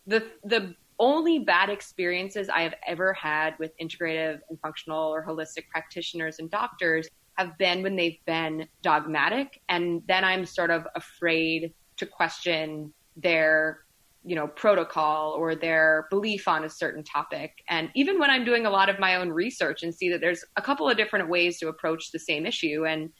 the 0.06 0.28
the 0.44 0.76
only 1.00 1.40
bad 1.40 1.70
experiences 1.70 2.48
I 2.48 2.60
have 2.62 2.74
ever 2.86 3.12
had 3.14 3.58
with 3.58 3.72
integrative 3.82 4.38
and 4.48 4.60
functional 4.60 5.12
or 5.12 5.26
holistic 5.26 5.66
practitioners 5.72 6.38
and 6.38 6.48
doctors 6.48 7.08
have 7.36 7.56
been 7.58 7.82
when 7.82 7.96
they've 7.96 8.18
been 8.26 8.66
dogmatic. 8.82 9.60
And 9.68 10.02
then 10.06 10.24
I'm 10.24 10.44
sort 10.44 10.70
of 10.70 10.86
afraid 10.94 11.72
to 11.96 12.06
question 12.06 12.92
their 13.16 13.80
you 14.24 14.36
know 14.36 14.46
protocol 14.46 15.32
or 15.32 15.54
their 15.54 16.06
belief 16.10 16.46
on 16.46 16.64
a 16.64 16.68
certain 16.68 17.02
topic 17.02 17.52
and 17.68 17.88
even 17.94 18.18
when 18.18 18.28
i'm 18.28 18.44
doing 18.44 18.66
a 18.66 18.70
lot 18.70 18.90
of 18.90 18.98
my 18.98 19.16
own 19.16 19.30
research 19.30 19.82
and 19.82 19.94
see 19.94 20.10
that 20.10 20.20
there's 20.20 20.44
a 20.56 20.62
couple 20.62 20.88
of 20.88 20.96
different 20.96 21.28
ways 21.28 21.58
to 21.58 21.68
approach 21.68 22.12
the 22.12 22.18
same 22.18 22.44
issue 22.44 22.84
and 22.86 23.10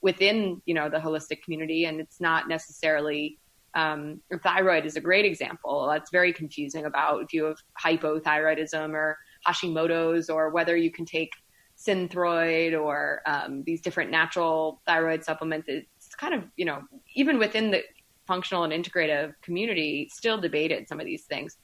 within 0.00 0.60
you 0.66 0.74
know 0.74 0.88
the 0.88 0.98
holistic 0.98 1.42
community 1.42 1.84
and 1.84 2.00
it's 2.00 2.20
not 2.20 2.48
necessarily 2.48 3.38
um, 3.74 4.20
thyroid 4.42 4.84
is 4.84 4.96
a 4.96 5.00
great 5.00 5.24
example 5.24 5.86
that's 5.88 6.10
very 6.10 6.32
confusing 6.32 6.86
about 6.86 7.22
if 7.22 7.32
you 7.32 7.44
have 7.44 7.58
hypothyroidism 7.80 8.92
or 8.94 9.16
hashimoto's 9.46 10.28
or 10.28 10.50
whether 10.50 10.76
you 10.76 10.90
can 10.90 11.04
take 11.04 11.30
synthroid 11.78 12.78
or 12.78 13.22
um, 13.26 13.62
these 13.64 13.80
different 13.80 14.10
natural 14.10 14.80
thyroid 14.86 15.24
supplements. 15.24 15.68
It's 15.68 16.14
kind 16.16 16.34
of, 16.34 16.44
you 16.56 16.64
know, 16.64 16.82
even 17.14 17.38
within 17.38 17.70
the 17.70 17.82
functional 18.26 18.64
and 18.64 18.72
integrative 18.72 19.34
community, 19.42 20.08
still 20.12 20.38
debated 20.40 20.88
some 20.88 21.00
of 21.00 21.06
these 21.06 21.24
things. 21.24 21.56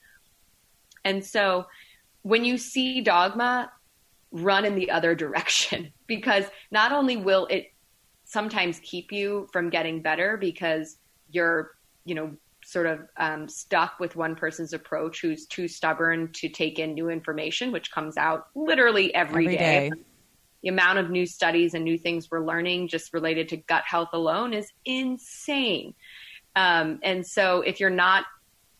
And 1.05 1.25
so 1.25 1.67
when 2.23 2.45
you 2.45 2.57
see 2.57 3.01
dogma, 3.01 3.71
run 4.31 4.65
in 4.65 4.75
the 4.75 4.91
other 4.91 5.15
direction 5.25 5.93
because 6.07 6.45
not 6.71 6.93
only 6.93 7.17
will 7.17 7.47
it 7.47 7.73
sometimes 8.25 8.81
keep 8.81 9.13
you 9.13 9.49
from 9.53 9.69
getting 9.69 10.01
better 10.01 10.37
because 10.37 10.97
you're, 11.31 11.73
you 12.05 12.15
know, 12.15 12.37
sort 12.65 12.87
of 12.87 13.01
um, 13.17 13.49
stuck 13.49 14.01
with 14.01 14.17
one 14.17 14.35
person's 14.35 14.73
approach 14.73 15.21
who's 15.21 15.47
too 15.47 15.69
stubborn 15.69 16.31
to 16.33 16.49
take 16.49 16.79
in 16.79 16.95
new 16.95 17.09
information, 17.09 17.73
which 17.73 17.91
comes 17.91 18.17
out 18.17 18.49
literally 18.55 19.15
every, 19.15 19.47
every 19.47 19.57
day. 19.57 19.91
day. 19.91 19.97
The 20.63 20.69
amount 20.71 20.99
of 20.99 21.11
new 21.11 21.27
studies 21.27 21.75
and 21.75 21.85
new 21.85 21.99
things 21.99 22.31
we're 22.31 22.45
learning 22.45 22.89
just 22.89 23.13
related 23.13 23.51
to 23.51 23.59
gut 23.59 23.85
health 23.87 24.11
alone 24.13 24.55
is 24.55 24.73
insane. 24.85 25.95
Um, 26.57 27.01
and 27.03 27.27
so 27.27 27.61
if 27.61 27.81
you're 27.81 27.91
not 27.91 28.25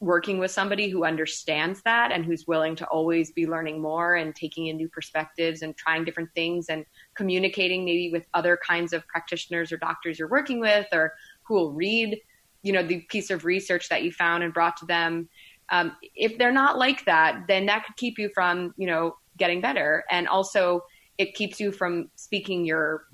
working 0.01 0.39
with 0.39 0.51
somebody 0.51 0.89
who 0.89 1.05
understands 1.05 1.81
that 1.83 2.13
and 2.13 2.25
who's 2.25 2.47
willing 2.47 2.77
to 2.77 2.87
always 2.87 3.33
be 3.33 3.47
learning 3.47 3.81
more 3.81 4.15
and 4.15 4.35
taking 4.35 4.67
in 4.67 4.77
new 4.77 4.89
perspectives 4.89 5.63
and 5.63 5.77
trying 5.77 6.05
different 6.05 6.29
things 6.35 6.69
and 6.69 6.85
communicating 7.15 7.85
maybe 7.85 8.11
with 8.11 8.27
other 8.35 8.59
kinds 8.67 8.93
of 8.93 9.07
practitioners 9.07 9.73
or 9.73 9.77
doctors 9.77 10.19
you're 10.19 10.29
working 10.29 10.61
with 10.61 10.87
or 10.93 11.15
who 11.43 11.55
will 11.55 11.73
read 11.73 12.21
you 12.65 12.73
know 12.73 12.83
the 12.83 13.01
piece 13.09 13.31
of 13.31 13.45
research 13.45 13.89
that 13.89 14.03
you 14.03 14.11
found 14.11 14.43
and 14.43 14.53
brought 14.53 14.77
to 14.79 14.87
them 14.87 15.29
um, 15.71 15.97
if 16.17 16.37
they're 16.39 16.53
not 16.53 16.79
like 16.79 17.05
that 17.05 17.45
then 17.47 17.67
that 17.67 17.85
could 17.85 17.97
keep 17.97 18.19
you 18.19 18.29
from 18.35 18.75
you 18.77 18.87
know 18.87 19.15
getting 19.37 19.61
better. 19.61 20.05
And 20.11 20.29
also 20.29 20.85
it 21.19 21.35
keeps 21.35 21.61
you 21.61 21.73
from 21.73 22.11
speaking 22.17 22.65
your 22.65 23.05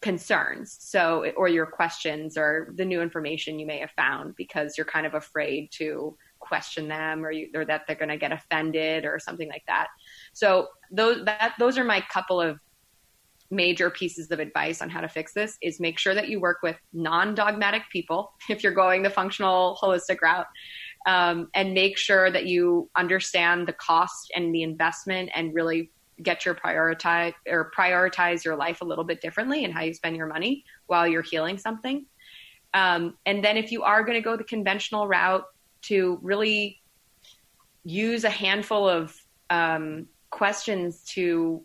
concerns 0.00 0.76
so 0.80 1.32
or 1.34 1.48
your 1.48 1.64
questions 1.64 2.36
or 2.36 2.74
the 2.76 2.84
new 2.84 3.00
information 3.00 3.58
you 3.58 3.64
may 3.64 3.78
have 3.78 3.90
found 3.92 4.36
because 4.36 4.76
you're 4.76 4.84
kind 4.84 5.06
of 5.06 5.14
afraid 5.14 5.70
to 5.70 6.14
question 6.40 6.88
them 6.88 7.24
or, 7.24 7.30
you, 7.30 7.48
or 7.54 7.64
that 7.64 7.86
they're 7.86 7.96
going 7.96 8.10
to 8.10 8.18
get 8.18 8.30
offended 8.30 9.06
or 9.06 9.18
something 9.18 9.48
like 9.48 9.64
that. 9.66 9.86
So 10.34 10.68
those 10.90 11.24
that 11.24 11.54
those 11.58 11.78
are 11.78 11.84
my 11.84 12.02
couple 12.12 12.40
of 12.40 12.60
major 13.50 13.90
pieces 13.90 14.30
of 14.30 14.40
advice 14.40 14.80
on 14.80 14.90
how 14.90 15.00
to 15.00 15.08
fix 15.08 15.32
this 15.32 15.58
is 15.62 15.78
make 15.80 15.98
sure 15.98 16.14
that 16.14 16.28
you 16.28 16.40
work 16.40 16.58
with 16.62 16.76
non-dogmatic 16.92 17.82
people 17.92 18.32
if 18.48 18.62
you're 18.62 18.72
going 18.72 19.02
the 19.02 19.10
functional 19.10 19.78
holistic 19.80 20.20
route 20.20 20.46
um, 21.06 21.48
and 21.54 21.74
make 21.74 21.98
sure 21.98 22.30
that 22.30 22.46
you 22.46 22.88
understand 22.96 23.68
the 23.68 23.72
cost 23.72 24.32
and 24.34 24.54
the 24.54 24.62
investment 24.62 25.30
and 25.34 25.54
really 25.54 25.90
get 26.22 26.44
your 26.44 26.54
prioritize 26.54 27.34
or 27.46 27.70
prioritize 27.76 28.44
your 28.44 28.56
life 28.56 28.80
a 28.80 28.84
little 28.84 29.04
bit 29.04 29.20
differently 29.20 29.64
and 29.64 29.74
how 29.74 29.82
you 29.82 29.92
spend 29.92 30.16
your 30.16 30.26
money 30.26 30.64
while 30.86 31.06
you're 31.06 31.22
healing 31.22 31.58
something. 31.58 32.06
Um, 32.72 33.16
and 33.26 33.44
then 33.44 33.56
if 33.56 33.72
you 33.72 33.82
are 33.82 34.02
going 34.02 34.14
to 34.14 34.20
go 34.20 34.36
the 34.36 34.44
conventional 34.44 35.06
route 35.06 35.44
to 35.82 36.18
really 36.22 36.80
use 37.84 38.24
a 38.24 38.30
handful 38.30 38.88
of 38.88 39.14
um, 39.50 40.08
questions 40.30 41.04
to 41.04 41.62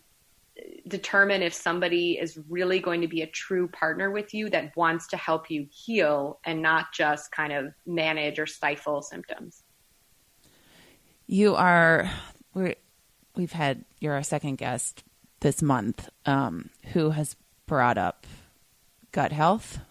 determine 0.88 1.42
if 1.42 1.54
somebody 1.54 2.18
is 2.18 2.40
really 2.50 2.80
going 2.80 3.02
to 3.02 3.08
be 3.08 3.22
a 3.22 3.28
true 3.28 3.68
partner 3.68 4.12
with 4.12 4.34
you 4.34 4.50
that 4.50 4.76
wants 4.76 5.08
to 5.08 5.18
help 5.18 5.50
you 5.50 5.68
heal 5.72 6.40
and 6.44 6.62
not 6.62 6.92
just 6.94 7.32
kind 7.32 7.54
of 7.54 7.74
manage 7.86 8.40
or 8.40 8.46
stifle 8.46 9.02
symptoms. 9.02 9.64
You 11.28 11.56
are, 11.56 12.10
we 12.54 12.76
have 13.38 13.52
had, 13.52 13.86
you're 14.00 14.14
our 14.14 14.24
second 14.24 14.58
guest 14.58 15.04
this 15.42 15.62
month 15.62 16.10
um, 16.26 16.70
who 16.94 17.12
has 17.12 17.36
brought 17.66 17.98
up 17.98 18.26
gut 19.12 19.32
health. 19.32 19.80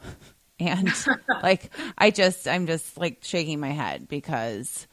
And 0.61 0.93
like, 1.45 1.71
I 1.97 2.11
just, 2.11 2.49
I'm 2.49 2.67
just 2.67 2.99
like 2.99 3.19
shaking 3.23 3.61
my 3.61 3.71
head 3.71 4.09
because 4.09 4.89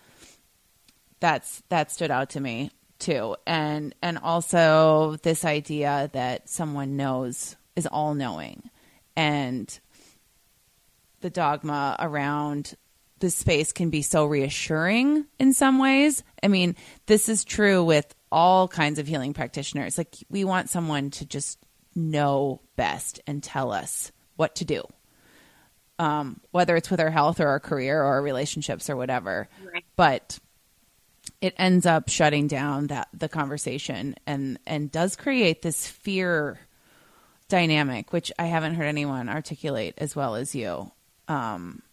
that's, 1.20 1.64
that 1.70 1.92
stood 1.92 2.12
out 2.12 2.30
to 2.30 2.40
me 2.40 2.70
too. 3.00 3.36
And 3.46 3.94
and 4.02 4.18
also 4.18 5.18
this 5.24 5.46
idea 5.46 6.10
that 6.14 6.50
someone 6.50 6.96
knows 6.98 7.56
is 7.76 7.88
all 7.88 8.14
knowing. 8.14 8.70
And 9.16 9.80
the 11.22 11.30
dogma 11.30 11.96
around 12.00 12.76
the 13.20 13.30
space 13.30 13.72
can 13.72 13.90
be 13.90 14.02
so 14.02 14.26
reassuring 14.26 15.26
in 15.40 15.54
some 15.54 15.80
ways. 15.80 16.24
I 16.44 16.48
mean 16.48 16.76
this 17.06 17.30
is 17.30 17.44
true 17.44 17.84
with 17.84 18.14
all 18.32 18.68
kinds 18.68 19.00
of 19.00 19.08
healing 19.08 19.34
practitioners. 19.34 19.98
Like 19.98 20.16
we 20.30 20.44
want 20.44 20.70
someone 20.70 21.12
to 21.12 21.26
just 21.26 21.60
know 21.96 22.62
best 22.76 23.22
and 23.26 23.42
tell 23.42 23.72
us 23.72 24.12
what 24.36 24.56
to 24.56 24.66
do. 24.66 24.84
Um, 25.98 26.42
whether 26.52 26.76
it's 26.76 26.92
with 26.92 27.00
our 27.00 27.10
health 27.10 27.40
or 27.40 27.48
our 27.48 27.62
career 27.62 28.02
or 28.02 28.16
our 28.16 28.22
relationships 28.22 28.90
or 28.90 28.98
whatever. 28.98 29.48
Right. 29.72 29.86
but 29.96 30.38
it 31.46 31.54
ends 31.60 31.86
up 31.86 32.10
shutting 32.10 32.48
down 32.48 32.88
that 32.88 33.08
the 33.14 33.30
conversation 33.30 34.16
and 34.26 34.58
and 34.66 34.92
does 34.92 35.16
create 35.16 35.62
this 35.62 35.88
fear 35.88 36.60
dynamic, 37.50 38.12
which 38.12 38.32
I 38.40 38.46
haven't 38.46 38.74
heard 38.74 38.88
anyone 38.88 39.30
articulate 39.30 39.94
as 40.00 40.16
well 40.16 40.34
as 40.34 40.56
you. 40.56 40.92
Um, 41.28 41.84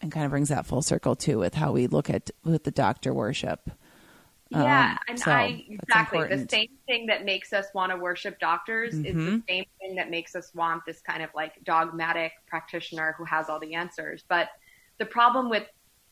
and 0.00 0.12
kind 0.12 0.24
of 0.24 0.30
brings 0.30 0.50
that 0.50 0.66
full 0.66 0.82
circle 0.82 1.16
too 1.16 1.38
with 1.38 1.54
how 1.54 1.72
we 1.72 1.88
look 1.88 2.10
at 2.10 2.30
with 2.44 2.62
the 2.62 2.70
doctor 2.70 3.12
worship. 3.12 3.70
Yeah, 4.50 4.92
um, 4.92 4.98
and 5.08 5.18
so 5.18 5.32
I 5.32 5.64
exactly 5.68 6.24
the 6.28 6.46
same 6.48 6.68
thing 6.86 7.06
that 7.06 7.24
makes 7.24 7.52
us 7.52 7.66
want 7.74 7.90
to 7.90 7.98
worship 7.98 8.38
doctors 8.38 8.94
mm-hmm. 8.94 9.04
is 9.04 9.14
the 9.14 9.20
mm-hmm. 9.20 9.38
same 9.48 9.64
thing 9.80 9.96
that 9.96 10.10
makes 10.10 10.36
us 10.36 10.54
want 10.54 10.84
this 10.86 11.00
kind 11.00 11.24
of 11.24 11.30
like 11.34 11.64
dogmatic 11.64 12.32
practitioner 12.46 13.16
who 13.18 13.24
has 13.24 13.48
all 13.48 13.58
the 13.58 13.74
answers. 13.74 14.22
But 14.28 14.50
the 14.98 15.06
problem 15.06 15.50
with 15.50 15.64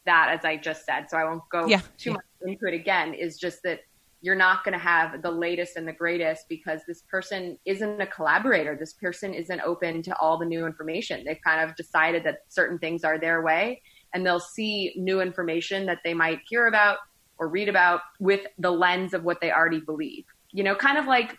that, 0.06 0.28
as 0.30 0.44
I 0.44 0.56
just 0.56 0.84
said, 0.84 1.06
so 1.08 1.16
I 1.16 1.24
won't 1.24 1.42
go 1.50 1.66
Yeah, 1.68 1.80
too 1.98 2.10
yeah. 2.10 2.16
much 2.16 2.24
into 2.46 2.66
it 2.66 2.74
again, 2.74 3.14
is 3.14 3.38
just 3.38 3.60
that 3.64 3.80
you're 4.20 4.34
not 4.34 4.64
going 4.64 4.72
to 4.72 4.78
have 4.78 5.20
the 5.20 5.30
latest 5.30 5.76
and 5.76 5.86
the 5.86 5.92
greatest 5.92 6.46
because 6.48 6.80
this 6.88 7.02
person 7.10 7.58
isn't 7.66 8.00
a 8.00 8.06
collaborator. 8.06 8.74
This 8.78 8.94
person 8.94 9.34
isn't 9.34 9.60
open 9.60 10.02
to 10.02 10.16
all 10.18 10.38
the 10.38 10.46
new 10.46 10.64
information. 10.64 11.24
They've 11.24 11.40
kind 11.44 11.68
of 11.68 11.76
decided 11.76 12.24
that 12.24 12.38
certain 12.48 12.78
things 12.78 13.04
are 13.04 13.18
their 13.18 13.42
way 13.42 13.82
and 14.14 14.24
they'll 14.24 14.40
see 14.40 14.94
new 14.96 15.20
information 15.20 15.84
that 15.86 15.98
they 16.04 16.14
might 16.14 16.40
hear 16.48 16.68
about 16.68 16.98
or 17.36 17.48
read 17.48 17.68
about 17.68 18.00
with 18.18 18.46
the 18.58 18.70
lens 18.70 19.12
of 19.12 19.24
what 19.24 19.40
they 19.42 19.52
already 19.52 19.80
believe. 19.80 20.24
You 20.52 20.64
know, 20.64 20.74
kind 20.74 20.96
of 20.96 21.06
like 21.06 21.36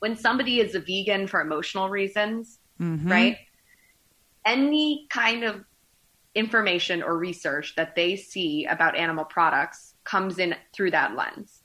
when 0.00 0.16
somebody 0.16 0.60
is 0.60 0.74
a 0.74 0.80
vegan 0.80 1.28
for 1.28 1.40
emotional 1.40 1.88
reasons, 1.88 2.58
Mhm. 2.78 3.08
right? 3.10 3.38
Any 4.44 5.06
kind 5.08 5.44
of 5.44 5.64
information 6.34 7.02
or 7.02 7.18
research 7.18 7.74
that 7.76 7.94
they 7.94 8.16
see 8.16 8.64
about 8.66 8.96
animal 8.96 9.24
products 9.24 9.94
comes 10.04 10.38
in 10.38 10.54
through 10.74 10.90
that 10.90 11.14
lens. 11.14 11.62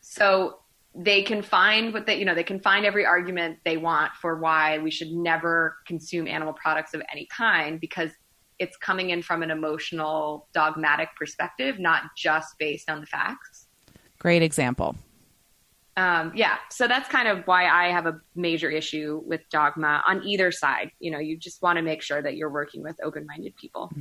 So 0.00 0.58
they 0.94 1.22
can 1.22 1.40
find 1.40 1.92
what 1.92 2.06
they, 2.06 2.18
you 2.18 2.24
know, 2.24 2.34
they 2.34 2.42
can 2.42 2.60
find 2.60 2.84
every 2.84 3.06
argument 3.06 3.58
they 3.64 3.76
want 3.76 4.12
for 4.20 4.38
why 4.38 4.78
we 4.78 4.90
should 4.90 5.12
never 5.12 5.76
consume 5.86 6.26
animal 6.26 6.52
products 6.52 6.94
of 6.94 7.02
any 7.12 7.26
kind 7.26 7.80
because 7.80 8.10
it's 8.58 8.76
coming 8.76 9.10
in 9.10 9.22
from 9.22 9.42
an 9.42 9.50
emotional, 9.50 10.48
dogmatic 10.52 11.08
perspective, 11.16 11.78
not 11.78 12.02
just 12.16 12.58
based 12.58 12.90
on 12.90 13.00
the 13.00 13.06
facts. 13.06 13.68
Great 14.18 14.42
example. 14.42 14.96
Um, 15.96 16.32
yeah, 16.34 16.56
so 16.70 16.88
that's 16.88 17.08
kind 17.08 17.28
of 17.28 17.46
why 17.46 17.66
I 17.66 17.88
have 17.88 18.06
a 18.06 18.20
major 18.34 18.70
issue 18.70 19.22
with 19.26 19.42
dogma 19.50 20.02
on 20.06 20.22
either 20.24 20.52
side. 20.52 20.92
You 20.98 21.10
know, 21.10 21.18
you 21.18 21.36
just 21.36 21.62
want 21.62 21.76
to 21.76 21.82
make 21.82 22.00
sure 22.02 22.22
that 22.22 22.36
you're 22.36 22.50
working 22.50 22.82
with 22.82 22.96
open 23.02 23.26
minded 23.26 23.56
people. 23.56 23.92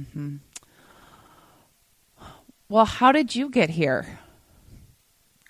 Well, 2.69 2.85
how 2.85 3.11
did 3.11 3.35
you 3.35 3.49
get 3.49 3.71
here? 3.71 4.19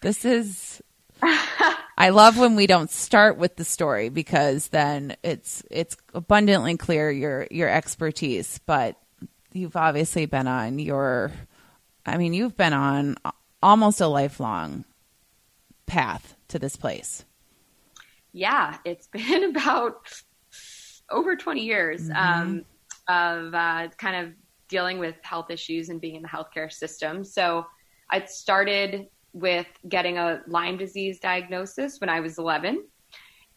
This 0.01 0.23
is 0.23 0.81
I 1.21 2.09
love 2.09 2.37
when 2.37 2.55
we 2.55 2.65
don't 2.65 2.89
start 2.89 3.37
with 3.37 3.57
the 3.57 3.65
story 3.65 4.07
because 4.07 4.69
then 4.69 5.17
it's 5.21 5.61
it's 5.69 5.97
abundantly 6.13 6.77
clear 6.77 7.11
your 7.11 7.47
your 7.51 7.67
expertise, 7.67 8.59
but 8.65 8.95
you've 9.51 9.75
obviously 9.75 10.25
been 10.25 10.47
on 10.47 10.79
your 10.79 11.31
I 12.05 12.17
mean, 12.17 12.33
you've 12.33 12.55
been 12.55 12.73
on 12.73 13.17
almost 13.61 13.99
a 13.99 14.07
lifelong 14.07 14.85
path 15.89 16.35
to 16.47 16.59
this 16.59 16.75
place. 16.75 17.25
Yeah, 18.31 18.77
it's 18.85 19.07
been 19.11 19.43
about 19.43 20.07
over 21.09 21.35
20 21.35 21.61
years 21.61 22.09
um, 22.15 22.63
of 23.07 23.53
uh, 23.53 23.87
kind 23.97 24.27
of 24.27 24.33
dealing 24.67 24.99
with 24.99 25.15
health 25.23 25.49
issues 25.49 25.89
and 25.89 25.99
being 25.99 26.15
in 26.15 26.21
the 26.21 26.27
healthcare 26.27 26.71
system. 26.71 27.23
So 27.23 27.65
I 28.09 28.23
started 28.25 29.07
with 29.33 29.67
getting 29.87 30.17
a 30.17 30.41
Lyme 30.47 30.77
disease 30.77 31.19
diagnosis 31.19 31.99
when 31.99 32.09
I 32.09 32.19
was 32.19 32.37
11. 32.37 32.85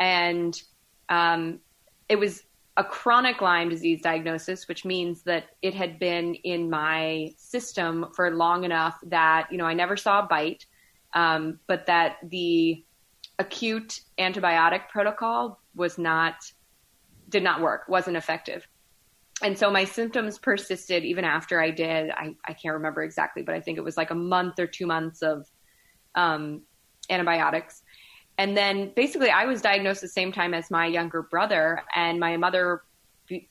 And 0.00 0.60
um, 1.08 1.60
it 2.08 2.16
was 2.16 2.42
a 2.76 2.84
chronic 2.84 3.40
Lyme 3.40 3.68
disease 3.68 4.00
diagnosis, 4.00 4.66
which 4.66 4.84
means 4.84 5.22
that 5.24 5.44
it 5.60 5.74
had 5.74 5.98
been 5.98 6.34
in 6.36 6.70
my 6.70 7.32
system 7.36 8.06
for 8.14 8.30
long 8.30 8.64
enough 8.64 8.98
that, 9.04 9.48
you 9.50 9.58
know, 9.58 9.66
I 9.66 9.74
never 9.74 9.96
saw 9.96 10.20
a 10.20 10.26
bite, 10.26 10.66
um, 11.14 11.58
but 11.66 11.86
that 11.86 12.16
the 12.24 12.84
acute 13.38 14.00
antibiotic 14.18 14.88
protocol 14.88 15.60
was 15.74 15.98
not, 15.98 16.36
did 17.28 17.42
not 17.42 17.60
work, 17.60 17.82
wasn't 17.88 18.16
effective. 18.16 18.66
And 19.42 19.58
so 19.58 19.70
my 19.70 19.84
symptoms 19.84 20.38
persisted 20.38 21.04
even 21.04 21.24
after 21.24 21.60
I 21.60 21.70
did, 21.70 22.10
I, 22.10 22.36
I 22.46 22.52
can't 22.52 22.74
remember 22.74 23.02
exactly, 23.02 23.42
but 23.42 23.54
I 23.54 23.60
think 23.60 23.78
it 23.78 23.84
was 23.84 23.96
like 23.96 24.10
a 24.10 24.14
month 24.14 24.58
or 24.58 24.66
two 24.66 24.86
months 24.86 25.22
of 25.22 25.50
um, 26.14 26.62
antibiotics. 27.10 27.82
And 28.38 28.56
then 28.56 28.92
basically, 28.94 29.30
I 29.30 29.44
was 29.44 29.60
diagnosed 29.60 30.00
the 30.00 30.08
same 30.08 30.32
time 30.32 30.54
as 30.54 30.70
my 30.70 30.86
younger 30.86 31.22
brother, 31.22 31.82
and 31.94 32.18
my 32.18 32.36
mother 32.36 32.82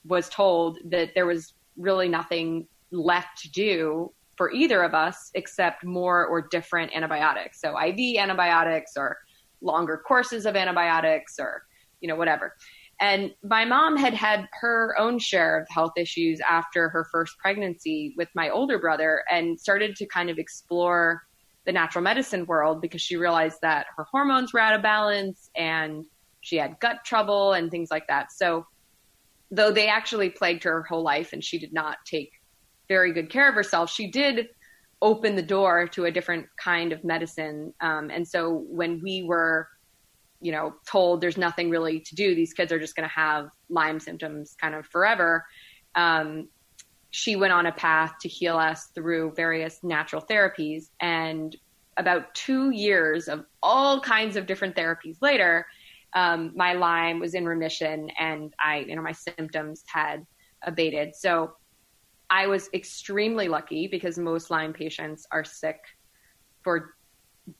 was 0.05 0.29
told 0.29 0.79
that 0.85 1.11
there 1.13 1.25
was 1.25 1.53
really 1.77 2.07
nothing 2.07 2.67
left 2.91 3.41
to 3.43 3.51
do 3.51 4.11
for 4.41 4.51
either 4.53 4.81
of 4.81 4.95
us 4.95 5.29
except 5.35 5.85
more 5.85 6.25
or 6.25 6.41
different 6.41 6.91
antibiotics. 6.95 7.61
So 7.61 7.79
IV 7.79 8.17
antibiotics 8.17 8.93
or 8.97 9.19
longer 9.61 10.01
courses 10.03 10.47
of 10.47 10.55
antibiotics 10.55 11.35
or, 11.37 11.61
you 11.99 12.07
know, 12.07 12.15
whatever. 12.15 12.55
And 12.99 13.35
my 13.43 13.65
mom 13.65 13.95
had 13.95 14.15
had 14.15 14.49
her 14.59 14.95
own 14.97 15.19
share 15.19 15.59
of 15.59 15.67
health 15.69 15.91
issues 15.95 16.39
after 16.39 16.89
her 16.89 17.05
first 17.11 17.37
pregnancy 17.37 18.15
with 18.17 18.29
my 18.33 18.49
older 18.49 18.79
brother 18.79 19.21
and 19.29 19.59
started 19.59 19.95
to 19.97 20.07
kind 20.07 20.31
of 20.31 20.39
explore 20.39 21.21
the 21.67 21.71
natural 21.71 22.03
medicine 22.03 22.47
world 22.47 22.81
because 22.81 23.03
she 23.03 23.17
realized 23.17 23.59
that 23.61 23.85
her 23.95 24.07
hormones 24.11 24.53
were 24.53 24.59
out 24.59 24.73
of 24.73 24.81
balance 24.81 25.51
and 25.55 26.03
she 26.39 26.55
had 26.55 26.79
gut 26.79 27.05
trouble 27.05 27.53
and 27.53 27.69
things 27.69 27.91
like 27.91 28.07
that. 28.07 28.31
So, 28.31 28.65
though 29.51 29.71
they 29.71 29.87
actually 29.87 30.31
plagued 30.31 30.63
her 30.63 30.81
whole 30.81 31.03
life 31.03 31.31
and 31.31 31.43
she 31.43 31.59
did 31.59 31.73
not 31.73 31.97
take 32.07 32.31
very 32.91 33.13
good 33.13 33.29
care 33.29 33.47
of 33.47 33.55
herself, 33.55 33.89
she 33.89 34.11
did 34.11 34.49
open 35.01 35.35
the 35.37 35.47
door 35.57 35.87
to 35.87 36.05
a 36.05 36.11
different 36.11 36.45
kind 36.57 36.91
of 36.91 37.03
medicine. 37.05 37.73
Um, 37.79 38.09
and 38.15 38.27
so, 38.27 38.65
when 38.79 38.99
we 39.01 39.23
were, 39.23 39.69
you 40.41 40.51
know, 40.51 40.75
told 40.85 41.21
there's 41.21 41.37
nothing 41.37 41.69
really 41.69 42.01
to 42.01 42.15
do, 42.15 42.35
these 42.35 42.53
kids 42.53 42.71
are 42.73 42.79
just 42.79 42.95
going 42.97 43.07
to 43.07 43.15
have 43.25 43.47
Lyme 43.69 43.99
symptoms 43.99 44.55
kind 44.59 44.75
of 44.75 44.85
forever. 44.85 45.45
Um, 45.95 46.49
she 47.11 47.35
went 47.35 47.53
on 47.53 47.65
a 47.65 47.71
path 47.71 48.13
to 48.21 48.27
heal 48.27 48.57
us 48.57 48.87
through 48.95 49.33
various 49.35 49.79
natural 49.83 50.21
therapies. 50.21 50.89
And 50.99 51.55
about 51.97 52.33
two 52.35 52.71
years 52.71 53.27
of 53.27 53.45
all 53.63 54.01
kinds 54.01 54.35
of 54.35 54.45
different 54.45 54.75
therapies 54.75 55.17
later, 55.21 55.65
um, 56.13 56.51
my 56.55 56.73
Lyme 56.73 57.19
was 57.19 57.33
in 57.35 57.45
remission 57.45 58.09
and 58.19 58.53
I, 58.63 58.79
you 58.79 58.95
know, 58.95 59.01
my 59.01 59.11
symptoms 59.13 59.83
had 59.87 60.25
abated. 60.63 61.15
So 61.15 61.53
I 62.31 62.47
was 62.47 62.69
extremely 62.73 63.49
lucky 63.49 63.87
because 63.87 64.17
most 64.17 64.49
Lyme 64.49 64.71
patients 64.73 65.27
are 65.31 65.43
sick 65.43 65.81
for 66.63 66.95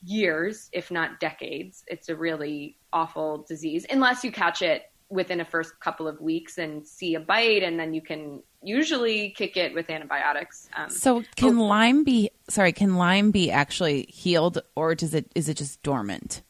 years, 0.04 0.70
if 0.72 0.90
not 0.90 1.20
decades. 1.20 1.84
It's 1.88 2.08
a 2.08 2.16
really 2.16 2.78
awful 2.94 3.46
disease 3.48 3.86
unless 3.90 4.24
you 4.24 4.32
catch 4.32 4.62
it 4.62 4.84
within 5.10 5.42
a 5.42 5.46
first 5.46 5.78
couple 5.82 6.08
of 6.08 6.22
weeks 6.22 6.58
and 6.58 6.88
see 6.88 7.16
a 7.16 7.20
bite 7.20 7.64
and 7.64 7.78
then 7.78 7.94
you 7.94 8.02
can 8.02 8.42
usually 8.64 9.32
kick 9.32 9.58
it 9.58 9.74
with 9.74 9.90
antibiotics. 9.90 10.70
Um, 10.76 10.90
So 10.90 11.24
can 11.36 11.58
Lyme 11.58 12.06
be 12.06 12.32
sorry, 12.50 12.72
can 12.72 12.96
Lyme 12.96 13.32
be 13.32 13.52
actually 13.52 14.04
healed 14.04 14.62
or 14.76 14.96
does 14.96 15.14
it 15.14 15.30
is 15.36 15.50
it 15.50 15.58
just 15.58 15.84
dormant? 15.84 16.44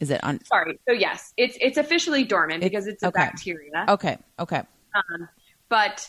Is 0.00 0.10
it 0.10 0.24
on 0.24 0.42
sorry. 0.44 0.78
So 0.88 0.94
yes, 0.94 1.34
it's 1.36 1.58
it's 1.60 1.76
officially 1.76 2.24
dormant 2.24 2.62
It- 2.62 2.70
because 2.70 2.86
it's 2.86 3.02
a 3.02 3.08
okay. 3.08 3.20
bacteria. 3.24 3.84
Okay, 3.90 4.16
okay. 4.38 4.62
But 5.68 6.08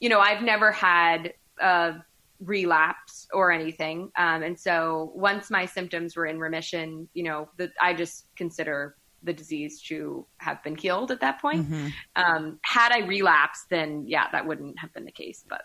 you 0.00 0.08
know, 0.08 0.20
I've 0.20 0.42
never 0.42 0.72
had 0.72 1.34
a 1.60 1.94
relapse 2.40 3.26
or 3.32 3.50
anything, 3.52 4.10
um, 4.16 4.42
and 4.42 4.58
so 4.58 5.12
once 5.14 5.50
my 5.50 5.66
symptoms 5.66 6.16
were 6.16 6.26
in 6.26 6.38
remission, 6.38 7.08
you 7.14 7.24
know, 7.24 7.48
the, 7.56 7.70
I 7.80 7.94
just 7.94 8.26
consider 8.36 8.96
the 9.24 9.32
disease 9.32 9.80
to 9.80 10.26
have 10.38 10.62
been 10.62 10.76
healed 10.76 11.10
at 11.10 11.20
that 11.20 11.40
point. 11.40 11.68
Mm-hmm. 11.68 11.88
Um, 12.16 12.58
had 12.62 12.92
I 12.92 13.06
relapsed, 13.06 13.70
then 13.70 14.04
yeah, 14.06 14.26
that 14.32 14.46
wouldn't 14.46 14.78
have 14.78 14.92
been 14.92 15.04
the 15.04 15.12
case. 15.12 15.44
But 15.48 15.62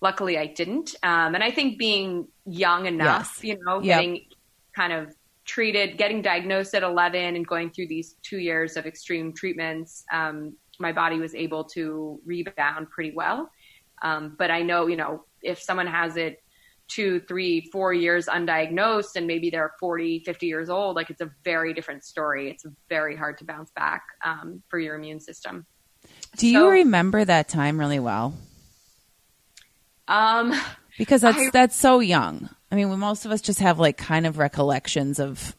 luckily, 0.00 0.38
I 0.38 0.46
didn't. 0.46 0.94
Um, 1.02 1.34
and 1.34 1.42
I 1.42 1.50
think 1.50 1.78
being 1.78 2.28
young 2.46 2.86
enough, 2.86 3.40
Yes. 3.42 3.44
you 3.44 3.64
know, 3.64 3.80
Yep. 3.80 3.84
getting 3.84 4.26
kind 4.74 4.92
of 4.92 5.14
treated, 5.44 5.96
getting 5.96 6.22
diagnosed 6.22 6.74
at 6.74 6.82
11, 6.82 7.36
and 7.36 7.46
going 7.46 7.70
through 7.70 7.88
these 7.88 8.16
two 8.22 8.38
years 8.38 8.76
of 8.76 8.86
extreme 8.86 9.32
treatments, 9.32 10.04
um, 10.12 10.56
my 10.78 10.92
body 10.92 11.18
was 11.18 11.34
able 11.34 11.64
to 11.64 12.20
rebound 12.24 12.90
pretty 12.90 13.12
well. 13.14 13.50
Um, 14.02 14.34
but 14.38 14.50
I 14.50 14.62
know, 14.62 14.86
you 14.86 14.96
know, 14.96 15.24
if 15.42 15.60
someone 15.60 15.86
has 15.86 16.16
it 16.16 16.42
two, 16.88 17.20
three, 17.20 17.68
four 17.72 17.92
years 17.92 18.26
undiagnosed 18.26 19.16
and 19.16 19.26
maybe 19.26 19.50
they're 19.50 19.72
40, 19.80 20.20
50 20.20 20.46
years 20.46 20.68
old, 20.70 20.96
like 20.96 21.10
it's 21.10 21.20
a 21.20 21.30
very 21.44 21.74
different 21.74 22.04
story. 22.04 22.50
It's 22.50 22.64
very 22.88 23.16
hard 23.16 23.38
to 23.38 23.44
bounce 23.44 23.70
back 23.72 24.02
um, 24.24 24.62
for 24.68 24.78
your 24.78 24.94
immune 24.96 25.20
system. 25.20 25.66
Do 26.36 26.46
you 26.46 26.68
remember 26.68 27.24
that 27.24 27.48
time 27.48 27.80
really 27.80 27.98
well? 27.98 28.34
Um, 30.08 30.54
Because 30.98 31.20
that's 31.20 31.38
I- 31.38 31.50
that's 31.52 31.76
so 31.76 32.00
young. 32.00 32.48
I 32.70 32.74
mean, 32.74 32.96
most 32.98 33.24
of 33.24 33.30
us 33.32 33.40
just 33.40 33.60
have 33.60 33.78
like 33.78 33.96
kind 33.96 34.26
of 34.26 34.38
recollections 34.38 35.18
of 35.18 35.54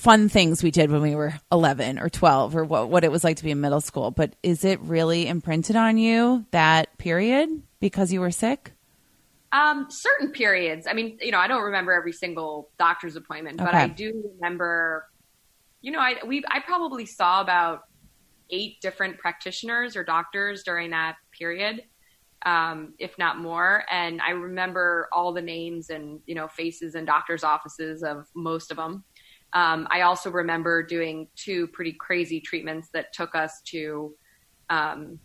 fun 0.00 0.28
things 0.28 0.62
we 0.62 0.70
did 0.70 0.90
when 0.90 1.02
we 1.02 1.14
were 1.14 1.34
11 1.52 1.98
or 1.98 2.08
12 2.08 2.56
or 2.56 2.64
what 2.64 2.88
what 2.88 3.04
it 3.04 3.12
was 3.12 3.22
like 3.22 3.36
to 3.36 3.44
be 3.44 3.50
in 3.50 3.60
middle 3.60 3.80
school, 3.80 4.10
but 4.10 4.34
is 4.42 4.64
it 4.64 4.80
really 4.80 5.26
imprinted 5.28 5.76
on 5.76 5.98
you 5.98 6.44
that 6.50 6.96
period 6.98 7.48
because 7.80 8.12
you 8.12 8.20
were 8.20 8.30
sick? 8.30 8.72
um, 9.52 9.86
certain 9.90 10.30
periods. 10.30 10.86
I 10.86 10.92
mean, 10.92 11.18
you 11.20 11.32
know, 11.32 11.38
I 11.38 11.48
don't 11.48 11.62
remember 11.62 11.92
every 11.92 12.12
single 12.12 12.70
doctor's 12.78 13.16
appointment, 13.16 13.58
but 13.58 13.74
I 13.74 13.88
do 13.88 14.32
remember. 14.34 15.08
You 15.80 15.92
know, 15.92 15.98
I 15.98 16.16
we 16.24 16.44
I 16.48 16.60
probably 16.60 17.06
saw 17.06 17.40
about 17.40 17.80
eight 18.50 18.80
different 18.80 19.18
practitioners 19.18 19.96
or 19.96 20.04
doctors 20.04 20.62
during 20.62 20.90
that 20.90 21.16
period, 21.36 21.82
um, 22.44 22.94
if 22.98 23.16
not 23.18 23.38
more. 23.38 23.84
And 23.90 24.20
I 24.20 24.30
remember 24.30 25.08
all 25.12 25.32
the 25.32 25.42
names 25.42 25.90
and 25.90 26.20
you 26.26 26.34
know 26.34 26.46
faces 26.46 26.94
and 26.94 27.06
doctors' 27.06 27.42
offices 27.42 28.02
of 28.02 28.28
most 28.36 28.70
of 28.70 28.76
them. 28.76 29.04
Um, 29.52 29.88
I 29.90 30.02
also 30.02 30.30
remember 30.30 30.82
doing 30.82 31.28
two 31.36 31.66
pretty 31.68 31.92
crazy 31.92 32.40
treatments 32.40 32.88
that 32.94 33.12
took 33.12 33.34
us 33.34 33.60
to, 33.66 34.14
um, 34.68 35.18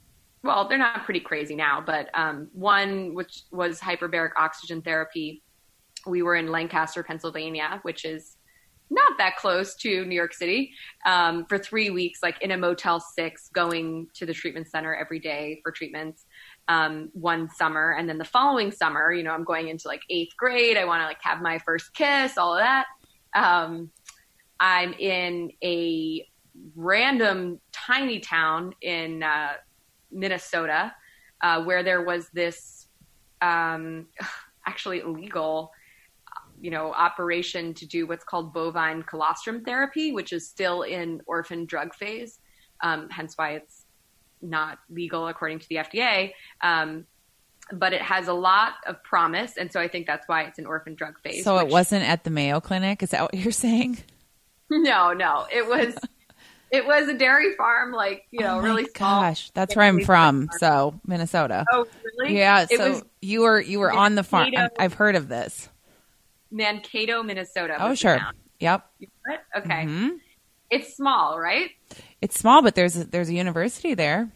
well, 0.43 0.67
they're 0.67 0.77
not 0.77 1.05
pretty 1.05 1.19
crazy 1.19 1.55
now, 1.55 1.81
but 1.85 2.09
um, 2.13 2.49
one 2.53 3.13
which 3.13 3.43
was 3.51 3.79
hyperbaric 3.79 4.31
oxygen 4.37 4.81
therapy. 4.81 5.43
We 6.07 6.21
were 6.21 6.35
in 6.35 6.51
Lancaster, 6.51 7.03
Pennsylvania, 7.03 7.79
which 7.83 8.05
is 8.05 8.37
not 8.89 9.17
that 9.17 9.35
close 9.37 9.75
to 9.75 10.05
New 10.05 10.15
York 10.15 10.33
City, 10.33 10.71
um, 11.05 11.45
for 11.47 11.57
three 11.57 11.89
weeks, 11.89 12.19
like 12.21 12.41
in 12.41 12.51
a 12.51 12.57
Motel 12.57 12.99
6, 12.99 13.49
going 13.49 14.07
to 14.13 14.25
the 14.25 14.33
treatment 14.33 14.67
center 14.69 14.93
every 14.93 15.19
day 15.19 15.59
for 15.63 15.71
treatments 15.71 16.25
um, 16.67 17.09
one 17.13 17.49
summer. 17.49 17.95
And 17.97 18.07
then 18.07 18.17
the 18.17 18.25
following 18.25 18.71
summer, 18.71 19.11
you 19.11 19.23
know, 19.23 19.31
I'm 19.31 19.43
going 19.43 19.69
into 19.69 19.87
like 19.87 20.01
eighth 20.09 20.35
grade. 20.37 20.77
I 20.77 20.85
want 20.85 21.01
to 21.01 21.05
like 21.05 21.21
have 21.21 21.41
my 21.41 21.59
first 21.59 21.93
kiss, 21.93 22.37
all 22.37 22.53
of 22.55 22.59
that. 22.59 22.85
Um, 23.35 23.91
I'm 24.59 24.93
in 24.93 25.51
a 25.63 26.27
random 26.75 27.59
tiny 27.71 28.19
town 28.19 28.73
in 28.81 29.23
uh, 29.23 29.53
Minnesota 30.11 30.93
uh, 31.41 31.63
where 31.63 31.83
there 31.83 32.03
was 32.03 32.29
this 32.29 32.87
um, 33.41 34.07
actually 34.65 34.99
illegal, 34.99 35.71
you 36.61 36.71
know, 36.71 36.91
operation 36.93 37.73
to 37.75 37.85
do 37.85 38.07
what's 38.07 38.23
called 38.23 38.53
bovine 38.53 39.03
colostrum 39.03 39.63
therapy, 39.63 40.11
which 40.11 40.33
is 40.33 40.47
still 40.47 40.81
in 40.83 41.21
orphan 41.25 41.65
drug 41.65 41.93
phase. 41.93 42.39
Um, 42.81 43.09
hence 43.09 43.37
why 43.37 43.51
it's 43.51 43.85
not 44.41 44.79
legal 44.89 45.27
according 45.27 45.59
to 45.59 45.69
the 45.69 45.75
FDA. 45.75 46.31
Um, 46.61 47.05
but 47.71 47.93
it 47.93 48.01
has 48.01 48.27
a 48.27 48.33
lot 48.33 48.73
of 48.85 49.01
promise, 49.03 49.57
and 49.57 49.71
so 49.71 49.79
I 49.79 49.87
think 49.87 50.05
that's 50.05 50.27
why 50.27 50.43
it's 50.43 50.59
an 50.59 50.67
orphan 50.67 50.93
drug 50.93 51.19
phase. 51.21 51.43
So 51.43 51.55
which, 51.55 51.65
it 51.65 51.71
wasn't 51.71 52.07
at 52.07 52.23
the 52.23 52.29
Mayo 52.29 52.59
Clinic. 52.59 53.01
Is 53.01 53.09
that 53.09 53.23
what 53.23 53.33
you're 53.33 53.51
saying? 53.51 53.97
No, 54.71 55.13
no, 55.13 55.45
it 55.53 55.67
was. 55.67 55.95
it 56.71 56.85
was 56.85 57.07
a 57.07 57.13
dairy 57.13 57.55
farm, 57.55 57.91
like 57.91 58.25
you 58.31 58.39
know, 58.39 58.57
oh 58.57 58.61
really 58.61 58.85
small. 58.95 59.21
Gosh, 59.21 59.51
that's 59.51 59.75
where 59.75 59.85
I'm 59.85 60.03
from. 60.03 60.49
So 60.59 60.99
Minnesota. 61.05 61.65
Oh, 61.71 61.85
really? 62.19 62.37
Yeah. 62.37 62.65
It 62.69 62.77
so 62.77 63.01
you 63.21 63.41
were 63.41 63.61
you 63.61 63.79
were 63.79 63.87
Mankato, 63.87 64.05
on 64.05 64.15
the 64.15 64.23
farm. 64.23 64.51
I've 64.79 64.93
heard 64.93 65.15
of 65.15 65.27
this. 65.27 65.69
Mankato, 66.51 67.21
Minnesota. 67.23 67.77
Oh, 67.79 67.95
sure. 67.95 68.19
Yep. 68.59 68.89
Okay. 69.57 69.85
Mm-hmm. 69.85 70.09
It's 70.71 70.95
small, 70.95 71.39
right? 71.39 71.69
It's 72.21 72.39
small, 72.39 72.61
but 72.61 72.75
there's 72.75 72.97
a, 72.97 73.03
there's 73.03 73.29
a 73.29 73.33
university 73.33 73.93
there. 73.93 74.29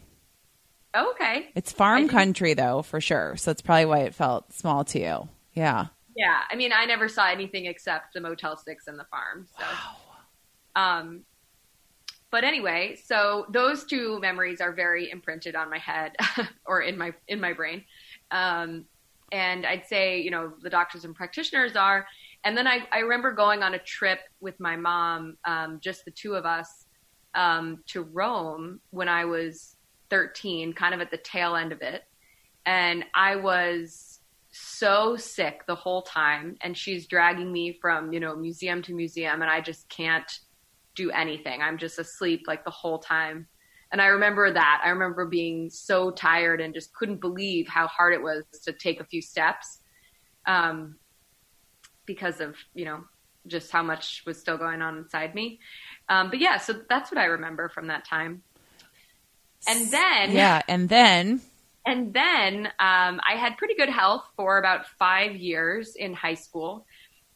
Okay. 0.96 1.48
It's 1.54 1.72
farm 1.72 2.08
country 2.08 2.54
though, 2.54 2.82
for 2.82 3.00
sure. 3.00 3.36
So 3.36 3.50
it's 3.50 3.62
probably 3.62 3.86
why 3.86 3.98
it 4.00 4.14
felt 4.14 4.52
small 4.52 4.84
to 4.84 5.00
you. 5.00 5.28
Yeah. 5.54 5.86
Yeah. 6.16 6.40
I 6.50 6.56
mean, 6.56 6.72
I 6.72 6.84
never 6.84 7.08
saw 7.08 7.28
anything 7.28 7.66
except 7.66 8.14
the 8.14 8.20
Motel 8.20 8.56
6 8.56 8.86
and 8.86 8.98
the 8.98 9.04
farm. 9.04 9.46
So. 9.58 9.64
Wow. 9.64 9.96
Um, 10.76 11.22
but 12.30 12.44
anyway, 12.44 12.96
so 13.04 13.46
those 13.50 13.84
two 13.84 14.20
memories 14.20 14.60
are 14.60 14.72
very 14.72 15.10
imprinted 15.10 15.56
on 15.56 15.68
my 15.68 15.78
head 15.78 16.12
or 16.66 16.80
in 16.82 16.96
my 16.96 17.12
in 17.26 17.40
my 17.40 17.52
brain. 17.52 17.84
Um, 18.30 18.84
and 19.32 19.66
I'd 19.66 19.86
say, 19.86 20.20
you 20.20 20.30
know, 20.30 20.52
the 20.60 20.70
doctors 20.70 21.04
and 21.04 21.14
practitioners 21.14 21.76
are. 21.76 22.06
And 22.44 22.56
then 22.56 22.66
I, 22.66 22.86
I 22.92 22.98
remember 23.00 23.32
going 23.32 23.62
on 23.62 23.74
a 23.74 23.78
trip 23.78 24.20
with 24.40 24.58
my 24.58 24.76
mom, 24.76 25.36
um, 25.44 25.78
just 25.80 26.04
the 26.04 26.10
two 26.10 26.34
of 26.34 26.46
us, 26.46 26.86
um, 27.34 27.82
to 27.88 28.02
Rome 28.02 28.80
when 28.90 29.08
I 29.08 29.24
was 29.24 29.76
13, 30.08 30.72
kind 30.72 30.94
of 30.94 31.00
at 31.00 31.10
the 31.10 31.18
tail 31.18 31.54
end 31.54 31.72
of 31.72 31.82
it. 31.82 32.04
And 32.66 33.04
I 33.14 33.36
was 33.36 34.20
so 34.50 35.16
sick 35.16 35.64
the 35.66 35.76
whole 35.76 36.02
time. 36.02 36.56
And 36.60 36.76
she's 36.76 37.06
dragging 37.06 37.52
me 37.52 37.78
from, 37.80 38.12
you 38.12 38.20
know, 38.20 38.34
museum 38.34 38.82
to 38.82 38.94
museum. 38.94 39.42
And 39.42 39.50
I 39.50 39.60
just 39.60 39.88
can't 39.88 40.40
do 40.94 41.10
anything. 41.10 41.62
I'm 41.62 41.78
just 41.78 41.98
asleep 41.98 42.42
like 42.46 42.64
the 42.64 42.70
whole 42.70 42.98
time. 42.98 43.46
And 43.92 44.00
I 44.00 44.06
remember 44.06 44.52
that. 44.52 44.82
I 44.84 44.90
remember 44.90 45.26
being 45.26 45.68
so 45.70 46.10
tired 46.10 46.60
and 46.60 46.72
just 46.72 46.94
couldn't 46.94 47.20
believe 47.20 47.66
how 47.66 47.88
hard 47.88 48.14
it 48.14 48.22
was 48.22 48.44
to 48.64 48.72
take 48.72 49.00
a 49.00 49.04
few 49.04 49.20
steps 49.20 49.80
um, 50.46 50.96
because 52.06 52.40
of, 52.40 52.56
you 52.74 52.84
know, 52.84 53.04
just 53.46 53.72
how 53.72 53.82
much 53.82 54.22
was 54.26 54.38
still 54.38 54.56
going 54.56 54.82
on 54.82 54.98
inside 54.98 55.34
me. 55.34 55.58
Um, 56.08 56.30
but 56.30 56.38
yeah, 56.38 56.58
so 56.58 56.80
that's 56.88 57.10
what 57.10 57.18
I 57.18 57.24
remember 57.24 57.68
from 57.68 57.88
that 57.88 58.04
time. 58.06 58.42
And 59.68 59.90
then, 59.90 60.32
yeah, 60.32 60.62
and 60.68 60.88
then, 60.88 61.40
and 61.84 62.14
then 62.14 62.66
um, 62.78 63.20
I 63.28 63.36
had 63.36 63.58
pretty 63.58 63.74
good 63.74 63.90
health 63.90 64.24
for 64.36 64.58
about 64.58 64.86
five 64.98 65.36
years 65.36 65.96
in 65.96 66.14
high 66.14 66.34
school. 66.34 66.86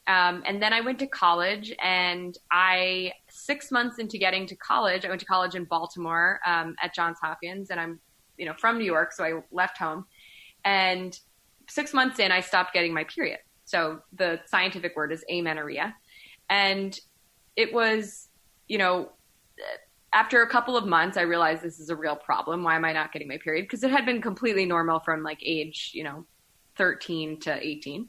Um, 0.07 0.43
and 0.47 0.63
then 0.63 0.73
I 0.73 0.83
went 0.83 0.99
to 1.01 1.07
college, 1.07 1.75
and 1.83 2.37
I 2.51 3.13
six 3.35 3.73
months 3.73 3.99
into 3.99 4.17
getting 4.17 4.47
to 4.47 4.57
college, 4.57 5.05
I 5.05 5.09
went 5.09 5.21
to 5.21 5.27
college 5.27 5.55
in 5.55 5.65
Baltimore 5.65 6.41
um, 6.47 6.77
at 6.83 6.95
Johns 6.95 7.19
Hopkins, 7.21 7.71
and 7.71 7.81
I'm 7.81 8.01
you 8.37 8.47
know 8.47 8.55
from 8.59 8.79
New 8.79 8.85
York, 8.85 9.13
so 9.13 9.25
I 9.25 9.41
left 9.51 9.77
home. 9.79 10.07
And 10.65 11.19
six 11.69 11.93
months 11.93 12.19
in, 12.19 12.33
I 12.33 12.41
stopped 12.41 12.73
getting 12.73 12.95
my 12.95 13.05
period. 13.05 13.41
So 13.65 14.01
the 14.13 14.41
scientific 14.47 14.97
word 14.97 15.13
is 15.13 15.25
amenorrhea, 15.29 15.95
and 16.49 16.99
it 17.57 17.73
was 17.73 18.29
you 18.69 18.79
know 18.79 19.11
after 20.13 20.43
a 20.43 20.49
couple 20.49 20.77
of 20.77 20.87
months, 20.87 21.17
I 21.17 21.23
realized 21.23 21.63
this 21.63 21.81
is 21.81 21.91
a 21.91 21.97
real 21.97 22.15
problem. 22.15 22.63
Why 22.63 22.77
am 22.77 22.85
I 22.85 22.93
not 22.93 23.13
getting 23.13 23.27
my 23.27 23.39
period? 23.39 23.65
Because 23.65 23.83
it 23.83 23.91
had 23.91 24.07
been 24.07 24.23
completely 24.23 24.65
normal 24.65 25.01
from 25.01 25.25
like 25.25 25.41
age, 25.43 25.91
you 25.93 26.05
know, 26.05 26.25
13 26.77 27.41
to 27.41 27.67
18 27.67 28.09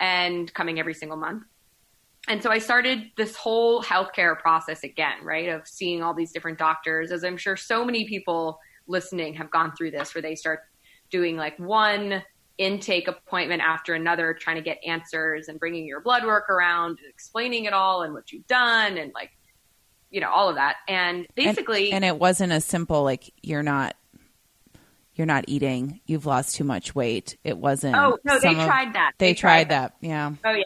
and 0.00 0.52
coming 0.52 0.80
every 0.80 0.94
single 0.94 1.16
month. 1.16 1.44
And 2.30 2.40
so 2.44 2.48
I 2.48 2.60
started 2.60 3.10
this 3.16 3.34
whole 3.34 3.82
healthcare 3.82 4.38
process 4.38 4.84
again, 4.84 5.24
right? 5.24 5.48
Of 5.48 5.66
seeing 5.66 6.00
all 6.00 6.14
these 6.14 6.30
different 6.30 6.58
doctors, 6.58 7.10
as 7.10 7.24
I'm 7.24 7.36
sure 7.36 7.56
so 7.56 7.84
many 7.84 8.06
people 8.06 8.60
listening 8.86 9.34
have 9.34 9.50
gone 9.50 9.74
through 9.74 9.90
this, 9.90 10.14
where 10.14 10.22
they 10.22 10.36
start 10.36 10.60
doing 11.10 11.36
like 11.36 11.58
one 11.58 12.22
intake 12.56 13.08
appointment 13.08 13.62
after 13.62 13.94
another, 13.94 14.32
trying 14.32 14.54
to 14.54 14.62
get 14.62 14.78
answers 14.86 15.48
and 15.48 15.58
bringing 15.58 15.88
your 15.88 16.00
blood 16.00 16.24
work 16.24 16.48
around, 16.48 17.00
and 17.02 17.08
explaining 17.08 17.64
it 17.64 17.72
all 17.72 18.02
and 18.02 18.14
what 18.14 18.30
you've 18.30 18.46
done, 18.46 18.96
and 18.96 19.10
like 19.12 19.32
you 20.12 20.20
know 20.20 20.30
all 20.30 20.48
of 20.48 20.54
that 20.56 20.76
and 20.88 21.26
basically 21.36 21.86
and, 21.86 22.04
and, 22.04 22.04
it 22.04 22.18
wasn't 22.18 22.52
a 22.52 22.60
simple 22.60 23.04
like 23.04 23.32
you're 23.42 23.62
not 23.62 23.94
you're 25.14 25.26
not 25.26 25.44
eating 25.46 26.00
you've 26.04 26.26
lost 26.26 26.56
too 26.56 26.64
much 26.64 26.96
weight 26.96 27.36
it 27.44 27.56
wasn't 27.56 27.94
oh 27.94 28.18
no 28.24 28.40
they 28.40 28.54
tried 28.54 28.92
that 28.94 29.12
they, 29.18 29.28
they 29.28 29.34
tried, 29.34 29.68
tried 29.68 29.68
that. 29.68 29.94
that 30.00 30.06
yeah 30.08 30.32
oh 30.44 30.50
yeah 30.50 30.64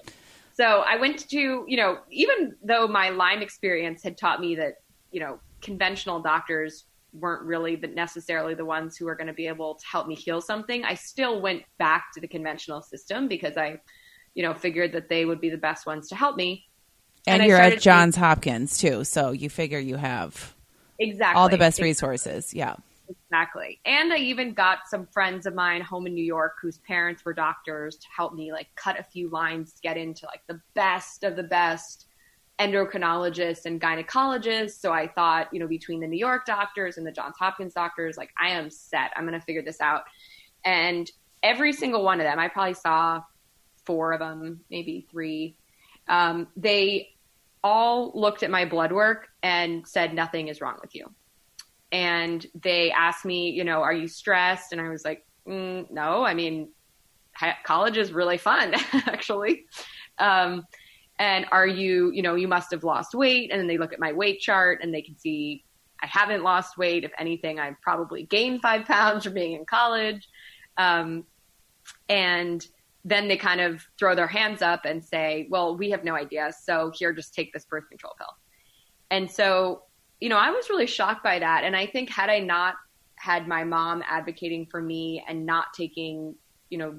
so 0.54 0.82
i 0.86 0.96
went 0.96 1.28
to 1.28 1.64
you 1.66 1.76
know 1.76 1.98
even 2.10 2.54
though 2.62 2.86
my 2.86 3.10
lyme 3.10 3.42
experience 3.42 4.02
had 4.02 4.16
taught 4.16 4.40
me 4.40 4.54
that 4.54 4.74
you 5.10 5.20
know 5.20 5.38
conventional 5.60 6.20
doctors 6.20 6.84
weren't 7.12 7.42
really 7.44 7.76
the, 7.76 7.86
necessarily 7.86 8.54
the 8.54 8.64
ones 8.64 8.96
who 8.96 9.04
were 9.04 9.14
going 9.14 9.28
to 9.28 9.32
be 9.32 9.46
able 9.46 9.76
to 9.76 9.86
help 9.86 10.06
me 10.06 10.14
heal 10.14 10.40
something 10.40 10.84
i 10.84 10.94
still 10.94 11.40
went 11.40 11.62
back 11.78 12.06
to 12.12 12.20
the 12.20 12.28
conventional 12.28 12.82
system 12.82 13.28
because 13.28 13.56
i 13.56 13.78
you 14.34 14.42
know 14.42 14.54
figured 14.54 14.92
that 14.92 15.08
they 15.08 15.24
would 15.24 15.40
be 15.40 15.50
the 15.50 15.56
best 15.56 15.86
ones 15.86 16.08
to 16.08 16.14
help 16.14 16.36
me 16.36 16.64
and, 17.26 17.40
and 17.40 17.48
you're 17.48 17.58
at 17.58 17.80
Johns 17.80 18.16
Hopkins 18.16 18.78
too, 18.78 19.04
so 19.04 19.30
you 19.30 19.48
figure 19.48 19.78
you 19.78 19.96
have 19.96 20.54
exactly 20.98 21.40
all 21.40 21.48
the 21.48 21.56
best 21.56 21.78
exactly. 21.78 21.88
resources. 21.88 22.54
Yeah. 22.54 22.76
Exactly. 23.08 23.80
And 23.84 24.12
I 24.12 24.16
even 24.16 24.54
got 24.54 24.88
some 24.88 25.06
friends 25.06 25.46
of 25.46 25.54
mine 25.54 25.82
home 25.82 26.06
in 26.06 26.14
New 26.14 26.24
York 26.24 26.54
whose 26.60 26.78
parents 26.78 27.24
were 27.24 27.34
doctors 27.34 27.96
to 27.96 28.06
help 28.14 28.34
me 28.34 28.52
like 28.52 28.68
cut 28.76 28.98
a 28.98 29.02
few 29.02 29.28
lines 29.28 29.72
to 29.74 29.82
get 29.82 29.96
into 29.96 30.26
like 30.26 30.40
the 30.46 30.60
best 30.74 31.24
of 31.24 31.36
the 31.36 31.42
best 31.42 32.06
endocrinologists 32.58 33.66
and 33.66 33.80
gynecologists. 33.80 34.80
So 34.80 34.92
I 34.92 35.08
thought, 35.08 35.48
you 35.52 35.60
know, 35.60 35.66
between 35.66 36.00
the 36.00 36.06
New 36.06 36.18
York 36.18 36.46
doctors 36.46 36.96
and 36.96 37.06
the 37.06 37.12
Johns 37.12 37.36
Hopkins 37.38 37.74
doctors, 37.74 38.16
like 38.16 38.30
I 38.40 38.50
am 38.50 38.70
set. 38.70 39.10
I'm 39.16 39.26
going 39.26 39.38
to 39.38 39.44
figure 39.44 39.62
this 39.62 39.80
out. 39.80 40.04
And 40.64 41.10
every 41.42 41.72
single 41.72 42.04
one 42.04 42.20
of 42.20 42.24
them, 42.24 42.38
I 42.38 42.48
probably 42.48 42.74
saw 42.74 43.22
four 43.84 44.12
of 44.12 44.20
them, 44.20 44.60
maybe 44.70 45.06
three. 45.10 45.56
Um, 46.08 46.46
they 46.56 47.10
all 47.62 48.12
looked 48.14 48.42
at 48.42 48.50
my 48.50 48.64
blood 48.64 48.92
work 48.92 49.28
and 49.42 49.86
said, 49.86 50.14
nothing 50.14 50.48
is 50.48 50.60
wrong 50.60 50.76
with 50.80 50.94
you. 50.94 51.12
And 51.94 52.44
they 52.60 52.90
asked 52.90 53.24
me, 53.24 53.50
you 53.50 53.62
know, 53.62 53.80
are 53.82 53.92
you 53.92 54.08
stressed? 54.08 54.72
And 54.72 54.80
I 54.80 54.88
was 54.88 55.04
like, 55.04 55.24
mm, 55.46 55.88
no, 55.92 56.24
I 56.24 56.34
mean, 56.34 56.70
college 57.62 57.96
is 57.96 58.12
really 58.12 58.36
fun, 58.36 58.74
actually. 59.06 59.66
Um, 60.18 60.64
and 61.20 61.46
are 61.52 61.68
you, 61.68 62.10
you 62.10 62.22
know, 62.22 62.34
you 62.34 62.48
must 62.48 62.72
have 62.72 62.82
lost 62.82 63.14
weight. 63.14 63.52
And 63.52 63.60
then 63.60 63.68
they 63.68 63.78
look 63.78 63.92
at 63.92 64.00
my 64.00 64.12
weight 64.12 64.40
chart 64.40 64.80
and 64.82 64.92
they 64.92 65.02
can 65.02 65.16
see 65.16 65.62
I 66.02 66.06
haven't 66.08 66.42
lost 66.42 66.76
weight. 66.76 67.04
If 67.04 67.12
anything, 67.16 67.60
I've 67.60 67.80
probably 67.80 68.24
gained 68.24 68.60
five 68.60 68.84
pounds 68.86 69.22
from 69.22 69.34
being 69.34 69.52
in 69.52 69.64
college. 69.64 70.28
Um, 70.76 71.24
and 72.08 72.66
then 73.04 73.28
they 73.28 73.36
kind 73.36 73.60
of 73.60 73.86
throw 74.00 74.16
their 74.16 74.26
hands 74.26 74.62
up 74.62 74.84
and 74.84 75.04
say, 75.04 75.46
well, 75.48 75.76
we 75.76 75.90
have 75.90 76.02
no 76.02 76.16
idea. 76.16 76.52
So 76.64 76.90
here, 76.92 77.12
just 77.12 77.34
take 77.34 77.52
this 77.52 77.66
birth 77.66 77.88
control 77.88 78.14
pill. 78.18 78.34
And 79.12 79.30
so, 79.30 79.84
you 80.20 80.28
know, 80.28 80.36
I 80.36 80.50
was 80.50 80.70
really 80.70 80.86
shocked 80.86 81.22
by 81.22 81.38
that. 81.38 81.64
And 81.64 81.76
I 81.76 81.86
think 81.86 82.10
had 82.10 82.30
I 82.30 82.40
not 82.40 82.74
had 83.16 83.48
my 83.48 83.64
mom 83.64 84.02
advocating 84.08 84.66
for 84.66 84.80
me 84.80 85.24
and 85.28 85.46
not 85.46 85.66
taking, 85.74 86.34
you 86.70 86.78
know, 86.78 86.94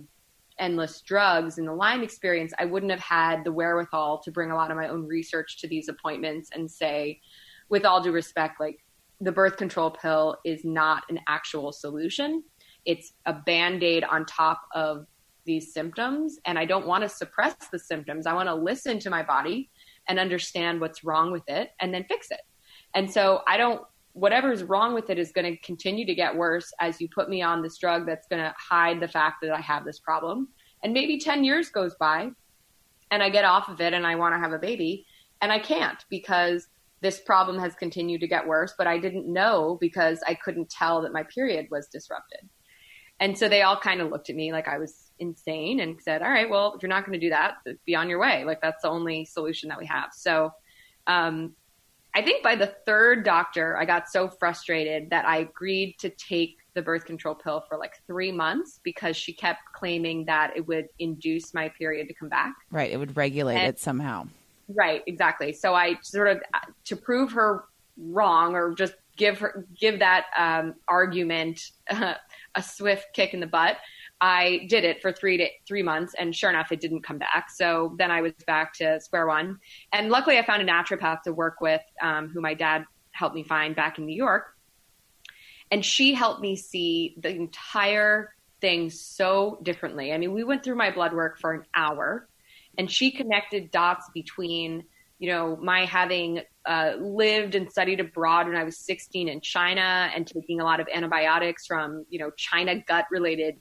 endless 0.58 1.02
drugs 1.02 1.58
in 1.58 1.66
the 1.66 1.74
Lyme 1.74 2.04
experience, 2.04 2.54
I 2.58 2.66
wouldn't 2.66 2.92
have 2.92 3.02
had 3.02 3.44
the 3.44 3.52
wherewithal 3.52 4.22
to 4.24 4.32
bring 4.32 4.52
a 4.52 4.56
lot 4.56 4.72
of 4.72 4.78
my 4.78 4.88
own 4.88 5.06
research 5.06 5.60
to 5.60 5.68
these 5.68 5.90
appointments 5.90 6.50
and 6.54 6.70
say, 6.70 7.20
with 7.70 7.86
all 7.86 8.02
due 8.02 8.12
respect, 8.12 8.60
like 8.60 8.80
the 9.22 9.32
birth 9.32 9.58
control 9.58 9.92
pill 9.92 10.38
is 10.46 10.64
not 10.64 11.04
an 11.10 11.20
actual 11.28 11.72
solution. 11.72 12.44
It's 12.86 13.14
a 13.26 13.34
band 13.34 13.84
aid 13.84 14.04
on 14.04 14.26
top 14.26 14.62
of 14.74 15.08
these 15.46 15.74
symptoms. 15.74 16.40
And 16.46 16.58
I 16.58 16.66
don't 16.66 16.88
want 16.88 17.04
to 17.04 17.10
suppress 17.10 17.56
the 17.72 17.80
symptoms. 17.80 18.28
I 18.28 18.34
want 18.34 18.50
to 18.50 18.56
listen 18.56 19.00
to 19.00 19.10
my 19.10 19.24
body 19.24 19.70
and 20.08 20.20
understand 20.20 20.80
what's 20.82 21.04
wrong 21.04 21.32
with 21.32 21.44
it 21.48 21.72
and 21.80 21.94
then 21.94 22.06
fix 22.08 22.32
it. 22.32 22.42
And 22.96 23.12
so 23.12 23.42
I 23.48 23.58
don't, 23.58 23.82
whatever's 24.14 24.64
wrong 24.64 24.94
with 24.94 25.10
it 25.10 25.20
is 25.20 25.32
going 25.32 25.46
to 25.46 25.58
continue 25.62 26.06
to 26.06 26.16
get 26.16 26.36
worse 26.36 26.74
as 26.80 27.00
you 27.02 27.10
put 27.14 27.30
me 27.30 27.42
on 27.42 27.62
this 27.62 27.78
drug 27.78 28.06
that's 28.08 28.28
going 28.28 28.42
to 28.42 28.54
hide 28.58 29.02
the 29.02 29.08
fact 29.08 29.38
that 29.42 29.52
I 29.52 29.60
have 29.60 29.84
this 29.84 30.00
problem. 30.00 30.48
And 30.84 30.94
maybe 30.94 31.20
10 31.20 31.44
years 31.44 31.70
goes 31.70 31.94
by 31.96 32.30
and 33.12 33.22
I 33.22 33.30
get 33.30 33.46
off 33.46 33.68
of 33.70 33.82
it 33.82 33.94
and 33.94 34.08
I 34.08 34.16
want 34.16 34.34
to 34.34 34.40
have 34.40 34.54
a 34.54 34.58
baby 34.58 35.06
and 35.42 35.52
I 35.52 35.60
can't 35.60 36.04
because 36.10 36.68
this 37.02 37.20
problem 37.20 37.60
has 37.60 37.76
continued 37.76 38.22
to 38.22 38.28
get 38.28 38.48
worse, 38.48 38.74
but 38.78 38.88
I 38.88 38.98
didn't 38.98 39.32
know 39.32 39.78
because 39.80 40.22
I 40.26 40.34
couldn't 40.34 40.70
tell 40.70 41.02
that 41.02 41.14
my 41.14 41.24
period 41.24 41.68
was 41.70 41.88
disrupted. 41.88 42.50
And 43.20 43.38
so 43.38 43.48
they 43.48 43.62
all 43.62 43.80
kind 43.80 44.02
of 44.02 44.10
looked 44.10 44.30
at 44.30 44.36
me 44.36 44.52
like 44.52 44.68
I 44.68 44.78
was 44.78 45.12
insane 45.20 45.80
and 45.80 46.02
said, 46.02 46.22
all 46.22 46.30
right, 46.30 46.50
well, 46.50 46.74
if 46.74 46.82
you're 46.82 46.90
not 46.90 47.06
going 47.06 47.20
to 47.20 47.26
do 47.26 47.30
that, 47.30 47.56
be 47.86 47.96
on 47.96 48.10
your 48.10 48.20
way. 48.20 48.44
Like 48.44 48.62
that's 48.62 48.82
the 48.82 48.90
only 48.90 49.26
solution 49.26 49.70
that 49.70 49.78
we 49.78 49.86
have. 49.86 50.10
So, 50.14 50.52
um, 51.08 51.54
I 52.16 52.22
think 52.22 52.42
by 52.42 52.56
the 52.56 52.74
third 52.86 53.26
doctor, 53.26 53.78
I 53.78 53.84
got 53.84 54.10
so 54.10 54.30
frustrated 54.30 55.10
that 55.10 55.28
I 55.28 55.40
agreed 55.40 55.98
to 56.00 56.10
take 56.10 56.58
the 56.74 56.82
birth 56.82 57.06
control 57.06 57.36
pill 57.36 57.66
for 57.68 57.78
like 57.78 57.94
three 58.08 58.32
months 58.32 58.80
because 58.84 59.18
she 59.18 59.34
kept 59.34 59.60
claiming 59.74 60.24
that 60.26 60.54
it 60.56 60.66
would 60.66 60.88
induce 61.00 61.54
my 61.54 61.68
period 61.68 62.08
to 62.08 62.14
come 62.14 62.30
back. 62.30 62.54
Right. 62.72 62.90
It 62.90 62.98
would 62.98 63.18
regulate 63.18 63.58
and, 63.58 63.68
it 63.68 63.80
somehow. 63.80 64.28
Right, 64.70 65.04
exactly. 65.08 65.52
So 65.52 65.76
I 65.76 65.98
sort 66.02 66.30
of 66.30 66.42
to 66.86 66.96
prove 66.96 67.34
her 67.34 67.66
wrong 67.98 68.56
or 68.56 68.74
just 68.74 68.94
give 69.18 69.40
her 69.40 69.66
give 69.78 70.00
that 70.00 70.26
um, 70.38 70.76
argument 70.88 71.62
uh, 71.90 72.16
a 72.56 72.64
swift 72.64 73.08
kick 73.14 73.34
in 73.34 73.42
the 73.42 73.48
butt. 73.48 73.78
I 74.22 74.66
did 74.70 74.84
it 74.84 75.02
for 75.02 75.12
three 75.12 75.38
to 75.38 75.48
three 75.68 75.84
months, 75.84 76.16
and 76.18 76.36
sure 76.36 76.50
enough, 76.50 76.72
it 76.72 76.80
didn't 76.80 77.04
come 77.04 77.18
back. 77.18 77.50
So 77.54 77.96
then 77.98 78.12
I 78.12 78.22
was 78.22 78.34
back 78.48 78.74
to 78.76 79.00
square 79.02 79.28
one. 79.28 79.60
And 79.92 80.10
luckily, 80.10 80.38
I 80.38 80.46
found 80.46 80.62
a 80.62 80.66
naturopath 80.66 81.24
to 81.24 81.34
work 81.34 81.62
with, 81.62 81.82
um, 82.02 82.30
who 82.30 82.42
my 82.42 82.54
dad 82.54 82.86
helped 83.12 83.36
me 83.36 83.44
find 83.44 83.76
back 83.76 83.98
in 83.98 84.06
New 84.06 84.16
York, 84.16 84.46
and 85.72 85.84
she 85.84 86.14
helped 86.14 86.42
me 86.42 86.56
see 86.56 87.16
the 87.20 87.30
entire 87.30 88.34
thing 88.62 88.90
so 88.90 89.60
differently. 89.64 90.14
I 90.14 90.18
mean, 90.18 90.34
we 90.34 90.44
went 90.44 90.64
through 90.64 90.76
my 90.76 90.92
blood 90.92 91.14
work 91.14 91.40
for 91.40 91.54
an 91.54 91.64
hour 91.76 92.28
and 92.78 92.92
she 92.92 93.12
connected 93.12 93.72
dots 93.72 94.10
between 94.14 94.84
you 95.20 95.32
know 95.32 95.56
my 95.56 95.86
having 95.86 96.42
uh, 96.66 96.94
lived 97.00 97.56
and 97.56 97.72
studied 97.72 98.00
abroad 98.00 98.48
when 98.48 98.58
I 98.58 98.64
was 98.64 98.78
16 98.80 99.30
in 99.30 99.40
China 99.42 100.10
and 100.14 100.26
taking 100.26 100.60
a 100.60 100.64
lot 100.64 100.80
of 100.80 100.88
antibiotics 100.94 101.66
from 101.66 102.06
you 102.10 102.20
know 102.20 102.32
China 102.32 102.76
gut 102.88 103.06
related 103.12 103.58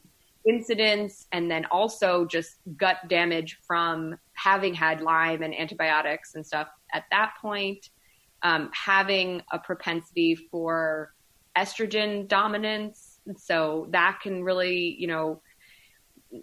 incidents 0.47 1.27
and 1.33 1.51
then 1.51 1.65
also 1.71 2.25
just 2.27 2.57
gut 2.77 2.97
damage 3.09 3.59
from 3.67 4.17
having 4.35 4.75
had 4.75 5.01
Lyme 5.01 5.43
and 5.43 5.55
antibiotics 5.55 6.35
and 6.35 6.47
stuff 6.47 6.69
at 6.93 7.05
that 7.11 7.35
point, 7.41 7.89
um, 8.43 8.71
having 8.73 9.43
a 9.53 9.59
propensity 9.59 10.35
for 10.35 11.13
estrogen 11.57 12.29
dominance. 12.29 13.19
So 13.37 13.89
that 13.91 14.19
can 14.23 14.45
really, 14.45 14.97
you 14.99 15.07
know, 15.07 15.41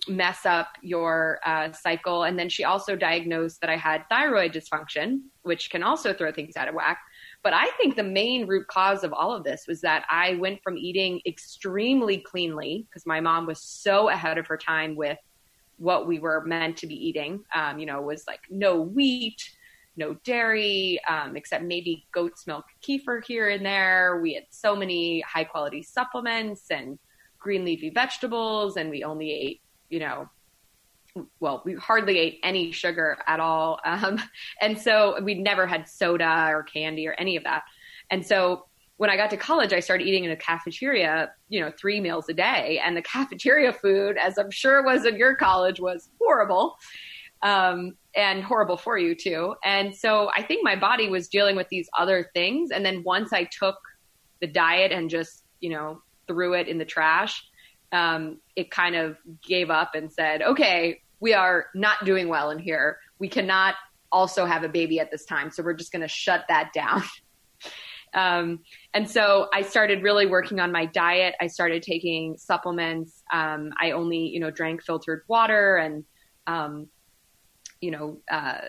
mess 0.08 0.46
up 0.46 0.70
your 0.82 1.40
uh, 1.46 1.72
cycle. 1.74 2.24
And 2.24 2.40
then 2.40 2.50
she 2.50 2.64
also 2.64 2.96
diagnosed 2.96 3.62
that 3.62 3.70
I 3.70 3.76
had 3.76 4.06
thyroid 4.10 4.54
dysfunction, 4.54 5.22
which 5.44 5.70
can 5.70 5.84
also 5.84 6.14
throw 6.14 6.32
things 6.32 6.56
out 6.56 6.70
of 6.70 6.76
whack. 6.76 7.00
But 7.44 7.54
I 7.54 7.70
think 7.78 7.96
the 7.96 8.04
main 8.04 8.46
root 8.48 8.68
cause 8.68 9.04
of 9.04 9.14
all 9.14 9.36
of 9.36 9.44
this 9.44 9.66
was 9.68 9.82
that 9.82 10.06
I 10.10 10.36
went 10.36 10.62
from 10.64 10.78
eating 10.78 11.22
extremely 11.26 12.18
cleanly 12.18 12.86
because 12.88 13.06
my 13.06 13.20
mom 13.20 13.48
was 13.48 13.62
so 13.62 14.10
ahead 14.10 14.38
of 14.38 14.48
her 14.48 14.58
time 14.58 14.96
with 14.96 15.18
what 15.78 16.08
we 16.08 16.20
were 16.20 16.46
meant 16.46 16.78
to 16.78 16.88
be 16.88 16.94
eating. 16.94 17.44
Um, 17.56 17.80
you 17.80 17.88
know, 17.88 18.02
was 18.02 18.26
like 18.28 18.42
no 18.50 18.80
wheat, 18.82 19.42
no 19.98 20.14
dairy, 20.24 21.02
um, 21.10 21.36
except 21.36 21.64
maybe 21.64 22.06
goat's 22.14 22.46
milk 22.46 22.66
kefir 22.88 23.26
here 23.26 23.50
and 23.50 23.66
there. 23.66 24.20
We 24.22 24.36
had 24.36 24.46
so 24.52 24.76
many 24.76 25.22
high 25.22 25.46
quality 25.46 25.82
supplements 25.82 26.70
and 26.70 27.00
green 27.40 27.66
leafy 27.66 27.90
vegetables, 27.90 28.78
and 28.78 28.92
we 28.92 29.04
only 29.04 29.32
ate 29.32 29.62
you 29.92 30.00
know, 30.00 30.28
well, 31.40 31.62
we 31.66 31.74
hardly 31.76 32.18
ate 32.18 32.40
any 32.44 32.72
sugar 32.72 33.18
at 33.28 33.40
all. 33.40 33.80
Um, 33.86 34.22
and 34.62 34.78
so 34.80 35.22
we 35.22 35.36
never 35.36 35.68
had 35.68 35.88
soda 35.88 36.48
or 36.50 36.64
candy 36.64 37.08
or 37.08 37.14
any 37.14 37.36
of 37.36 37.44
that. 37.44 37.64
And 38.10 38.26
so 38.26 38.66
when 38.98 39.10
I 39.10 39.18
got 39.18 39.32
to 39.32 39.38
college, 39.38 39.74
I 39.74 39.80
started 39.80 40.06
eating 40.06 40.26
in 40.26 40.32
a 40.32 40.36
cafeteria, 40.36 41.32
you 41.50 41.60
know, 41.60 41.72
three 41.72 42.00
meals 42.00 42.30
a 42.30 42.34
day. 42.34 42.80
And 42.86 42.96
the 42.96 43.02
cafeteria 43.02 43.74
food, 43.74 44.18
as 44.18 44.38
I'm 44.38 44.52
sure 44.52 44.84
was 44.84 45.06
in 45.06 45.18
your 45.18 45.36
college, 45.36 45.80
was 45.80 46.10
horrible 46.20 46.76
um, 47.42 47.98
and 48.16 48.44
horrible 48.44 48.78
for 48.78 48.98
you 48.98 49.16
too. 49.16 49.56
And 49.64 49.96
so 49.96 50.30
I 50.36 50.44
think 50.44 50.64
my 50.64 50.76
body 50.76 51.10
was 51.10 51.28
dealing 51.28 51.56
with 51.56 51.68
these 51.70 51.90
other 51.98 52.30
things. 52.34 52.72
And 52.72 52.86
then 52.86 53.04
once 53.04 53.34
I 53.34 53.46
took 53.46 53.78
the 54.40 54.48
diet 54.48 54.92
and 54.92 55.10
just, 55.10 55.44
you 55.60 55.70
know, 55.70 56.02
threw 56.28 56.54
it 56.54 56.68
in 56.68 56.78
the 56.78 56.86
trash, 56.86 57.44
um, 57.92 58.40
it 58.56 58.72
kind 58.72 58.96
of 58.96 59.18
gave 59.42 59.70
up 59.70 59.96
and 59.96 60.12
said, 60.12 60.42
okay, 60.42 61.02
we 61.20 61.34
are 61.34 61.68
not 61.76 62.04
doing 62.06 62.28
well 62.28 62.52
in 62.52 62.60
here. 62.60 62.98
We 63.20 63.30
cannot 63.30 63.76
also 64.12 64.46
have 64.46 64.64
a 64.64 64.70
baby 64.70 65.00
at 65.00 65.12
this 65.12 65.26
time. 65.26 65.52
So 65.52 65.64
we're 65.64 65.74
just 65.74 65.92
going 65.92 66.02
to 66.02 66.08
shut 66.08 66.46
that 66.50 66.72
down. 66.74 67.04
um, 68.14 68.60
and 68.94 69.10
so 69.10 69.48
I 69.54 69.62
started 69.62 70.04
really 70.04 70.26
working 70.26 70.60
on 70.60 70.72
my 70.72 70.86
diet. 70.86 71.36
I 71.40 71.48
started 71.48 71.84
taking 71.84 72.38
supplements. 72.38 73.24
Um, 73.32 73.72
I 73.80 73.92
only, 73.92 74.28
you 74.28 74.40
know, 74.40 74.52
drank 74.52 74.84
filtered 74.84 75.24
water 75.28 75.78
and, 75.78 76.04
um, 76.48 76.88
you 77.80 77.92
know, 77.92 78.18
uh, 78.30 78.60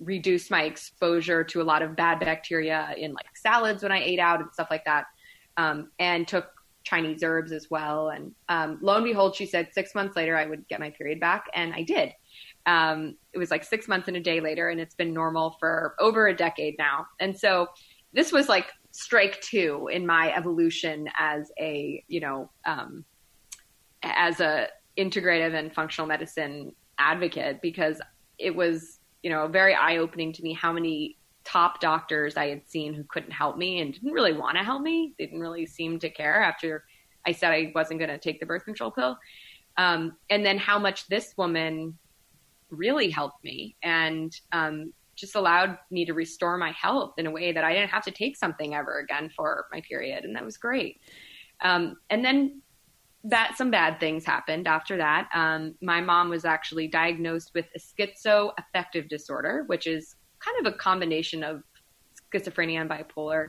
reduced 0.00 0.50
my 0.50 0.62
exposure 0.62 1.42
to 1.42 1.60
a 1.60 1.64
lot 1.64 1.82
of 1.82 1.96
bad 1.96 2.20
bacteria 2.20 2.94
in 2.96 3.12
like 3.12 3.26
salads 3.34 3.82
when 3.82 3.90
I 3.90 4.00
ate 4.00 4.20
out 4.20 4.40
and 4.40 4.52
stuff 4.52 4.68
like 4.70 4.84
that. 4.84 5.06
Um, 5.56 5.90
and 5.98 6.28
took 6.28 6.46
Chinese 6.88 7.22
herbs 7.22 7.52
as 7.52 7.68
well. 7.70 8.10
And 8.10 8.34
um, 8.48 8.78
lo 8.80 8.96
and 8.96 9.04
behold, 9.04 9.36
she 9.36 9.46
said 9.46 9.68
six 9.72 9.94
months 9.94 10.16
later 10.16 10.36
I 10.36 10.46
would 10.46 10.66
get 10.68 10.80
my 10.80 10.90
period 10.90 11.20
back, 11.20 11.46
and 11.54 11.74
I 11.74 11.82
did. 11.82 12.12
Um, 12.66 13.16
it 13.32 13.38
was 13.38 13.50
like 13.50 13.64
six 13.64 13.88
months 13.88 14.08
and 14.08 14.16
a 14.16 14.20
day 14.20 14.40
later, 14.40 14.68
and 14.68 14.80
it's 14.80 14.94
been 14.94 15.12
normal 15.12 15.56
for 15.60 15.94
over 16.00 16.28
a 16.28 16.36
decade 16.36 16.76
now. 16.78 17.06
And 17.20 17.38
so 17.38 17.68
this 18.12 18.32
was 18.32 18.48
like 18.48 18.66
strike 18.90 19.40
two 19.40 19.88
in 19.92 20.06
my 20.06 20.34
evolution 20.34 21.08
as 21.18 21.52
a 21.60 22.02
you 22.08 22.20
know 22.20 22.50
um, 22.64 23.04
as 24.02 24.40
a 24.40 24.68
integrative 24.96 25.54
and 25.54 25.72
functional 25.74 26.08
medicine 26.08 26.72
advocate 26.98 27.60
because 27.62 28.00
it 28.38 28.54
was 28.54 28.98
you 29.22 29.30
know 29.30 29.46
very 29.46 29.74
eye 29.74 29.98
opening 29.98 30.32
to 30.32 30.42
me 30.42 30.52
how 30.52 30.72
many 30.72 31.16
top 31.48 31.80
doctors 31.80 32.36
I 32.36 32.48
had 32.48 32.68
seen 32.68 32.92
who 32.92 33.04
couldn't 33.04 33.30
help 33.30 33.56
me 33.56 33.80
and 33.80 33.94
didn't 33.94 34.12
really 34.12 34.34
want 34.34 34.58
to 34.58 34.62
help 34.62 34.82
me. 34.82 35.14
They 35.18 35.24
didn't 35.24 35.40
really 35.40 35.64
seem 35.64 35.98
to 36.00 36.10
care 36.10 36.42
after 36.42 36.84
I 37.26 37.32
said 37.32 37.52
I 37.52 37.72
wasn't 37.74 38.00
going 38.00 38.10
to 38.10 38.18
take 38.18 38.38
the 38.38 38.46
birth 38.46 38.66
control 38.66 38.90
pill. 38.90 39.18
Um, 39.78 40.16
and 40.28 40.44
then 40.44 40.58
how 40.58 40.78
much 40.78 41.08
this 41.08 41.34
woman 41.38 41.96
really 42.70 43.08
helped 43.08 43.42
me 43.42 43.76
and 43.82 44.30
um, 44.52 44.92
just 45.16 45.36
allowed 45.36 45.78
me 45.90 46.04
to 46.04 46.12
restore 46.12 46.58
my 46.58 46.72
health 46.72 47.14
in 47.16 47.26
a 47.26 47.30
way 47.30 47.52
that 47.52 47.64
I 47.64 47.72
didn't 47.72 47.90
have 47.90 48.04
to 48.04 48.10
take 48.10 48.36
something 48.36 48.74
ever 48.74 48.98
again 48.98 49.30
for 49.34 49.66
my 49.72 49.80
period. 49.80 50.24
And 50.24 50.36
that 50.36 50.44
was 50.44 50.58
great. 50.58 51.00
Um, 51.62 51.96
and 52.10 52.22
then 52.22 52.60
that 53.24 53.56
some 53.56 53.70
bad 53.70 53.98
things 54.00 54.24
happened 54.24 54.68
after 54.68 54.98
that. 54.98 55.28
Um, 55.34 55.74
my 55.80 56.00
mom 56.00 56.28
was 56.28 56.44
actually 56.44 56.88
diagnosed 56.88 57.52
with 57.54 57.66
a 57.74 57.78
schizoaffective 57.78 59.08
disorder, 59.08 59.64
which 59.66 59.86
is 59.86 60.16
kind 60.44 60.66
of 60.66 60.72
a 60.72 60.76
combination 60.76 61.42
of 61.42 61.62
schizophrenia 62.32 62.80
and 62.80 62.90
bipolar 62.90 63.48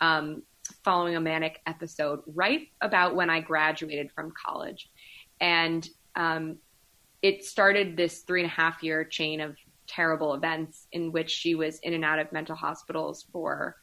um, 0.00 0.42
following 0.84 1.16
a 1.16 1.20
manic 1.20 1.60
episode 1.66 2.20
right 2.26 2.68
about 2.80 3.14
when 3.14 3.30
I 3.30 3.40
graduated 3.40 4.10
from 4.12 4.32
college. 4.32 4.88
And 5.40 5.88
um, 6.16 6.58
it 7.22 7.44
started 7.44 7.96
this 7.96 8.20
three 8.20 8.42
and 8.42 8.50
a 8.50 8.54
half 8.54 8.82
year 8.82 9.04
chain 9.04 9.40
of 9.40 9.56
terrible 9.86 10.34
events 10.34 10.86
in 10.92 11.12
which 11.12 11.30
she 11.30 11.54
was 11.54 11.78
in 11.80 11.94
and 11.94 12.04
out 12.04 12.18
of 12.18 12.32
mental 12.32 12.54
hospitals 12.54 13.26
for, 13.32 13.76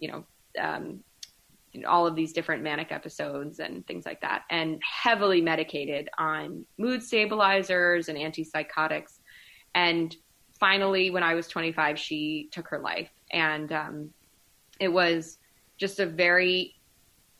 you 0.00 0.08
know, 0.08 0.24
um, 0.60 1.00
you 1.72 1.80
know, 1.80 1.88
all 1.88 2.06
of 2.06 2.14
these 2.14 2.32
different 2.32 2.62
manic 2.62 2.92
episodes 2.92 3.58
and 3.58 3.86
things 3.86 4.06
like 4.06 4.20
that, 4.20 4.42
and 4.50 4.80
heavily 4.82 5.40
medicated 5.40 6.08
on 6.18 6.64
mood 6.78 7.02
stabilizers 7.02 8.08
and 8.08 8.18
antipsychotics. 8.18 9.18
And 9.74 10.14
finally, 10.64 11.10
when 11.10 11.22
I 11.22 11.34
was 11.34 11.46
25, 11.46 11.98
she 11.98 12.48
took 12.50 12.68
her 12.68 12.78
life. 12.78 13.10
And 13.30 13.70
um, 13.70 14.10
it 14.80 14.88
was 14.88 15.36
just 15.76 16.00
a 16.00 16.06
very 16.06 16.74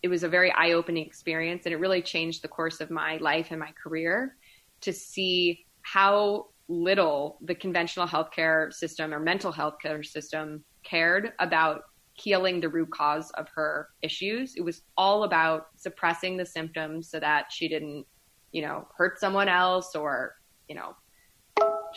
it 0.02 0.08
was 0.08 0.22
a 0.22 0.28
very 0.28 0.52
eye 0.52 0.72
opening 0.72 1.06
experience, 1.06 1.64
and 1.64 1.72
it 1.72 1.78
really 1.78 2.02
changed 2.02 2.42
the 2.42 2.48
course 2.48 2.82
of 2.82 2.90
my 2.90 3.16
life 3.16 3.46
and 3.48 3.58
my 3.58 3.72
career 3.82 4.36
to 4.82 4.92
see 4.92 5.64
how 5.80 6.48
little 6.68 7.38
the 7.40 7.54
conventional 7.54 8.06
healthcare 8.06 8.70
system 8.70 9.14
or 9.14 9.20
mental 9.20 9.50
health 9.50 9.76
care 9.80 10.02
system 10.02 10.62
cared 10.82 11.32
about 11.38 11.84
healing 12.12 12.60
the 12.60 12.68
root 12.68 12.90
cause 12.90 13.30
of 13.38 13.48
her 13.54 13.88
issues. 14.02 14.56
It 14.56 14.60
was 14.60 14.82
all 14.98 15.24
about 15.24 15.68
suppressing 15.76 16.36
the 16.36 16.44
symptoms 16.44 17.08
so 17.08 17.18
that 17.20 17.46
she 17.50 17.68
didn't, 17.68 18.04
you 18.52 18.60
know, 18.60 18.86
hurt 18.98 19.18
someone 19.18 19.48
else 19.48 19.94
or, 19.94 20.34
you 20.68 20.74
know, 20.74 20.94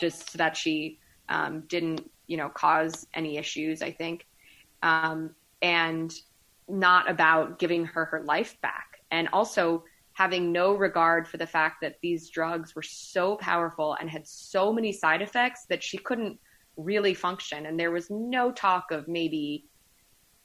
just 0.00 0.30
so 0.30 0.38
that 0.38 0.56
she 0.56 0.98
um, 1.28 1.60
didn't, 1.68 2.10
you 2.26 2.36
know, 2.36 2.48
cause 2.48 3.06
any 3.14 3.36
issues, 3.36 3.82
I 3.82 3.92
think. 3.92 4.26
Um, 4.82 5.34
and 5.60 6.12
not 6.68 7.10
about 7.10 7.58
giving 7.58 7.84
her 7.86 8.04
her 8.06 8.22
life 8.22 8.60
back. 8.60 9.00
And 9.10 9.28
also 9.32 9.84
having 10.12 10.52
no 10.52 10.74
regard 10.74 11.26
for 11.28 11.36
the 11.36 11.46
fact 11.46 11.80
that 11.80 11.96
these 12.02 12.28
drugs 12.28 12.74
were 12.74 12.82
so 12.82 13.36
powerful 13.36 13.96
and 14.00 14.10
had 14.10 14.26
so 14.26 14.72
many 14.72 14.92
side 14.92 15.22
effects 15.22 15.66
that 15.66 15.82
she 15.82 15.96
couldn't 15.96 16.38
really 16.76 17.14
function. 17.14 17.66
And 17.66 17.78
there 17.78 17.90
was 17.90 18.10
no 18.10 18.52
talk 18.52 18.90
of 18.90 19.08
maybe 19.08 19.64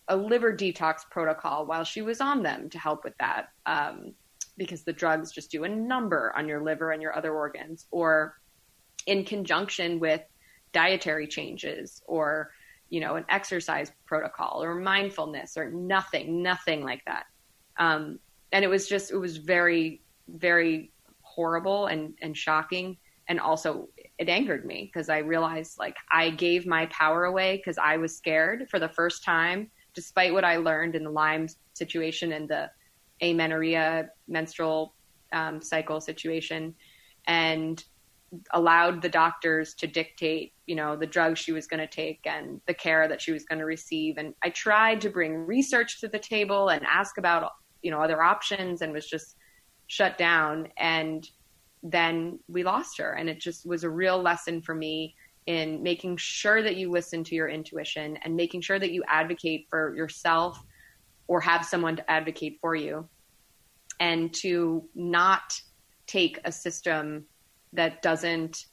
a 0.07 0.15
liver 0.15 0.55
detox 0.55 1.01
protocol 1.09 1.65
while 1.65 1.83
she 1.83 2.01
was 2.01 2.21
on 2.21 2.43
them 2.43 2.69
to 2.69 2.79
help 2.79 3.03
with 3.03 3.17
that. 3.19 3.49
Um, 3.65 4.13
because 4.57 4.83
the 4.83 4.93
drugs 4.93 5.31
just 5.31 5.49
do 5.49 5.63
a 5.63 5.69
number 5.69 6.31
on 6.35 6.47
your 6.47 6.63
liver 6.63 6.91
and 6.91 7.01
your 7.01 7.15
other 7.17 7.33
organs, 7.33 7.87
or 7.89 8.37
in 9.07 9.25
conjunction 9.25 9.99
with 9.99 10.21
dietary 10.73 11.27
changes, 11.27 12.01
or 12.05 12.51
you 12.89 12.99
know, 12.99 13.15
an 13.15 13.25
exercise 13.29 13.91
protocol, 14.05 14.61
or 14.63 14.75
mindfulness, 14.75 15.57
or 15.57 15.71
nothing, 15.71 16.43
nothing 16.43 16.83
like 16.83 17.03
that. 17.05 17.25
Um, 17.77 18.19
and 18.51 18.63
it 18.63 18.67
was 18.67 18.87
just, 18.87 19.11
it 19.11 19.17
was 19.17 19.37
very, 19.37 20.01
very 20.27 20.91
horrible 21.21 21.87
and 21.87 22.13
and 22.21 22.37
shocking, 22.37 22.97
and 23.27 23.39
also 23.39 23.89
it 24.19 24.29
angered 24.29 24.65
me 24.65 24.91
because 24.91 25.09
I 25.09 25.19
realized 25.19 25.79
like 25.79 25.95
I 26.11 26.29
gave 26.29 26.67
my 26.67 26.85
power 26.87 27.25
away 27.25 27.57
because 27.57 27.77
I 27.77 27.97
was 27.97 28.15
scared 28.15 28.69
for 28.69 28.79
the 28.79 28.89
first 28.89 29.23
time 29.23 29.71
despite 29.93 30.33
what 30.33 30.43
I 30.43 30.57
learned 30.57 30.95
in 30.95 31.03
the 31.03 31.09
Lyme 31.09 31.47
situation 31.73 32.31
and 32.31 32.49
the 32.49 32.69
amenorrhea 33.21 34.09
menstrual 34.27 34.95
um, 35.31 35.61
cycle 35.61 36.01
situation, 36.01 36.75
and 37.27 37.83
allowed 38.51 39.01
the 39.01 39.09
doctors 39.09 39.73
to 39.75 39.87
dictate, 39.87 40.53
you 40.65 40.75
know, 40.75 40.95
the 40.95 41.05
drugs 41.05 41.39
she 41.39 41.51
was 41.51 41.67
going 41.67 41.79
to 41.79 41.87
take 41.87 42.21
and 42.25 42.61
the 42.67 42.73
care 42.73 43.07
that 43.07 43.21
she 43.21 43.31
was 43.31 43.45
going 43.45 43.59
to 43.59 43.65
receive. 43.65 44.17
And 44.17 44.33
I 44.43 44.49
tried 44.49 45.01
to 45.01 45.09
bring 45.09 45.45
research 45.45 45.99
to 46.01 46.07
the 46.07 46.19
table 46.19 46.69
and 46.69 46.85
ask 46.85 47.17
about, 47.17 47.51
you 47.81 47.91
know, 47.91 48.01
other 48.01 48.21
options, 48.21 48.81
and 48.81 48.93
was 48.93 49.07
just 49.07 49.35
shut 49.87 50.17
down. 50.17 50.69
And 50.77 51.27
then 51.83 52.39
we 52.47 52.63
lost 52.63 52.97
her, 52.97 53.11
and 53.11 53.29
it 53.29 53.39
just 53.39 53.65
was 53.67 53.83
a 53.83 53.89
real 53.89 54.21
lesson 54.21 54.61
for 54.61 54.73
me 54.73 55.15
in 55.45 55.83
making 55.83 56.15
sure 56.17 56.61
that 56.61 56.77
you 56.77 56.89
listen 56.89 57.23
to 57.25 57.35
your 57.35 57.49
intuition 57.49 58.17
and 58.23 58.35
making 58.35 58.61
sure 58.61 58.79
that 58.79 58.91
you 58.91 59.03
advocate 59.07 59.67
for 59.69 59.93
yourself 59.95 60.63
or 61.27 61.41
have 61.41 61.65
someone 61.65 61.97
to 61.97 62.11
advocate 62.11 62.57
for 62.61 62.75
you 62.75 63.07
and 63.99 64.33
to 64.33 64.87
not 64.95 65.59
take 66.07 66.39
a 66.45 66.51
system 66.51 67.25
that 67.73 68.01
doesn't 68.01 68.65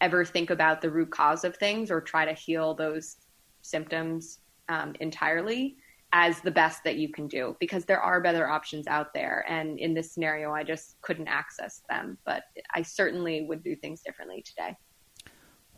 ever 0.00 0.24
think 0.24 0.50
about 0.50 0.80
the 0.80 0.90
root 0.90 1.10
cause 1.10 1.44
of 1.44 1.56
things 1.56 1.90
or 1.90 2.00
try 2.00 2.24
to 2.24 2.34
heal 2.34 2.74
those 2.74 3.16
symptoms 3.62 4.40
um, 4.68 4.94
entirely 5.00 5.76
as 6.12 6.40
the 6.40 6.50
best 6.50 6.84
that 6.84 6.96
you 6.96 7.08
can 7.08 7.26
do 7.26 7.56
because 7.58 7.84
there 7.84 8.00
are 8.00 8.20
better 8.20 8.48
options 8.48 8.86
out 8.86 9.12
there 9.14 9.44
and 9.48 9.78
in 9.80 9.94
this 9.94 10.12
scenario 10.12 10.52
i 10.52 10.62
just 10.62 11.00
couldn't 11.00 11.26
access 11.26 11.82
them 11.88 12.16
but 12.24 12.44
i 12.72 12.82
certainly 12.82 13.46
would 13.48 13.62
do 13.64 13.74
things 13.74 14.00
differently 14.00 14.42
today 14.42 14.76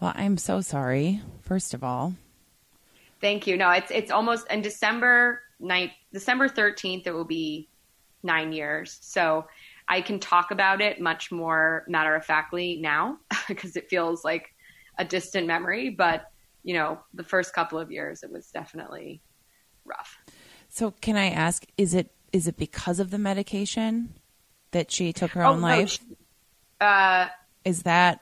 well, 0.01 0.13
I'm 0.15 0.37
so 0.37 0.61
sorry, 0.61 1.23
first 1.41 1.73
of 1.73 1.83
all. 1.83 2.15
Thank 3.21 3.47
you. 3.47 3.57
No, 3.57 3.71
it's 3.71 3.91
it's 3.91 4.11
almost 4.11 4.51
in 4.51 4.61
December 4.61 5.41
night 5.59 5.93
December 6.13 6.49
13th 6.49 7.07
it 7.07 7.13
will 7.13 7.25
be 7.25 7.71
9 8.23 8.53
years. 8.53 8.99
So 9.01 9.47
I 9.89 10.01
can 10.01 10.18
talk 10.18 10.51
about 10.51 10.80
it 10.80 11.01
much 11.01 11.30
more 11.30 11.84
matter 11.89 12.14
of 12.14 12.24
factly 12.24 12.78
now 12.80 13.18
because 13.49 13.76
it 13.76 13.89
feels 13.89 14.24
like 14.24 14.53
a 14.99 15.05
distant 15.05 15.47
memory, 15.47 15.91
but 15.91 16.30
you 16.62 16.74
know, 16.74 16.99
the 17.14 17.22
first 17.22 17.55
couple 17.55 17.78
of 17.78 17.93
years 17.93 18.22
it 18.22 18.30
was 18.30 18.49
definitely 18.49 19.20
rough. 19.84 20.18
So 20.68 20.91
can 20.91 21.16
I 21.16 21.30
ask 21.30 21.64
is 21.78 21.95
it 21.95 22.11
is 22.32 22.49
it 22.49 22.57
because 22.57 22.99
of 22.99 23.11
the 23.11 23.18
medication 23.18 24.14
that 24.72 24.91
she 24.91 25.12
took 25.12 25.30
her 25.32 25.45
oh, 25.45 25.53
own 25.53 25.61
life? 25.61 26.01
No, 26.80 26.87
uh, 26.87 27.28
is 27.64 27.84
that 27.84 28.20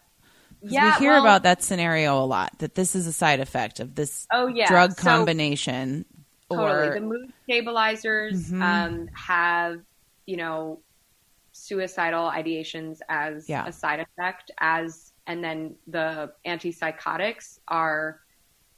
yeah, 0.61 0.99
we 0.99 1.05
hear 1.05 1.13
well, 1.13 1.23
about 1.23 1.43
that 1.45 1.63
scenario 1.63 2.23
a 2.23 2.25
lot. 2.27 2.59
That 2.59 2.75
this 2.75 2.95
is 2.95 3.07
a 3.07 3.13
side 3.13 3.41
effect 3.41 3.81
of 3.81 3.95
this 3.95 4.27
oh, 4.33 4.47
yeah. 4.47 4.69
drug 4.69 4.97
combination. 4.97 6.05
So, 6.51 6.61
or 6.61 6.69
totally. 6.69 7.01
the 7.01 7.07
mood 7.07 7.33
stabilizers 7.45 8.51
mm-hmm. 8.51 8.63
um, 8.63 9.09
have 9.15 9.81
you 10.27 10.37
know 10.37 10.81
suicidal 11.67 12.31
ideations 12.31 12.99
as 13.09 13.49
yeah. 13.49 13.67
a 13.67 13.73
side 13.73 14.01
effect. 14.01 14.51
As 14.59 15.13
and 15.27 15.43
then 15.43 15.77
the 15.87 16.33
antipsychotics 16.47 17.59
are 17.69 18.21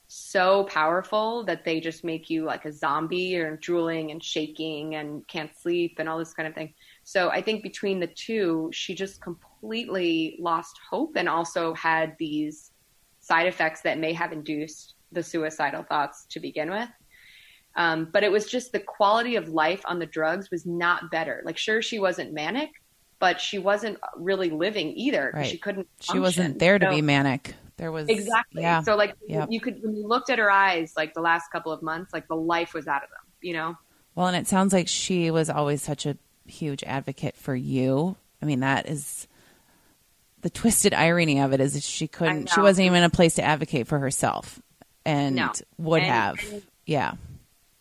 so 0.09 0.65
powerful 0.65 1.45
that 1.45 1.65
they 1.65 1.81
just 1.81 2.05
make 2.05 2.31
you 2.31 2.45
like 2.45 2.65
a 2.65 2.73
zombie 2.73 3.37
or 3.37 3.57
drooling 3.57 4.13
and 4.13 4.23
shaking 4.23 4.95
and 4.95 5.27
can't 5.27 5.51
sleep 5.57 5.97
and 5.99 6.09
all 6.09 6.19
this 6.19 6.33
kind 6.33 6.47
of 6.47 6.55
thing. 6.55 6.73
So 7.03 7.31
I 7.31 7.43
think 7.43 7.63
between 7.63 7.99
the 7.99 8.07
two, 8.07 8.71
she 8.73 8.95
just 8.95 9.21
completely 9.21 10.37
lost 10.39 10.79
hope 10.89 11.17
and 11.17 11.29
also 11.29 11.75
had 11.75 12.15
these 12.21 12.71
side 13.19 13.49
effects 13.49 13.81
that 13.81 13.99
may 13.99 14.13
have 14.13 14.33
induced 14.33 14.95
the 15.11 15.23
suicidal 15.23 15.83
thoughts 15.83 16.27
to 16.31 16.39
begin 16.39 16.71
with. 16.71 16.89
Um, 17.77 18.09
but 18.11 18.25
it 18.25 18.33
was 18.33 18.47
just 18.47 18.73
the 18.73 18.81
quality 18.81 19.37
of 19.37 19.49
life 19.49 19.83
on 19.87 19.99
the 19.99 20.07
drugs 20.07 20.51
was 20.51 20.67
not 20.67 21.11
better. 21.11 21.43
Like, 21.45 21.59
sure, 21.59 21.83
she 21.83 21.99
wasn't 21.99 22.33
manic, 22.33 22.71
but 23.19 23.41
she 23.41 23.59
wasn't 23.59 23.99
really 24.17 24.51
living 24.51 24.93
either. 24.97 25.31
Right. 25.35 25.47
She 25.47 25.59
couldn't. 25.59 25.87
Function. 25.99 26.15
She 26.15 26.19
wasn't 26.21 26.59
there 26.59 26.79
to 26.79 26.87
so, 26.87 26.91
be 26.91 27.03
manic. 27.03 27.55
There 27.77 27.93
was 27.93 28.09
exactly. 28.09 28.63
Yeah. 28.63 28.83
So 28.83 28.97
like 28.97 29.15
yep. 29.29 29.49
you 29.51 29.61
could 29.61 29.83
when 29.83 29.95
you 29.95 30.07
looked 30.07 30.31
at 30.31 30.39
her 30.39 30.51
eyes, 30.51 30.95
like 30.97 31.13
the 31.13 31.21
last 31.21 31.51
couple 31.53 31.73
of 31.73 31.83
months, 31.83 32.13
like 32.13 32.27
the 32.27 32.37
life 32.37 32.73
was 32.73 32.89
out 32.89 33.05
of 33.05 33.11
them. 33.11 33.21
You 33.43 33.53
know. 33.53 33.77
Well, 34.15 34.27
and 34.29 34.37
it 34.37 34.49
sounds 34.49 34.73
like 34.73 34.89
she 34.89 35.31
was 35.31 35.51
always 35.51 35.83
such 35.83 36.07
a 36.07 36.17
huge 36.47 36.83
advocate 36.85 37.37
for 37.37 37.55
you. 37.55 38.17
I 38.41 38.47
mean, 38.47 38.61
that 38.61 38.89
is 38.89 39.29
the 40.41 40.51
twisted 40.51 40.95
irony 40.95 41.41
of 41.41 41.53
it 41.53 41.61
is 41.61 41.85
she 41.85 42.09
couldn't, 42.09 42.49
she 42.51 42.61
wasn't 42.61 42.87
even 42.87 42.99
in 42.99 43.05
a 43.05 43.11
place 43.11 43.35
to 43.35 43.43
advocate 43.43 43.87
for 43.87 43.99
herself 43.99 44.63
and 45.05 45.37
no. 45.37 45.53
would 45.79 46.03
and, 46.03 46.11
have. 46.11 46.53
And 46.53 46.63
yeah. 46.87 47.15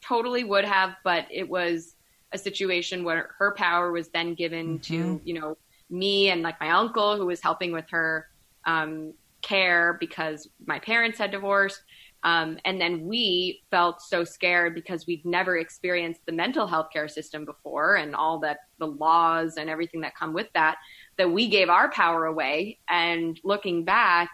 Totally 0.08 0.44
would 0.44 0.66
have, 0.66 0.96
but 1.04 1.26
it 1.32 1.50
was 1.50 1.96
a 2.32 2.38
situation 2.38 3.04
where 3.04 3.32
her 3.40 3.54
power 3.56 3.92
was 3.92 4.10
then 4.10 4.36
given 4.36 4.80
mm-hmm. 4.80 4.94
to, 4.94 5.22
you 5.24 5.40
know, 5.40 5.58
me 5.90 6.30
and 6.30 6.42
like 6.42 6.60
my 6.60 6.72
uncle 6.72 7.16
who 7.16 7.26
was 7.26 7.42
helping 7.42 7.72
with 7.72 7.86
her 7.90 8.28
um, 8.66 9.14
care 9.42 9.98
because 10.00 10.50
my 10.66 10.80
parents 10.80 11.18
had 11.18 11.32
divorced. 11.32 11.82
Um, 12.24 12.58
and 12.66 12.82
then 12.82 13.06
we 13.06 13.62
felt 13.70 14.02
so 14.02 14.24
scared 14.24 14.74
because 14.74 15.06
we'd 15.06 15.24
never 15.26 15.58
experienced 15.58 16.22
the 16.26 16.32
mental 16.32 16.66
health 16.66 16.88
care 16.92 17.08
system 17.08 17.46
before 17.46 17.98
and 17.98 18.16
all 18.16 18.40
that 18.40 18.58
the 18.80 18.88
laws 18.88 19.58
and 19.58 19.70
everything 19.70 20.02
that 20.02 20.16
come 20.16 20.34
with 20.34 20.48
that, 20.56 20.78
that 21.18 21.32
we 21.32 21.48
gave 21.48 21.70
our 21.70 21.92
power 21.92 22.26
away. 22.26 22.80
And 22.90 23.40
looking 23.44 23.86
back, 23.86 24.32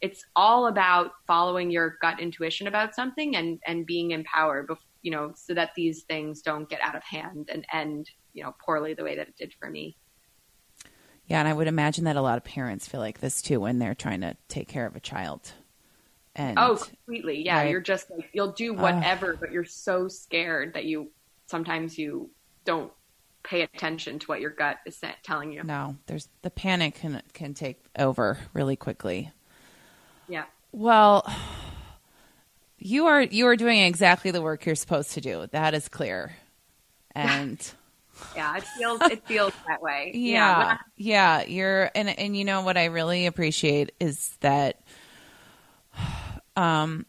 it's 0.00 0.24
all 0.36 0.68
about 0.68 1.10
following 1.26 1.70
your 1.70 1.96
gut 2.00 2.20
intuition 2.20 2.68
about 2.68 2.94
something 2.94 3.34
and, 3.34 3.58
and 3.66 3.86
being 3.86 4.12
empowered, 4.12 4.68
you 5.02 5.10
know, 5.10 5.32
so 5.34 5.54
that 5.54 5.70
these 5.74 6.02
things 6.02 6.42
don't 6.42 6.68
get 6.68 6.80
out 6.80 6.94
of 6.94 7.02
hand 7.02 7.50
and 7.52 7.66
end, 7.72 8.10
you 8.32 8.42
know, 8.42 8.54
poorly 8.64 8.94
the 8.94 9.04
way 9.04 9.16
that 9.16 9.28
it 9.28 9.36
did 9.36 9.52
for 9.58 9.68
me. 9.68 9.96
Yeah, 11.26 11.38
and 11.38 11.48
I 11.48 11.52
would 11.52 11.66
imagine 11.66 12.04
that 12.04 12.16
a 12.16 12.22
lot 12.22 12.36
of 12.36 12.44
parents 12.44 12.86
feel 12.86 13.00
like 13.00 13.20
this 13.20 13.42
too 13.42 13.60
when 13.60 13.78
they're 13.78 13.94
trying 13.94 14.20
to 14.22 14.36
take 14.48 14.68
care 14.68 14.86
of 14.86 14.96
a 14.96 15.00
child. 15.00 15.52
And 16.34 16.58
oh, 16.58 16.76
completely. 16.76 17.44
Yeah, 17.44 17.58
right? 17.58 17.70
you're 17.70 17.80
just 17.80 18.10
like 18.10 18.30
you'll 18.32 18.52
do 18.52 18.72
whatever, 18.72 19.34
uh, 19.34 19.36
but 19.38 19.52
you're 19.52 19.64
so 19.64 20.08
scared 20.08 20.74
that 20.74 20.84
you 20.84 21.10
sometimes 21.46 21.98
you 21.98 22.30
don't 22.64 22.90
pay 23.42 23.62
attention 23.62 24.18
to 24.20 24.26
what 24.26 24.40
your 24.40 24.50
gut 24.50 24.78
is 24.86 25.00
telling 25.22 25.52
you. 25.52 25.62
No, 25.62 25.96
there's 26.06 26.28
the 26.42 26.50
panic 26.50 26.94
can 26.94 27.22
can 27.34 27.54
take 27.54 27.84
over 27.98 28.38
really 28.54 28.76
quickly. 28.76 29.30
Yeah. 30.28 30.44
Well, 30.72 31.30
you 32.84 33.06
are 33.06 33.22
you 33.22 33.46
are 33.46 33.56
doing 33.56 33.80
exactly 33.80 34.30
the 34.30 34.42
work 34.42 34.66
you're 34.66 34.74
supposed 34.74 35.12
to 35.12 35.20
do. 35.20 35.46
That 35.52 35.74
is 35.74 35.88
clear. 35.88 36.34
And 37.14 37.58
yeah, 38.36 38.56
it 38.56 38.64
feels 38.64 39.00
it 39.02 39.26
feels 39.26 39.52
that 39.68 39.82
way. 39.82 40.12
Yeah. 40.14 40.78
Yeah, 40.96 41.42
yeah, 41.42 41.46
you're 41.46 41.90
and 41.94 42.08
and 42.08 42.36
you 42.36 42.44
know 42.44 42.62
what 42.62 42.76
I 42.76 42.86
really 42.86 43.26
appreciate 43.26 43.92
is 44.00 44.36
that 44.40 44.82
um, 46.56 47.06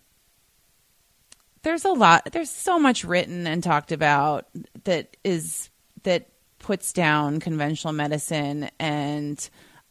there's 1.64 1.86
a 1.86 1.92
lot 1.92 2.30
there's 2.32 2.52
so 2.52 2.78
much 2.78 3.04
written 3.04 3.48
and 3.48 3.64
talked 3.64 3.92
about 3.92 4.48
that 4.84 5.18
is 5.24 5.70
that 6.04 6.30
puts 6.60 6.94
down 6.94 7.40
conventional 7.40 7.94
medicine 7.94 8.70
and 8.80 9.50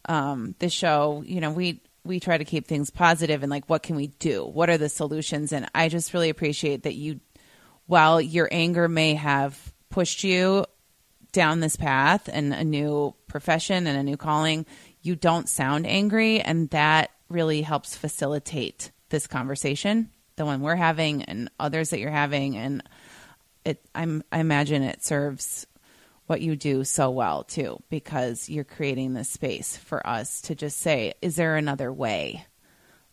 um, 0.09 0.55
the 0.59 0.69
show 0.69 1.23
you 1.27 1.41
know 1.41 1.51
we 1.51 1.81
we 2.05 2.21
try 2.21 2.37
to 2.37 2.45
keep 2.45 2.67
things 2.67 2.91
positive 2.91 3.43
and 3.43 3.51
like 3.51 3.69
what 3.69 3.83
can 3.83 3.97
we 3.97 4.09
do? 4.09 4.45
What 4.45 4.71
are 4.71 4.79
the 4.79 4.89
solutions? 4.89 5.53
And 5.53 5.69
i 5.75 5.89
just 5.89 6.15
really 6.15 6.31
appreciate 6.31 6.85
that 6.85 6.95
you 6.95 7.21
while 7.87 8.21
your 8.21 8.49
anger 8.51 8.89
may 8.89 9.15
have 9.15 9.73
pushed 9.91 10.25
you 10.25 10.65
down 11.33 11.61
this 11.61 11.77
path 11.77 12.29
and 12.33 12.53
a 12.53 12.65
new 12.65 13.15
profession 13.27 13.87
and 13.87 13.99
a 13.99 14.03
new 14.03 14.17
calling 14.17 14.67
you 15.01 15.17
don't 15.17 15.49
sound 15.49 15.87
angry 15.87 16.41
and 16.41 16.69
that 16.71 17.11
really 17.29 17.63
helps 17.63 17.97
facilitate 17.97 18.91
this 19.09 19.27
conversation 19.27 20.11
the 20.37 20.45
one 20.47 20.61
we're 20.61 20.77
having 20.77 21.23
and 21.25 21.51
others 21.59 21.91
that 21.91 22.01
you're 22.01 22.11
having. 22.11 22.57
And 22.57 22.83
it 23.65 23.81
I'm 23.95 24.23
I 24.33 24.41
imagine 24.41 24.83
it 24.83 25.05
serves 25.05 25.67
what 26.33 26.41
you 26.41 26.57
do 26.57 26.83
so 26.83 27.11
well 27.11 27.45
too 27.45 27.79
because 27.91 28.49
you're 28.49 28.65
creating 28.65 29.13
this 29.13 29.29
space 29.29 29.77
for 29.77 30.05
us 30.07 30.41
to 30.41 30.55
just 30.55 30.79
say 30.79 31.13
is 31.21 31.37
there 31.37 31.57
another 31.57 31.93
way? 31.93 32.47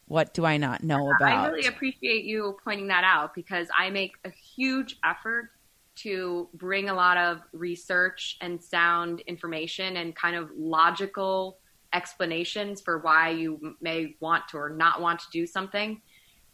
What 0.05 0.33
do 0.33 0.45
I 0.45 0.55
not 0.55 0.83
know 0.85 1.11
about? 1.11 1.47
I 1.47 1.47
really 1.49 1.67
appreciate 1.67 2.23
you 2.23 2.57
pointing 2.63 2.87
that 2.87 3.03
out 3.03 3.35
because 3.35 3.67
I 3.77 3.89
make 3.89 4.13
a 4.23 4.29
huge 4.29 4.97
effort 5.03 5.49
to 5.97 6.47
bring 6.53 6.87
a 6.87 6.93
lot 6.93 7.17
of 7.17 7.41
research 7.51 8.37
and 8.39 8.63
sound 8.63 9.19
information 9.27 9.97
and 9.97 10.15
kind 10.15 10.37
of 10.37 10.49
logical 10.55 11.57
explanations 11.91 12.79
for 12.79 12.99
why 12.99 13.31
you 13.31 13.75
may 13.81 14.15
want 14.21 14.47
to 14.47 14.57
or 14.57 14.69
not 14.69 15.01
want 15.01 15.19
to 15.19 15.25
do 15.33 15.45
something 15.45 16.01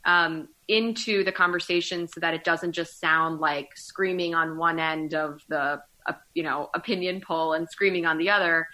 um, 0.04 0.50
into 0.68 1.24
the 1.24 1.32
conversation 1.32 2.08
so 2.08 2.20
that 2.22 2.34
it 2.34 2.44
doesn't 2.44 2.72
just 2.72 3.00
sound 3.00 3.40
like 3.40 3.78
screaming 3.78 4.34
on 4.34 4.58
one 4.58 4.80
end 4.80 5.14
of 5.14 5.44
the 5.48 5.80
uh, 6.06 6.14
you 6.34 6.44
know 6.44 6.70
opinion 6.74 7.22
poll 7.26 7.54
and 7.54 7.70
screaming 7.70 8.06
on 8.06 8.18
the 8.18 8.30
other 8.30 8.68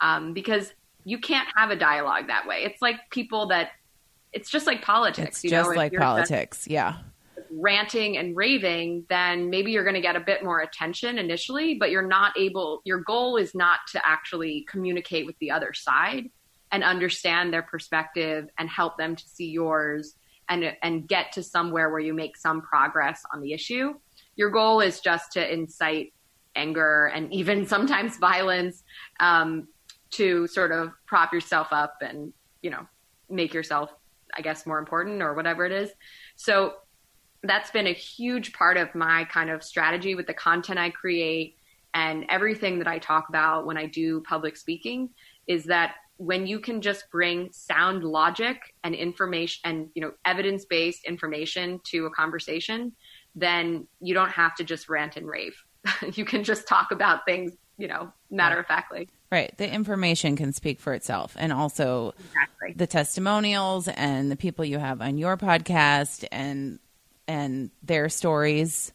um, 0.00 0.32
because 0.32 0.72
you 1.04 1.18
can't 1.18 1.48
have 1.56 1.70
a 1.70 1.76
dialogue 1.76 2.26
that 2.28 2.46
way 2.46 2.62
it's 2.64 2.82
like 2.82 2.96
people 3.10 3.48
that 3.48 3.70
it's 4.32 4.50
just 4.50 4.66
like 4.66 4.82
politics 4.82 5.42
it's 5.44 5.50
just 5.50 5.70
know? 5.70 5.76
like 5.76 5.92
politics 5.92 6.66
yeah 6.68 6.98
ranting 7.50 8.18
and 8.18 8.36
raving 8.36 9.06
then 9.08 9.48
maybe 9.48 9.72
you're 9.72 9.84
going 9.84 9.94
to 9.94 10.02
get 10.02 10.16
a 10.16 10.20
bit 10.20 10.44
more 10.44 10.60
attention 10.60 11.18
initially 11.18 11.74
but 11.74 11.90
you're 11.90 12.06
not 12.06 12.36
able 12.36 12.82
your 12.84 13.00
goal 13.00 13.36
is 13.36 13.54
not 13.54 13.80
to 13.90 14.00
actually 14.04 14.66
communicate 14.68 15.24
with 15.24 15.38
the 15.38 15.50
other 15.50 15.72
side 15.72 16.28
and 16.72 16.84
understand 16.84 17.52
their 17.52 17.62
perspective 17.62 18.48
and 18.58 18.68
help 18.68 18.98
them 18.98 19.16
to 19.16 19.28
see 19.28 19.48
yours 19.48 20.14
and 20.48 20.74
and 20.82 21.08
get 21.08 21.32
to 21.32 21.42
somewhere 21.42 21.90
where 21.90 22.00
you 22.00 22.14
make 22.14 22.36
some 22.36 22.62
progress 22.62 23.22
on 23.32 23.40
the 23.40 23.52
issue. 23.52 23.94
Your 24.36 24.50
goal 24.50 24.80
is 24.80 25.00
just 25.00 25.32
to 25.32 25.52
incite 25.52 26.12
anger 26.58 27.06
and 27.14 27.32
even 27.32 27.66
sometimes 27.66 28.18
violence 28.18 28.82
um, 29.20 29.68
to 30.10 30.46
sort 30.46 30.72
of 30.72 30.92
prop 31.06 31.32
yourself 31.32 31.68
up 31.70 31.96
and 32.02 32.32
you 32.62 32.70
know 32.70 32.86
make 33.30 33.54
yourself, 33.54 33.90
I 34.34 34.40
guess, 34.40 34.66
more 34.66 34.78
important 34.78 35.22
or 35.22 35.34
whatever 35.34 35.64
it 35.66 35.72
is. 35.72 35.90
So 36.36 36.74
that's 37.42 37.70
been 37.70 37.86
a 37.86 37.92
huge 37.92 38.52
part 38.52 38.76
of 38.76 38.94
my 38.94 39.24
kind 39.24 39.50
of 39.50 39.62
strategy 39.62 40.14
with 40.14 40.26
the 40.26 40.34
content 40.34 40.78
I 40.78 40.90
create 40.90 41.56
and 41.94 42.24
everything 42.28 42.78
that 42.78 42.88
I 42.88 42.98
talk 42.98 43.28
about 43.28 43.66
when 43.66 43.76
I 43.76 43.86
do 43.86 44.20
public 44.22 44.56
speaking 44.56 45.10
is 45.46 45.64
that 45.64 45.94
when 46.16 46.46
you 46.46 46.58
can 46.58 46.80
just 46.80 47.04
bring 47.12 47.48
sound 47.52 48.02
logic 48.02 48.74
and 48.82 48.94
information 48.94 49.60
and 49.64 49.88
you 49.94 50.02
know 50.02 50.12
evidence-based 50.24 51.04
information 51.04 51.80
to 51.84 52.06
a 52.06 52.10
conversation 52.10 52.92
then 53.36 53.86
you 54.00 54.14
don't 54.14 54.30
have 54.30 54.54
to 54.56 54.64
just 54.64 54.88
rant 54.88 55.16
and 55.16 55.28
rave 55.28 55.56
you 56.14 56.24
can 56.24 56.44
just 56.44 56.66
talk 56.66 56.90
about 56.90 57.24
things 57.24 57.52
you 57.76 57.88
know 57.88 58.12
matter 58.30 58.58
of 58.58 58.66
factly. 58.66 59.08
Right. 59.30 59.56
The 59.58 59.70
information 59.70 60.36
can 60.36 60.52
speak 60.52 60.80
for 60.80 60.94
itself. 60.94 61.36
And 61.38 61.52
also 61.52 62.14
exactly. 62.18 62.72
the 62.74 62.86
testimonials 62.86 63.86
and 63.86 64.30
the 64.30 64.36
people 64.36 64.64
you 64.64 64.78
have 64.78 65.00
on 65.02 65.18
your 65.18 65.36
podcast 65.36 66.24
and 66.32 66.78
and 67.26 67.70
their 67.82 68.08
stories. 68.08 68.92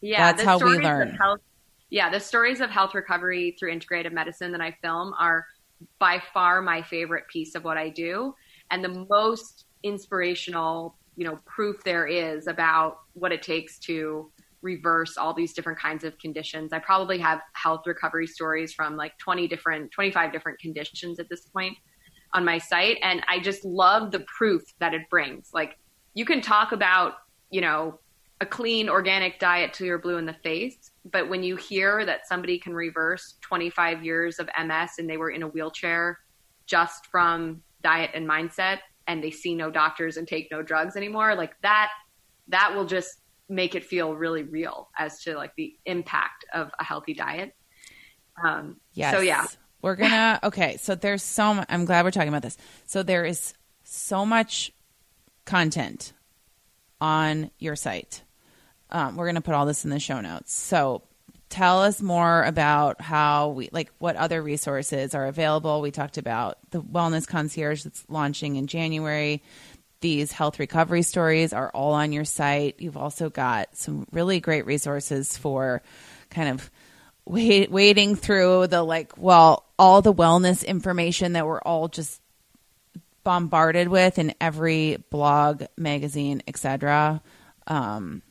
Yeah 0.00 0.32
that's 0.32 0.42
how 0.42 0.58
we 0.58 0.78
learn. 0.78 1.14
health, 1.14 1.40
yeah 1.90 2.10
the 2.10 2.20
stories 2.20 2.60
of 2.60 2.70
health 2.70 2.94
recovery 2.94 3.56
through 3.58 3.72
integrative 3.72 4.12
medicine 4.12 4.50
that 4.52 4.60
i 4.60 4.76
film 4.82 5.14
are 5.18 5.46
by 5.98 6.22
far 6.32 6.62
my 6.62 6.82
favorite 6.82 7.28
piece 7.28 7.54
of 7.54 7.64
what 7.64 7.76
I 7.76 7.88
do. 7.88 8.34
And 8.70 8.84
the 8.84 9.06
most 9.10 9.64
inspirational, 9.82 10.96
you 11.16 11.24
know, 11.24 11.38
proof 11.44 11.82
there 11.84 12.06
is 12.06 12.46
about 12.46 12.98
what 13.14 13.32
it 13.32 13.42
takes 13.42 13.78
to 13.80 14.30
reverse 14.62 15.16
all 15.16 15.34
these 15.34 15.52
different 15.52 15.78
kinds 15.78 16.04
of 16.04 16.16
conditions. 16.18 16.72
I 16.72 16.78
probably 16.78 17.18
have 17.18 17.40
health 17.52 17.82
recovery 17.86 18.26
stories 18.26 18.72
from 18.72 18.96
like 18.96 19.18
20 19.18 19.48
different 19.48 19.90
25 19.90 20.32
different 20.32 20.58
conditions 20.60 21.18
at 21.18 21.28
this 21.28 21.42
point 21.46 21.76
on 22.34 22.44
my 22.44 22.58
site 22.58 22.98
and 23.02 23.22
I 23.28 23.40
just 23.40 23.64
love 23.64 24.10
the 24.10 24.20
proof 24.20 24.62
that 24.78 24.94
it 24.94 25.02
brings. 25.10 25.50
Like 25.52 25.78
you 26.14 26.24
can 26.24 26.40
talk 26.40 26.72
about, 26.72 27.14
you 27.50 27.60
know, 27.60 27.98
a 28.40 28.46
clean 28.46 28.88
organic 28.88 29.38
diet 29.38 29.72
till 29.72 29.86
you're 29.86 29.98
blue 29.98 30.16
in 30.16 30.26
the 30.26 30.36
face. 30.42 30.90
But 31.10 31.28
when 31.28 31.44
you 31.44 31.54
hear 31.56 32.04
that 32.04 32.26
somebody 32.26 32.58
can 32.58 32.74
reverse 32.74 33.36
25 33.40 34.04
years 34.04 34.40
of 34.40 34.48
MS 34.58 34.92
and 34.98 35.08
they 35.08 35.16
were 35.16 35.30
in 35.30 35.42
a 35.42 35.48
wheelchair 35.48 36.18
just 36.66 37.06
from 37.06 37.62
diet 37.82 38.10
and 38.14 38.28
mindset 38.28 38.78
and 39.06 39.22
they 39.22 39.30
see 39.30 39.54
no 39.54 39.70
doctors 39.70 40.16
and 40.16 40.26
take 40.26 40.48
no 40.50 40.60
drugs 40.60 40.96
anymore, 40.96 41.34
like 41.36 41.52
that, 41.62 41.90
that 42.48 42.74
will 42.74 42.84
just 42.84 43.21
make 43.52 43.74
it 43.74 43.84
feel 43.84 44.14
really 44.14 44.42
real 44.42 44.88
as 44.98 45.22
to 45.22 45.36
like 45.36 45.54
the 45.56 45.74
impact 45.84 46.44
of 46.52 46.70
a 46.78 46.84
healthy 46.84 47.14
diet. 47.14 47.54
Um, 48.42 48.80
yes. 48.94 49.14
So 49.14 49.20
yeah, 49.20 49.46
we're 49.82 49.96
gonna, 49.96 50.40
okay. 50.44 50.76
So 50.78 50.94
there's 50.94 51.22
so 51.22 51.54
much, 51.54 51.66
I'm 51.68 51.84
glad 51.84 52.04
we're 52.04 52.10
talking 52.10 52.28
about 52.28 52.42
this. 52.42 52.56
So 52.86 53.02
there 53.02 53.24
is 53.24 53.54
so 53.84 54.24
much 54.26 54.72
content 55.44 56.12
on 57.00 57.50
your 57.58 57.76
site 57.76 58.22
um, 58.92 59.16
we're 59.16 59.24
going 59.24 59.36
to 59.36 59.40
put 59.40 59.54
all 59.54 59.66
this 59.66 59.84
in 59.84 59.90
the 59.90 59.98
show 59.98 60.20
notes. 60.20 60.52
So 60.52 61.02
tell 61.48 61.82
us 61.82 62.00
more 62.00 62.44
about 62.44 63.00
how 63.00 63.48
we 63.48 63.68
like 63.72 63.90
what 63.98 64.16
other 64.16 64.42
resources 64.42 65.14
are 65.14 65.26
available. 65.26 65.80
We 65.80 65.90
talked 65.90 66.18
about 66.18 66.58
the 66.70 66.80
wellness 66.80 67.26
concierge 67.26 67.82
that's 67.82 68.04
launching 68.08 68.56
in 68.56 68.66
January. 68.66 69.42
These 70.02 70.32
health 70.32 70.58
recovery 70.58 71.02
stories 71.02 71.52
are 71.52 71.70
all 71.70 71.94
on 71.94 72.12
your 72.12 72.24
site. 72.24 72.80
You've 72.80 72.96
also 72.98 73.30
got 73.30 73.76
some 73.76 74.06
really 74.12 74.40
great 74.40 74.66
resources 74.66 75.36
for 75.38 75.80
kind 76.28 76.48
of 76.48 76.70
wait, 77.24 77.70
wading 77.70 78.16
through 78.16 78.66
the 78.66 78.82
like, 78.82 79.16
well, 79.16 79.64
all 79.78 80.02
the 80.02 80.12
wellness 80.12 80.66
information 80.66 81.34
that 81.34 81.46
we're 81.46 81.60
all 81.60 81.88
just 81.88 82.20
bombarded 83.24 83.88
with 83.88 84.18
in 84.18 84.34
every 84.40 84.96
blog, 85.10 85.64
magazine, 85.76 86.42
etc. 86.48 87.22
Um, 87.66 88.22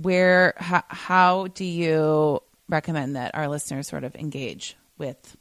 where 0.00 0.54
how, 0.56 0.82
how 0.88 1.46
do 1.48 1.64
you 1.64 2.40
recommend 2.68 3.16
that 3.16 3.34
our 3.34 3.48
listeners 3.48 3.88
sort 3.88 4.04
of 4.04 4.14
engage 4.14 4.76
with 4.96 5.36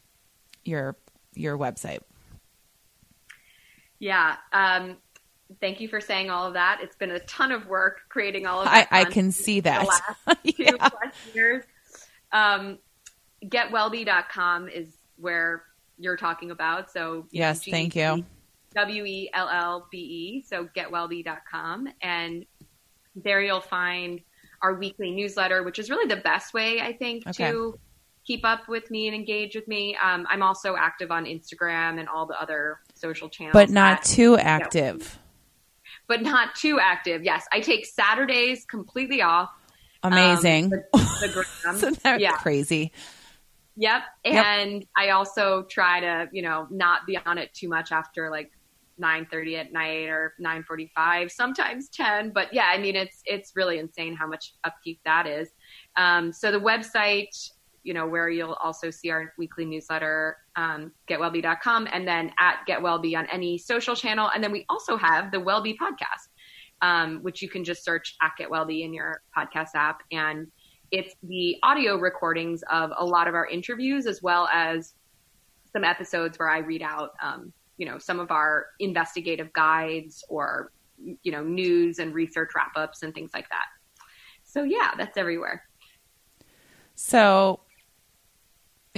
your 0.65 0.95
your 1.33 1.57
website? 1.57 1.99
Yeah. 3.99 4.37
Um, 4.53 4.97
thank 5.61 5.79
you 5.79 5.87
for 5.87 5.99
saying 6.01 6.29
all 6.29 6.47
of 6.47 6.53
that. 6.53 6.79
It's 6.81 6.95
been 6.95 7.11
a 7.11 7.19
ton 7.19 7.51
of 7.51 7.67
work 7.67 8.01
creating 8.09 8.45
all 8.45 8.59
of 8.59 8.65
that. 8.65 8.87
I, 8.91 9.01
I 9.01 9.05
can 9.05 9.31
see 9.31 9.59
that. 9.61 9.85
yeah. 10.43 10.71
plus 10.77 11.13
years. 11.33 11.63
Um, 12.31 12.79
getwellbe.com 13.43 14.69
is 14.69 14.87
where 15.17 15.63
you're 15.97 16.17
talking 16.17 16.51
about. 16.51 16.91
So 16.91 17.27
yes, 17.31 17.61
G- 17.61 17.71
thank 17.71 17.95
you. 17.95 18.25
W 18.75 19.05
E 19.05 19.29
L 19.33 19.49
L 19.49 19.87
B 19.91 19.97
E. 19.97 20.45
So 20.47 20.69
getwellbe.com. 20.75 21.89
And 22.01 22.45
there 23.15 23.41
you'll 23.41 23.61
find 23.61 24.21
our 24.61 24.73
weekly 24.75 25.11
newsletter, 25.11 25.63
which 25.63 25.79
is 25.79 25.89
really 25.89 26.07
the 26.07 26.21
best 26.21 26.53
way, 26.53 26.81
I 26.81 26.93
think, 26.93 27.25
okay. 27.27 27.51
to 27.51 27.79
keep 28.29 28.45
up 28.45 28.67
with 28.67 28.91
me 28.91 29.07
and 29.07 29.15
engage 29.15 29.55
with 29.55 29.67
me. 29.67 29.97
Um, 30.03 30.27
I'm 30.29 30.43
also 30.43 30.75
active 30.75 31.09
on 31.09 31.25
Instagram 31.25 31.99
and 31.99 32.07
all 32.07 32.27
the 32.27 32.39
other 32.39 32.77
social 32.93 33.27
channels. 33.27 33.53
But 33.53 33.71
not 33.71 34.03
too 34.03 34.37
active. 34.37 35.17
but 36.07 36.21
not 36.21 36.53
too 36.53 36.79
active. 36.79 37.23
Yes. 37.23 37.47
I 37.51 37.59
take 37.59 37.87
Saturdays 37.87 38.65
completely 38.65 39.23
off. 39.23 39.49
Amazing. 40.03 40.65
Um, 40.65 40.69
the, 40.69 40.85
the 41.63 41.73
so 41.73 41.89
that's 41.89 42.21
yeah. 42.21 42.33
crazy. 42.33 42.91
Yep. 43.77 44.03
And 44.25 44.73
yep. 44.73 44.83
I 44.95 45.09
also 45.09 45.63
try 45.63 45.99
to, 45.99 46.29
you 46.31 46.43
know, 46.43 46.67
not 46.69 47.07
be 47.07 47.17
on 47.17 47.39
it 47.39 47.51
too 47.55 47.67
much 47.67 47.91
after 47.91 48.29
like 48.29 48.51
9:30 49.01 49.59
at 49.59 49.73
night 49.73 50.07
or 50.07 50.35
9:45, 50.39 51.31
sometimes 51.31 51.89
10. 51.89 52.31
But 52.31 52.53
yeah, 52.53 52.69
I 52.71 52.77
mean 52.77 52.95
it's 52.95 53.21
it's 53.25 53.53
really 53.55 53.79
insane 53.79 54.15
how 54.15 54.27
much 54.27 54.53
upkeep 54.63 54.99
that 55.05 55.25
is. 55.25 55.49
Um, 55.95 56.31
so 56.31 56.51
the 56.51 56.59
website, 56.59 57.49
you 57.89 57.95
know, 57.95 58.07
where 58.13 58.29
you'll 58.29 58.59
also 58.67 58.87
see 58.91 59.09
our 59.09 59.33
weekly 59.41 59.65
newsletter, 59.65 60.37
um, 60.55 60.91
getwellbe.com, 61.09 61.87
and 61.91 62.07
then 62.07 62.31
at 62.37 62.57
getwellbe 62.69 63.17
on 63.17 63.25
any 63.37 63.57
social 63.57 63.95
channel, 63.95 64.29
and 64.33 64.43
then 64.43 64.51
we 64.51 64.63
also 64.69 64.95
have 64.95 65.31
the 65.31 65.41
Wellbe 65.47 65.73
podcast. 65.83 66.29
um, 66.81 67.19
which 67.21 67.41
you 67.41 67.49
can 67.49 67.63
just 67.63 67.83
search 67.83 68.15
at 68.21 68.31
getwellbe 68.39 68.83
in 68.83 68.93
your 68.93 69.21
podcast 69.35 69.75
app. 69.75 70.01
And 70.11 70.47
it's 70.91 71.15
the 71.23 71.57
audio 71.63 71.97
recordings 71.97 72.63
of 72.71 72.91
a 72.97 73.05
lot 73.05 73.27
of 73.27 73.35
our 73.35 73.47
interviews 73.47 74.05
as 74.05 74.21
well 74.21 74.47
as 74.53 74.93
some 75.71 75.83
episodes 75.83 76.39
where 76.39 76.49
I 76.49 76.59
read 76.59 76.81
out, 76.81 77.11
um, 77.21 77.53
you 77.77 77.85
know, 77.85 77.97
some 77.99 78.19
of 78.19 78.31
our 78.31 78.67
investigative 78.79 79.51
guides 79.53 80.23
or, 80.29 80.71
you 81.21 81.31
know, 81.31 81.43
news 81.43 81.99
and 81.99 82.13
research 82.13 82.51
wrap 82.55 82.71
ups 82.75 83.03
and 83.03 83.13
things 83.13 83.31
like 83.33 83.47
that. 83.49 83.65
So 84.43 84.63
yeah, 84.63 84.91
that's 84.97 85.17
everywhere. 85.17 85.63
So, 86.95 87.61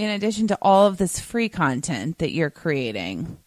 in 0.02 0.10
addition 0.10 0.48
to 0.48 0.58
all 0.62 0.88
of 0.88 0.98
this 0.98 1.20
free 1.20 1.48
content 1.50 2.18
that 2.18 2.32
you're 2.32 2.50
creating, 2.50 3.38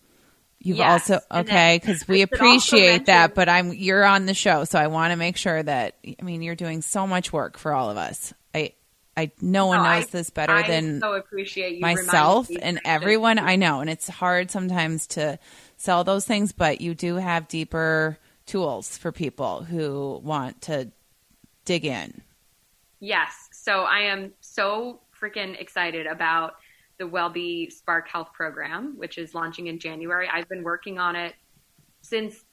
you've 0.60 0.78
Yes, 0.78 1.10
also 1.10 1.24
okay 1.42 1.78
because 1.80 2.06
we 2.06 2.22
appreciate 2.22 3.06
that. 3.06 3.34
But 3.34 3.48
I'm 3.48 3.72
you're 3.72 4.04
on 4.04 4.26
the 4.26 4.34
show, 4.34 4.64
so 4.64 4.78
I 4.78 4.86
want 4.86 5.10
to 5.10 5.16
make 5.16 5.36
sure 5.36 5.62
that 5.62 5.96
I 6.06 6.22
mean 6.22 6.42
you're 6.42 6.54
doing 6.54 6.80
so 6.82 7.06
much 7.06 7.32
work 7.32 7.58
for 7.58 7.72
all 7.72 7.90
of 7.90 7.96
us. 7.96 8.32
I 8.54 8.72
I 9.16 9.32
no 9.40 9.66
one 9.66 9.82
No, 9.82 9.92
knows 9.92 10.04
I- 10.04 10.10
this 10.10 10.30
better 10.30 10.52
I 10.54 10.66
than 10.66 11.00
so 11.00 11.14
appreciate 11.14 11.80
myself 11.80 12.48
and 12.62 12.80
everyone 12.84 13.38
I 13.38 13.56
know. 13.56 13.80
And 13.80 13.90
it's 13.90 14.08
hard 14.08 14.50
sometimes 14.50 15.06
to 15.08 15.38
sell 15.76 16.04
those 16.04 16.24
things, 16.24 16.52
but 16.52 16.80
you 16.80 16.94
do 16.94 17.16
have 17.16 17.48
deeper 17.48 18.16
tools 18.46 18.96
for 18.96 19.10
people 19.12 19.64
who 19.64 20.20
want 20.22 20.62
to 20.62 20.90
dig 21.64 21.84
in. 21.84 22.22
Yes. 23.00 23.48
So 23.52 23.82
I 23.82 24.00
am 24.00 24.32
so 24.40 25.00
freaking 25.24 25.58
excited 25.60 26.06
about 26.06 26.54
the 26.98 27.04
WellBe 27.04 27.72
Spark 27.72 28.08
Health 28.08 28.28
program, 28.32 28.94
which 28.96 29.18
is 29.18 29.34
launching 29.34 29.66
in 29.68 29.78
January. 29.78 30.28
I've 30.32 30.48
been 30.48 30.62
working 30.62 30.98
on 30.98 31.16
it 31.16 31.34
since 32.02 32.44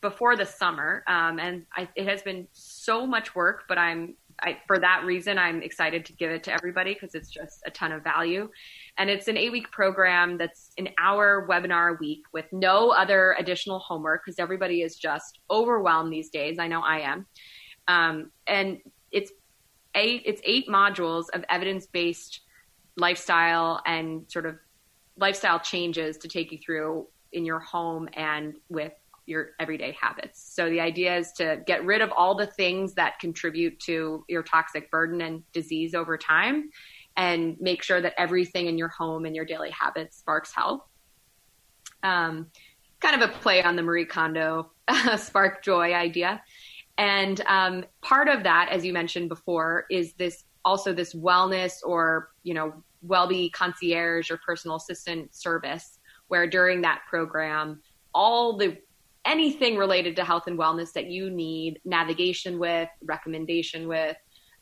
before 0.00 0.36
the 0.36 0.44
summer, 0.44 1.04
um, 1.06 1.38
and 1.38 1.64
I, 1.76 1.88
it 1.94 2.06
has 2.06 2.22
been 2.22 2.48
so 2.52 3.06
much 3.06 3.34
work. 3.34 3.64
But 3.68 3.78
I'm 3.78 4.16
I, 4.42 4.58
for 4.66 4.78
that 4.78 5.04
reason, 5.04 5.38
I'm 5.38 5.62
excited 5.62 6.04
to 6.06 6.12
give 6.14 6.30
it 6.30 6.42
to 6.44 6.52
everybody 6.52 6.94
because 6.94 7.14
it's 7.14 7.30
just 7.30 7.62
a 7.66 7.70
ton 7.70 7.92
of 7.92 8.02
value. 8.02 8.48
And 8.96 9.10
it's 9.10 9.28
an 9.28 9.36
eight 9.36 9.52
week 9.52 9.70
program 9.70 10.38
that's 10.38 10.72
an 10.78 10.88
hour 10.98 11.46
webinar 11.48 11.94
a 11.94 11.98
week 12.00 12.22
with 12.32 12.46
no 12.52 12.90
other 12.90 13.36
additional 13.38 13.78
homework 13.78 14.22
because 14.24 14.38
everybody 14.38 14.82
is 14.82 14.96
just 14.96 15.40
overwhelmed 15.50 16.12
these 16.12 16.30
days. 16.30 16.58
I 16.58 16.68
know 16.68 16.80
I 16.80 17.00
am. 17.00 17.26
Um, 17.88 18.30
and 18.46 18.78
it's 19.10 19.32
eight 19.94 20.22
it's 20.24 20.40
eight 20.44 20.68
modules 20.68 21.24
of 21.32 21.44
evidence-based 21.48 22.40
lifestyle 22.96 23.80
and 23.86 24.24
sort 24.28 24.46
of 24.46 24.56
lifestyle 25.16 25.60
changes 25.60 26.16
to 26.18 26.28
take 26.28 26.52
you 26.52 26.58
through 26.58 27.06
in 27.32 27.44
your 27.44 27.60
home 27.60 28.08
and 28.14 28.54
with 28.68 28.92
your 29.26 29.50
everyday 29.60 29.96
habits. 30.00 30.42
So 30.54 30.68
the 30.68 30.80
idea 30.80 31.16
is 31.16 31.32
to 31.32 31.62
get 31.66 31.84
rid 31.84 32.00
of 32.00 32.10
all 32.10 32.34
the 32.34 32.46
things 32.46 32.94
that 32.94 33.18
contribute 33.20 33.78
to 33.80 34.24
your 34.28 34.42
toxic 34.42 34.90
burden 34.90 35.20
and 35.20 35.42
disease 35.52 35.94
over 35.94 36.18
time 36.18 36.70
and 37.16 37.56
make 37.60 37.82
sure 37.82 38.00
that 38.00 38.14
everything 38.18 38.66
in 38.66 38.76
your 38.76 38.88
home 38.88 39.24
and 39.26 39.36
your 39.36 39.44
daily 39.44 39.70
habits 39.70 40.18
sparks 40.18 40.52
health. 40.54 40.82
Um, 42.02 42.46
kind 43.00 43.22
of 43.22 43.30
a 43.30 43.32
play 43.32 43.62
on 43.62 43.76
the 43.76 43.82
Marie 43.82 44.04
Kondo 44.04 44.72
spark 45.16 45.62
joy 45.62 45.92
idea. 45.92 46.42
And 47.00 47.40
um, 47.46 47.86
part 48.02 48.28
of 48.28 48.42
that, 48.42 48.68
as 48.70 48.84
you 48.84 48.92
mentioned 48.92 49.30
before, 49.30 49.86
is 49.90 50.12
this 50.12 50.44
also 50.66 50.92
this 50.92 51.14
wellness 51.14 51.78
or 51.82 52.28
you 52.42 52.52
know 52.52 52.74
WellBe 53.06 53.52
concierge 53.52 54.30
or 54.30 54.38
personal 54.46 54.76
assistant 54.76 55.34
service, 55.34 55.98
where 56.28 56.46
during 56.46 56.82
that 56.82 57.00
program, 57.08 57.80
all 58.14 58.58
the 58.58 58.76
anything 59.24 59.78
related 59.78 60.14
to 60.16 60.24
health 60.24 60.46
and 60.46 60.58
wellness 60.58 60.92
that 60.92 61.06
you 61.06 61.30
need 61.30 61.80
navigation 61.86 62.58
with, 62.58 62.90
recommendation 63.02 63.88
with, 63.88 64.16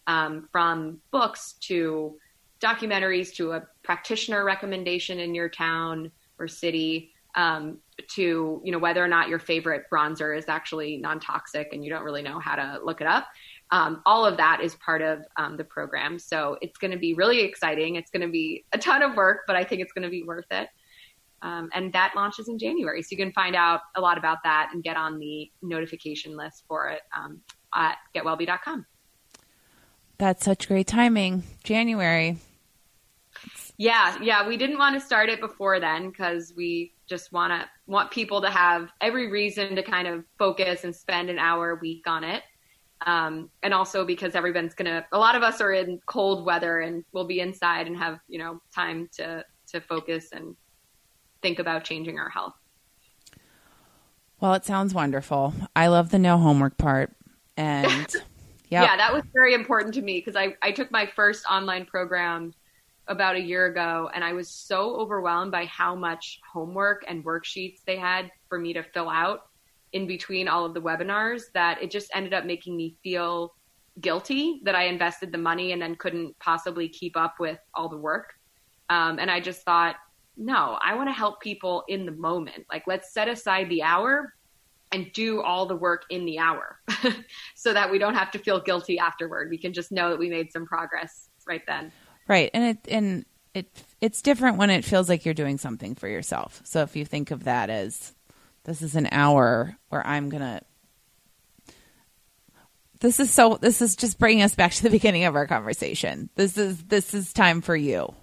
um, 0.07 0.49
from 0.53 1.01
books 1.11 1.55
to 1.55 2.17
documentaries 2.61 3.35
to 3.35 3.53
a 3.53 3.63
practitioner 3.83 4.45
recommendation 4.45 5.19
in 5.19 5.35
your 5.35 5.49
town 5.49 6.11
or 6.39 6.47
city 6.47 7.13
um, 7.39 7.79
to 8.09 8.61
you 8.65 8.73
know 8.73 8.79
whether 8.79 9.03
or 9.03 9.09
not 9.09 9.29
your 9.29 9.39
favorite 9.39 9.85
bronzer 9.91 10.37
is 10.37 10.47
actually 10.49 10.97
non-toxic 10.97 11.73
and 11.73 11.85
you 11.85 11.91
don't 11.91 12.03
really 12.03 12.21
know 12.21 12.41
how 12.41 12.57
to 12.57 12.81
look 12.85 13.01
it 13.01 13.07
up. 13.07 13.29
Um, 13.71 14.03
all 14.05 14.27
of 14.27 14.37
that 14.39 14.61
is 14.61 14.75
part 14.77 15.03
of 15.03 15.21
um, 15.37 15.57
the 15.57 15.65
program. 15.65 16.19
So 16.19 16.57
it's 16.61 16.79
going 16.79 16.91
to 16.91 16.97
be 16.97 17.15
really 17.15 17.41
exciting. 17.41 17.97
It's 17.97 18.11
going 18.11 18.23
to 18.23 18.33
be 18.33 18.65
a 18.73 18.79
ton 18.79 19.03
of 19.03 19.15
work 19.15 19.43
but 19.47 19.57
i 19.57 19.65
think 19.65 19.81
it's 19.81 19.93
going 19.93 20.03
to 20.03 20.11
be 20.11 20.23
worth 20.23 20.51
it. 20.51 20.69
Um, 21.41 21.71
and 21.73 21.93
that 21.93 22.15
launches 22.17 22.49
in 22.49 22.59
january. 22.59 23.03
So 23.03 23.09
you 23.13 23.17
can 23.17 23.33
find 23.33 23.55
out 23.55 23.83
a 23.95 24.01
lot 24.01 24.19
about 24.19 24.39
that 24.43 24.71
and 24.73 24.83
get 24.83 24.97
on 24.97 25.21
the 25.21 25.51
notification 25.63 26.37
list 26.37 26.65
for 26.67 26.89
it 26.89 27.03
um, 27.17 27.41
at 27.73 27.99
getwellbe.com 28.15 28.85
That's 30.19 30.45
such 30.45 30.67
great 30.67 30.89
timing. 30.89 31.45
January. 31.63 32.39
Yeah, 33.77 34.19
yeah, 34.21 34.49
we 34.49 34.57
didn't 34.57 34.79
want 34.79 35.01
to 35.01 35.07
start 35.07 35.29
it 35.29 35.41
before 35.41 35.79
then 35.79 36.11
because 36.11 36.53
we 36.57 36.93
just 37.09 37.33
want 37.33 37.53
to 37.53 37.69
want 37.87 38.11
people 38.11 38.41
to 38.43 38.51
have 38.51 38.91
every 39.01 39.31
reason 39.31 39.75
to 39.77 39.83
kind 39.83 40.07
of 40.07 40.25
focus 40.39 40.85
and 40.85 40.95
spend 40.95 41.31
an 41.31 41.39
hour 41.39 41.71
a 41.71 41.77
week 41.77 42.07
on 42.07 42.25
it. 42.25 42.43
Um, 43.07 43.49
and 43.63 43.73
also 43.73 44.05
because 44.05 44.35
everyone's 44.35 44.75
gonna, 44.75 45.07
a 45.13 45.19
lot 45.19 45.37
of 45.37 45.43
us 45.43 45.61
are 45.61 45.73
in 45.73 46.01
cold 46.07 46.45
weather 46.45 46.81
and 46.81 47.05
we'll 47.13 47.27
be 47.27 47.41
inside 47.41 47.87
and 47.87 47.97
have 47.97 48.19
you 48.29 48.39
know 48.39 48.61
time 48.75 49.09
to 49.17 49.45
to 49.69 49.81
focus 49.81 50.31
and 50.33 50.57
think 51.43 51.59
about 51.59 51.85
changing 51.85 52.19
our 52.19 52.29
health. 52.29 52.55
Well, 54.41 54.55
it 54.55 54.65
sounds 54.65 54.95
wonderful. 54.95 55.55
I 55.75 55.89
love 55.89 56.11
the 56.11 56.19
no 56.19 56.39
homework 56.39 56.77
part. 56.79 57.13
And 57.57 58.07
yep. 58.69 58.85
Yeah, 58.85 58.97
that 58.97 59.13
was 59.13 59.25
very 59.33 59.55
important 59.55 59.95
to 59.95 60.03
me 60.03 60.19
because 60.19 60.37
I, 60.37 60.57
I 60.63 60.71
took 60.71 60.91
my 60.91 61.07
first 61.07 61.45
online 61.51 61.87
program 61.87 62.53
about 63.09 63.37
a 63.37 63.41
year 63.41 63.67
ago 63.67 64.11
and 64.15 64.23
I 64.23 64.33
was 64.33 64.51
so 64.51 64.97
overwhelmed 64.97 65.51
by 65.51 65.65
how 65.65 65.95
much 65.95 66.41
homework 66.51 67.05
and 67.09 67.25
worksheets 67.25 67.83
they 67.87 67.97
had 67.97 68.31
for 68.49 68.59
me 68.59 68.73
to 68.75 68.83
fill 68.83 69.09
out 69.09 69.49
in 69.93 70.07
between 70.07 70.49
all 70.49 70.65
of 70.65 70.75
the 70.75 70.81
webinars 70.81 71.45
that 71.55 71.83
it 71.83 71.91
just 71.91 72.11
ended 72.15 72.35
up 72.35 72.45
making 72.45 72.77
me 72.77 72.97
feel 73.03 73.55
guilty 74.01 74.61
that 74.65 74.75
I 74.75 74.85
invested 74.85 75.33
the 75.33 75.39
money 75.39 75.73
and 75.73 75.81
then 75.81 75.97
couldn't 75.97 76.39
possibly 76.39 76.89
keep 76.89 77.17
up 77.17 77.37
with 77.41 77.59
all 77.75 77.89
the 77.89 77.97
work. 77.97 78.35
Um, 78.91 79.19
and 79.19 79.31
I 79.31 79.41
just 79.41 79.63
thought, 79.63 79.97
no, 80.37 80.79
I 80.83 80.95
want 80.95 81.09
to 81.09 81.13
help 81.13 81.41
people 81.41 81.85
in 81.89 82.07
the 82.07 82.13
moment. 82.13 82.65
Like, 82.71 82.85
let's 82.87 83.13
set 83.13 83.29
aside 83.29 83.69
the 83.69 83.83
hour 83.83 84.35
and 84.93 85.13
do 85.13 85.43
all 85.43 85.67
the 85.67 85.77
work 85.77 86.05
in 86.11 86.25
the 86.25 86.39
hour 86.39 86.79
so 87.55 87.75
that 87.75 87.91
we 87.91 87.99
don't 87.99 88.15
have 88.15 88.31
to 88.31 88.39
feel 88.39 88.61
guilty 88.61 88.99
afterward. 88.99 89.51
We 89.51 89.59
can 89.59 89.73
just 89.73 89.93
know 89.93 90.11
that 90.11 90.19
we 90.19 90.31
made 90.31 90.53
some 90.53 90.65
progress 90.65 91.29
right 91.47 91.63
then. 91.67 91.93
Right. 92.29 92.51
And 92.55 92.65
it 92.65 92.79
and 92.93 93.27
it 93.55 93.67
it's 94.01 94.23
different 94.23 94.59
when 94.59 94.71
it 94.71 94.85
feels 94.85 95.09
like 95.09 95.25
you're 95.25 95.35
doing 95.35 95.59
something 95.59 95.95
for 95.97 96.09
yourself. 96.09 96.61
So 96.65 96.83
if 96.83 96.97
you 96.97 97.05
think 97.07 97.31
of 97.33 97.45
that 97.45 97.71
as 97.71 98.15
this 98.65 98.83
is 98.83 98.97
an 98.97 99.09
hour 99.13 99.77
where 99.91 100.07
I'm 100.07 100.29
going 100.31 100.43
to 100.43 100.61
This 103.01 103.21
is 103.21 103.31
so 103.33 103.59
this 103.61 103.81
is 103.81 103.97
just 103.97 104.19
bringing 104.19 104.43
us 104.43 104.55
back 104.57 104.73
to 104.73 104.83
the 104.83 104.91
beginning 104.91 105.25
of 105.25 105.37
our 105.37 105.47
conversation. 105.47 106.31
This 106.35 106.59
is 106.59 106.83
this 106.85 107.15
is 107.15 107.33
time 107.33 107.61
for 107.63 107.77
you. 107.77 108.15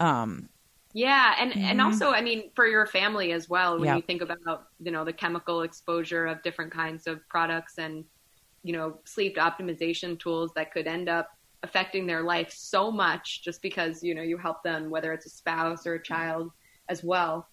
Um 0.00 0.48
Yeah, 0.94 1.34
and 1.38 1.52
and 1.62 1.80
also, 1.80 2.10
I 2.10 2.22
mean, 2.22 2.50
for 2.56 2.66
your 2.66 2.86
family 2.86 3.32
as 3.32 3.48
well. 3.48 3.78
When 3.78 3.88
Yeah. 3.88 3.96
you 3.96 4.02
think 4.02 4.22
about 4.22 4.38
you 4.80 4.90
know 4.92 5.04
the 5.04 5.12
chemical 5.12 5.62
exposure 5.62 6.26
of 6.26 6.42
different 6.42 6.72
kinds 6.72 7.06
of 7.06 7.20
products 7.28 7.78
and 7.78 8.04
you 8.62 8.72
know 8.72 9.00
sleep 9.04 9.36
optimization 9.36 10.18
tools 10.18 10.52
that 10.56 10.72
could 10.72 10.86
end 10.86 11.08
up 11.08 11.28
affecting 11.66 12.06
their 12.06 12.22
life 12.22 12.52
so 12.52 12.90
much 12.90 13.42
just 13.42 13.60
because 13.60 14.02
you 14.02 14.14
know 14.14 14.22
you 14.22 14.38
help 14.38 14.62
them, 14.62 14.90
whether 14.90 15.12
it's 15.12 15.26
a 15.26 15.30
spouse 15.30 15.86
or 15.86 15.94
a 15.94 16.02
child 16.02 16.50
as 16.88 17.02
well. 17.02 17.48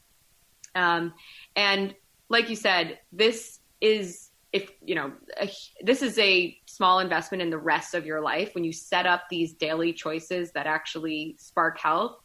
Um, 0.76 1.14
and 1.56 1.94
like 2.30 2.49
you 2.49 2.56
said, 2.56 2.99
this 3.11 3.60
is 3.81 4.30
if 4.52 4.72
you 4.84 4.95
know 4.95 5.11
a, 5.41 5.49
this 5.81 6.02
is 6.02 6.18
a 6.19 6.57
small 6.65 6.99
investment 6.99 7.41
in 7.41 7.49
the 7.49 7.57
rest 7.57 7.94
of 7.95 8.06
your 8.06 8.22
life 8.22 8.53
when 8.53 8.64
you 8.64 8.72
set 8.72 9.06
up 9.06 9.23
these 9.30 9.53
daily 9.53 9.91
choices 9.94 10.52
that 10.52 10.68
actually 10.68 11.35
spark 11.40 11.80
health 11.80 12.18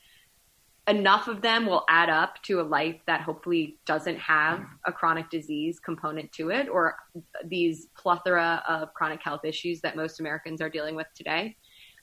enough 0.88 1.28
of 1.28 1.42
them 1.42 1.66
will 1.66 1.84
add 1.88 2.08
up 2.08 2.42
to 2.42 2.60
a 2.60 2.62
life 2.62 2.96
that 3.06 3.20
hopefully 3.20 3.78
doesn't 3.84 4.18
have 4.18 4.64
a 4.86 4.92
chronic 4.92 5.28
disease 5.28 5.78
component 5.78 6.32
to 6.32 6.50
it 6.50 6.68
or 6.68 6.96
these 7.44 7.88
plethora 7.94 8.62
of 8.66 8.92
chronic 8.94 9.22
health 9.22 9.44
issues 9.44 9.80
that 9.82 9.96
most 9.96 10.18
Americans 10.18 10.62
are 10.62 10.70
dealing 10.70 10.94
with 10.94 11.06
today. 11.14 11.56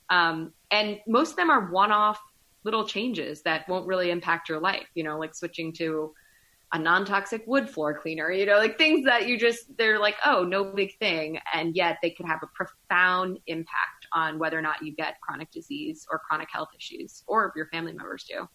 Um, 0.09 0.53
and 0.71 0.99
most 1.07 1.31
of 1.31 1.35
them 1.37 1.49
are 1.49 1.71
one 1.71 1.91
off 1.91 2.19
little 2.63 2.85
changes 2.85 3.41
that 3.43 3.67
won't 3.69 3.87
really 3.87 4.09
impact 4.09 4.49
your 4.49 4.59
life, 4.59 4.87
you 4.95 5.03
know, 5.03 5.17
like 5.17 5.35
switching 5.35 5.71
to 5.73 6.13
a 6.73 6.79
non 6.79 7.05
toxic 7.05 7.43
wood 7.45 7.69
floor 7.69 7.97
cleaner, 7.97 8.31
you 8.31 8.45
know, 8.45 8.57
like 8.57 8.77
things 8.77 9.05
that 9.05 9.27
you 9.27 9.37
just, 9.37 9.77
they're 9.77 9.99
like, 9.99 10.15
oh, 10.25 10.43
no 10.43 10.63
big 10.63 10.97
thing. 10.97 11.39
And 11.53 11.75
yet 11.75 11.99
they 12.01 12.09
could 12.09 12.25
have 12.25 12.41
a 12.43 12.47
profound 12.47 13.39
impact 13.47 14.07
on 14.13 14.39
whether 14.39 14.57
or 14.57 14.61
not 14.61 14.83
you 14.83 14.93
get 14.93 15.21
chronic 15.21 15.51
disease 15.51 16.07
or 16.11 16.19
chronic 16.19 16.49
health 16.51 16.69
issues 16.77 17.23
or 17.27 17.53
your 17.55 17.67
family 17.67 17.93
members 17.93 18.25
do. 18.25 18.49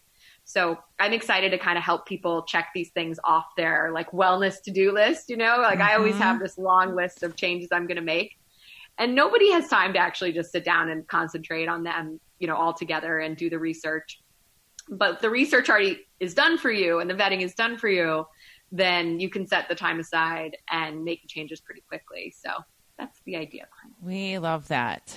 So 0.45 0.79
I'm 0.99 1.13
excited 1.13 1.51
to 1.53 1.59
kind 1.59 1.79
of 1.79 1.85
help 1.85 2.07
people 2.07 2.43
check 2.43 2.71
these 2.75 2.91
things 2.91 3.21
off 3.23 3.47
their 3.57 3.91
like 3.93 4.11
wellness 4.11 4.61
to 4.63 4.73
do 4.73 4.93
list. 4.93 5.31
You 5.31 5.37
know, 5.37 5.59
like 5.59 5.79
mm-hmm. 5.79 5.89
I 5.89 5.95
always 5.95 6.15
mm-hmm. 6.15 6.23
have 6.23 6.41
this 6.41 6.59
long 6.59 6.97
list 6.97 7.23
of 7.23 7.37
changes 7.37 7.69
I'm 7.71 7.87
going 7.87 7.97
to 7.97 8.03
make, 8.03 8.37
and 8.99 9.15
nobody 9.15 9.51
has 9.53 9.69
time 9.69 9.93
to 9.95 9.99
actually 9.99 10.33
just 10.33 10.53
sit 10.53 10.65
down 10.65 10.91
and 10.91 11.07
concentrate 11.09 11.69
on 11.69 11.83
them, 11.83 12.21
you 12.39 12.47
know, 12.47 12.57
all 12.57 12.75
together 12.75 13.19
and 13.21 13.37
do 13.37 13.49
the 13.51 13.59
research. 13.59 14.21
But 14.89 15.21
the 15.21 15.31
research 15.31 15.69
already 15.69 16.07
is 16.19 16.35
done 16.35 16.59
for 16.59 16.71
you, 16.71 16.99
and 16.99 17.09
the 17.09 17.15
vetting 17.15 17.43
is 17.43 17.55
done 17.55 17.79
for 17.79 17.89
you. 17.89 18.27
Then 18.73 19.21
you 19.21 19.29
can 19.29 19.47
set 19.47 19.69
the 19.69 19.75
time 19.75 20.01
aside 20.01 20.57
and 20.71 21.05
make 21.05 21.27
changes 21.27 21.61
pretty 21.61 21.83
quickly. 21.89 22.35
So 22.37 22.51
that's 22.99 23.21
the 23.25 23.37
idea 23.37 23.67
behind 23.71 23.95
it. 23.99 24.07
We 24.07 24.39
love 24.39 24.69
that. 24.69 25.17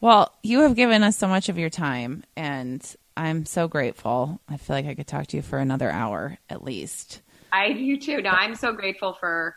Well, 0.00 0.34
you 0.42 0.60
have 0.60 0.74
given 0.74 1.02
us 1.02 1.16
so 1.16 1.28
much 1.28 1.48
of 1.48 1.58
your 1.58 1.70
time, 1.70 2.24
and 2.36 2.84
I'm 3.16 3.46
so 3.46 3.68
grateful. 3.68 4.40
I 4.48 4.56
feel 4.56 4.74
like 4.74 4.86
I 4.86 4.94
could 4.94 5.06
talk 5.06 5.28
to 5.28 5.36
you 5.36 5.42
for 5.42 5.58
another 5.58 5.90
hour 5.90 6.38
at 6.48 6.64
least. 6.64 7.20
I 7.52 7.72
do 7.72 7.96
too. 7.98 8.22
No, 8.22 8.30
I'm 8.30 8.54
so 8.54 8.72
grateful 8.72 9.12
for 9.12 9.54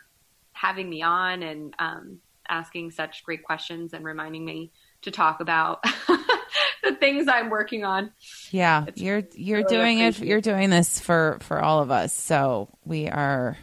having 0.52 0.90
me 0.90 1.02
on 1.02 1.44
and 1.44 1.74
um, 1.80 2.20
asking 2.50 2.92
such 2.92 3.24
great 3.24 3.44
questions 3.44 3.94
and 3.94 4.06
reminding 4.06 4.44
me 4.46 4.72
to 5.02 5.12
talk 5.12 5.40
about 5.40 5.84
the 6.84 6.96
things 6.96 7.28
I'm 7.28 7.50
working 7.50 7.84
on. 7.84 8.12
Yeah, 8.52 8.86
it's 8.88 9.02
you're 9.02 9.24
you're 9.34 9.60
really 9.60 9.76
doing 9.76 10.00
it. 10.00 10.20
You're 10.20 10.42
doing 10.42 10.70
this 10.70 11.00
for 11.00 11.38
for 11.42 11.62
all 11.62 11.82
of 11.82 11.92
us. 11.92 12.14
So 12.14 12.70
we 12.86 13.10
are 13.10 13.58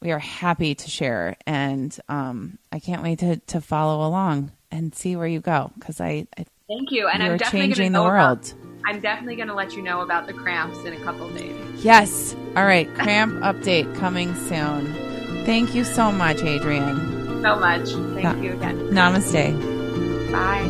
we 0.00 0.12
are 0.12 0.18
happy 0.18 0.74
to 0.74 0.90
share, 0.90 1.36
and 1.46 1.96
um, 2.08 2.58
I 2.72 2.78
can't 2.78 3.02
wait 3.02 3.20
to 3.20 3.36
to 3.36 3.60
follow 3.60 4.06
along 4.06 4.52
and 4.70 4.94
see 4.94 5.16
where 5.16 5.26
you 5.26 5.40
go 5.40 5.72
because 5.78 6.00
I, 6.00 6.26
I, 6.36 6.46
thank 6.68 6.90
you, 6.90 7.08
and 7.08 7.22
I'm 7.22 7.36
definitely 7.36 7.68
changing 7.68 7.92
the 7.92 8.02
world. 8.02 8.38
About, 8.38 8.54
I'm 8.86 9.00
definitely 9.00 9.36
going 9.36 9.48
to 9.48 9.54
let 9.54 9.74
you 9.74 9.82
know 9.82 10.00
about 10.02 10.26
the 10.26 10.32
cramps 10.32 10.78
in 10.84 10.94
a 10.94 11.00
couple 11.04 11.28
days. 11.30 11.84
Yes. 11.84 12.34
All 12.56 12.64
right, 12.64 12.92
cramp 12.94 13.34
update 13.42 13.94
coming 13.96 14.34
soon. 14.34 14.94
Thank 15.44 15.74
you 15.74 15.84
so 15.84 16.12
much, 16.12 16.42
Adrienne. 16.42 17.17
So 17.42 17.56
much. 17.58 17.88
Thank 17.88 18.22
Na- 18.22 18.34
you 18.42 18.52
again. 18.52 18.78
Namaste. 18.90 20.32
Bye. 20.32 20.60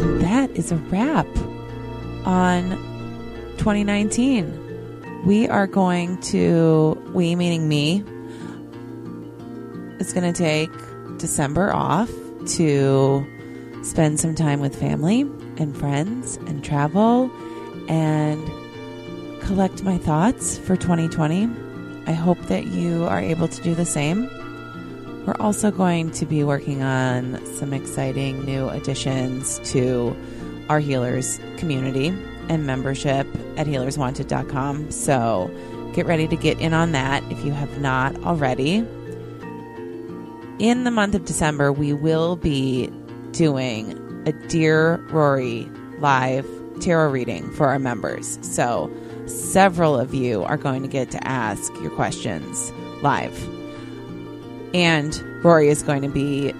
And 0.00 0.20
that 0.20 0.50
is 0.52 0.72
a 0.72 0.76
wrap 0.76 1.26
on 2.24 2.70
2019 3.58 4.68
we 5.24 5.48
are 5.48 5.66
going 5.66 6.18
to, 6.20 7.00
we 7.12 7.34
meaning 7.34 7.68
me, 7.68 8.04
is 9.98 10.12
going 10.12 10.32
to 10.32 10.36
take 10.36 10.70
December 11.18 11.72
off 11.72 12.10
to 12.46 13.26
spend 13.82 14.20
some 14.20 14.34
time 14.34 14.60
with 14.60 14.78
family 14.78 15.22
and 15.58 15.76
friends 15.76 16.36
and 16.46 16.64
travel 16.64 17.30
and 17.88 18.48
collect 19.48 19.82
my 19.82 19.96
thoughts 19.96 20.58
for 20.58 20.76
2020. 20.76 21.48
I 22.06 22.12
hope 22.12 22.38
that 22.48 22.66
you 22.66 23.04
are 23.04 23.18
able 23.18 23.48
to 23.48 23.62
do 23.62 23.74
the 23.74 23.86
same. 23.86 24.28
We're 25.24 25.40
also 25.40 25.70
going 25.70 26.10
to 26.10 26.26
be 26.26 26.44
working 26.44 26.82
on 26.82 27.42
some 27.56 27.72
exciting 27.72 28.44
new 28.44 28.68
additions 28.68 29.58
to 29.72 30.14
our 30.68 30.80
healers 30.80 31.40
community 31.56 32.08
and 32.50 32.66
membership 32.66 33.26
at 33.56 33.66
healerswanted.com. 33.66 34.90
So 34.90 35.50
get 35.94 36.04
ready 36.04 36.28
to 36.28 36.36
get 36.36 36.60
in 36.60 36.74
on 36.74 36.92
that 36.92 37.24
if 37.32 37.42
you 37.42 37.52
have 37.52 37.80
not 37.80 38.14
already. 38.24 38.86
In 40.58 40.84
the 40.84 40.90
month 40.90 41.14
of 41.14 41.24
December, 41.24 41.72
we 41.72 41.94
will 41.94 42.36
be 42.36 42.92
doing 43.30 43.98
a 44.26 44.32
Dear 44.48 44.98
Rory 45.10 45.70
live 46.00 46.46
tarot 46.82 47.10
reading 47.12 47.50
for 47.52 47.68
our 47.68 47.78
members. 47.78 48.38
So 48.42 48.92
several 49.28 49.98
of 49.98 50.14
you 50.14 50.42
are 50.44 50.56
going 50.56 50.82
to 50.82 50.88
get 50.88 51.10
to 51.12 51.28
ask 51.28 51.72
your 51.80 51.90
questions 51.90 52.72
live. 53.02 53.36
And 54.74 55.18
Rory 55.44 55.68
is 55.68 55.82
going 55.82 56.02
to 56.02 56.08
be 56.08 56.52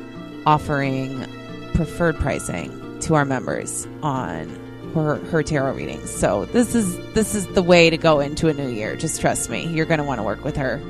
offering 0.47 1.27
preferred 1.75 2.17
pricing 2.17 2.99
to 3.01 3.15
our 3.15 3.25
members 3.25 3.87
on 4.03 4.49
her, 4.95 5.17
her 5.17 5.43
tarot 5.43 5.75
readings. 5.75 6.11
So 6.11 6.47
this 6.47 6.75
is 6.75 6.97
this 7.15 7.35
is 7.35 7.47
the 7.49 7.63
way 7.63 7.91
to 7.91 7.97
go 7.97 8.21
into 8.21 8.49
a 8.49 8.55
new 8.55 8.69
year. 8.69 8.97
Just 8.97 9.21
trust 9.21 9.51
me, 9.51 9.67
you're 9.67 9.87
going 9.87 9.99
to 9.99 10.05
want 10.05 10.19
to 10.19 10.25
work 10.25 10.45
with 10.45 10.57
her. 10.57 10.81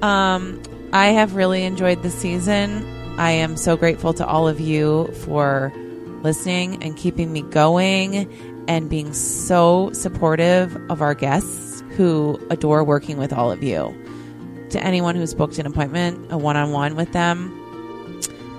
Um, 0.00 0.60
I 0.92 1.08
have 1.08 1.34
really 1.34 1.64
enjoyed 1.64 2.02
the 2.02 2.10
season. 2.10 2.84
I 3.18 3.32
am 3.32 3.56
so 3.56 3.76
grateful 3.76 4.14
to 4.14 4.26
all 4.26 4.48
of 4.48 4.60
you 4.60 5.06
for 5.24 5.72
listening 6.22 6.82
and 6.82 6.96
keeping 6.96 7.32
me 7.32 7.42
going 7.42 8.28
and 8.68 8.88
being 8.88 9.12
so 9.12 9.90
supportive 9.92 10.76
of 10.90 11.02
our 11.02 11.14
guests 11.14 11.82
who 11.96 12.40
adore 12.50 12.84
working 12.84 13.18
with 13.18 13.32
all 13.32 13.50
of 13.50 13.62
you. 13.62 13.94
To 14.70 14.82
anyone 14.82 15.14
who's 15.16 15.34
booked 15.34 15.58
an 15.58 15.66
appointment, 15.66 16.32
a 16.32 16.38
one 16.38 16.56
on 16.56 16.72
one 16.72 16.96
with 16.96 17.12
them, 17.12 17.58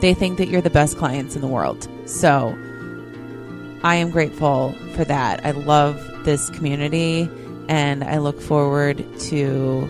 they 0.01 0.13
think 0.13 0.37
that 0.37 0.47
you're 0.47 0.61
the 0.61 0.69
best 0.69 0.97
clients 0.97 1.35
in 1.35 1.41
the 1.41 1.47
world. 1.47 1.87
So 2.05 2.57
I 3.83 3.95
am 3.95 4.11
grateful 4.11 4.73
for 4.93 5.03
that. 5.05 5.45
I 5.45 5.51
love 5.51 6.25
this 6.25 6.49
community 6.51 7.29
and 7.67 8.03
I 8.03 8.17
look 8.17 8.39
forward 8.39 9.03
to 9.21 9.89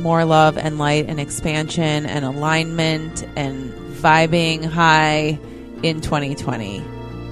more 0.00 0.24
love 0.24 0.56
and 0.56 0.78
light 0.78 1.06
and 1.08 1.20
expansion 1.20 2.06
and 2.06 2.24
alignment 2.24 3.26
and 3.36 3.70
vibing 3.92 4.64
high 4.64 5.38
in 5.82 6.00
2020. 6.00 6.80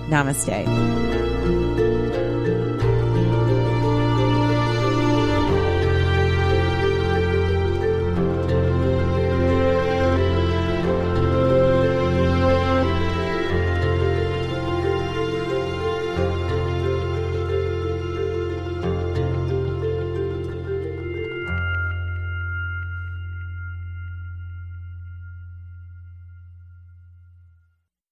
Namaste. 0.08 1.07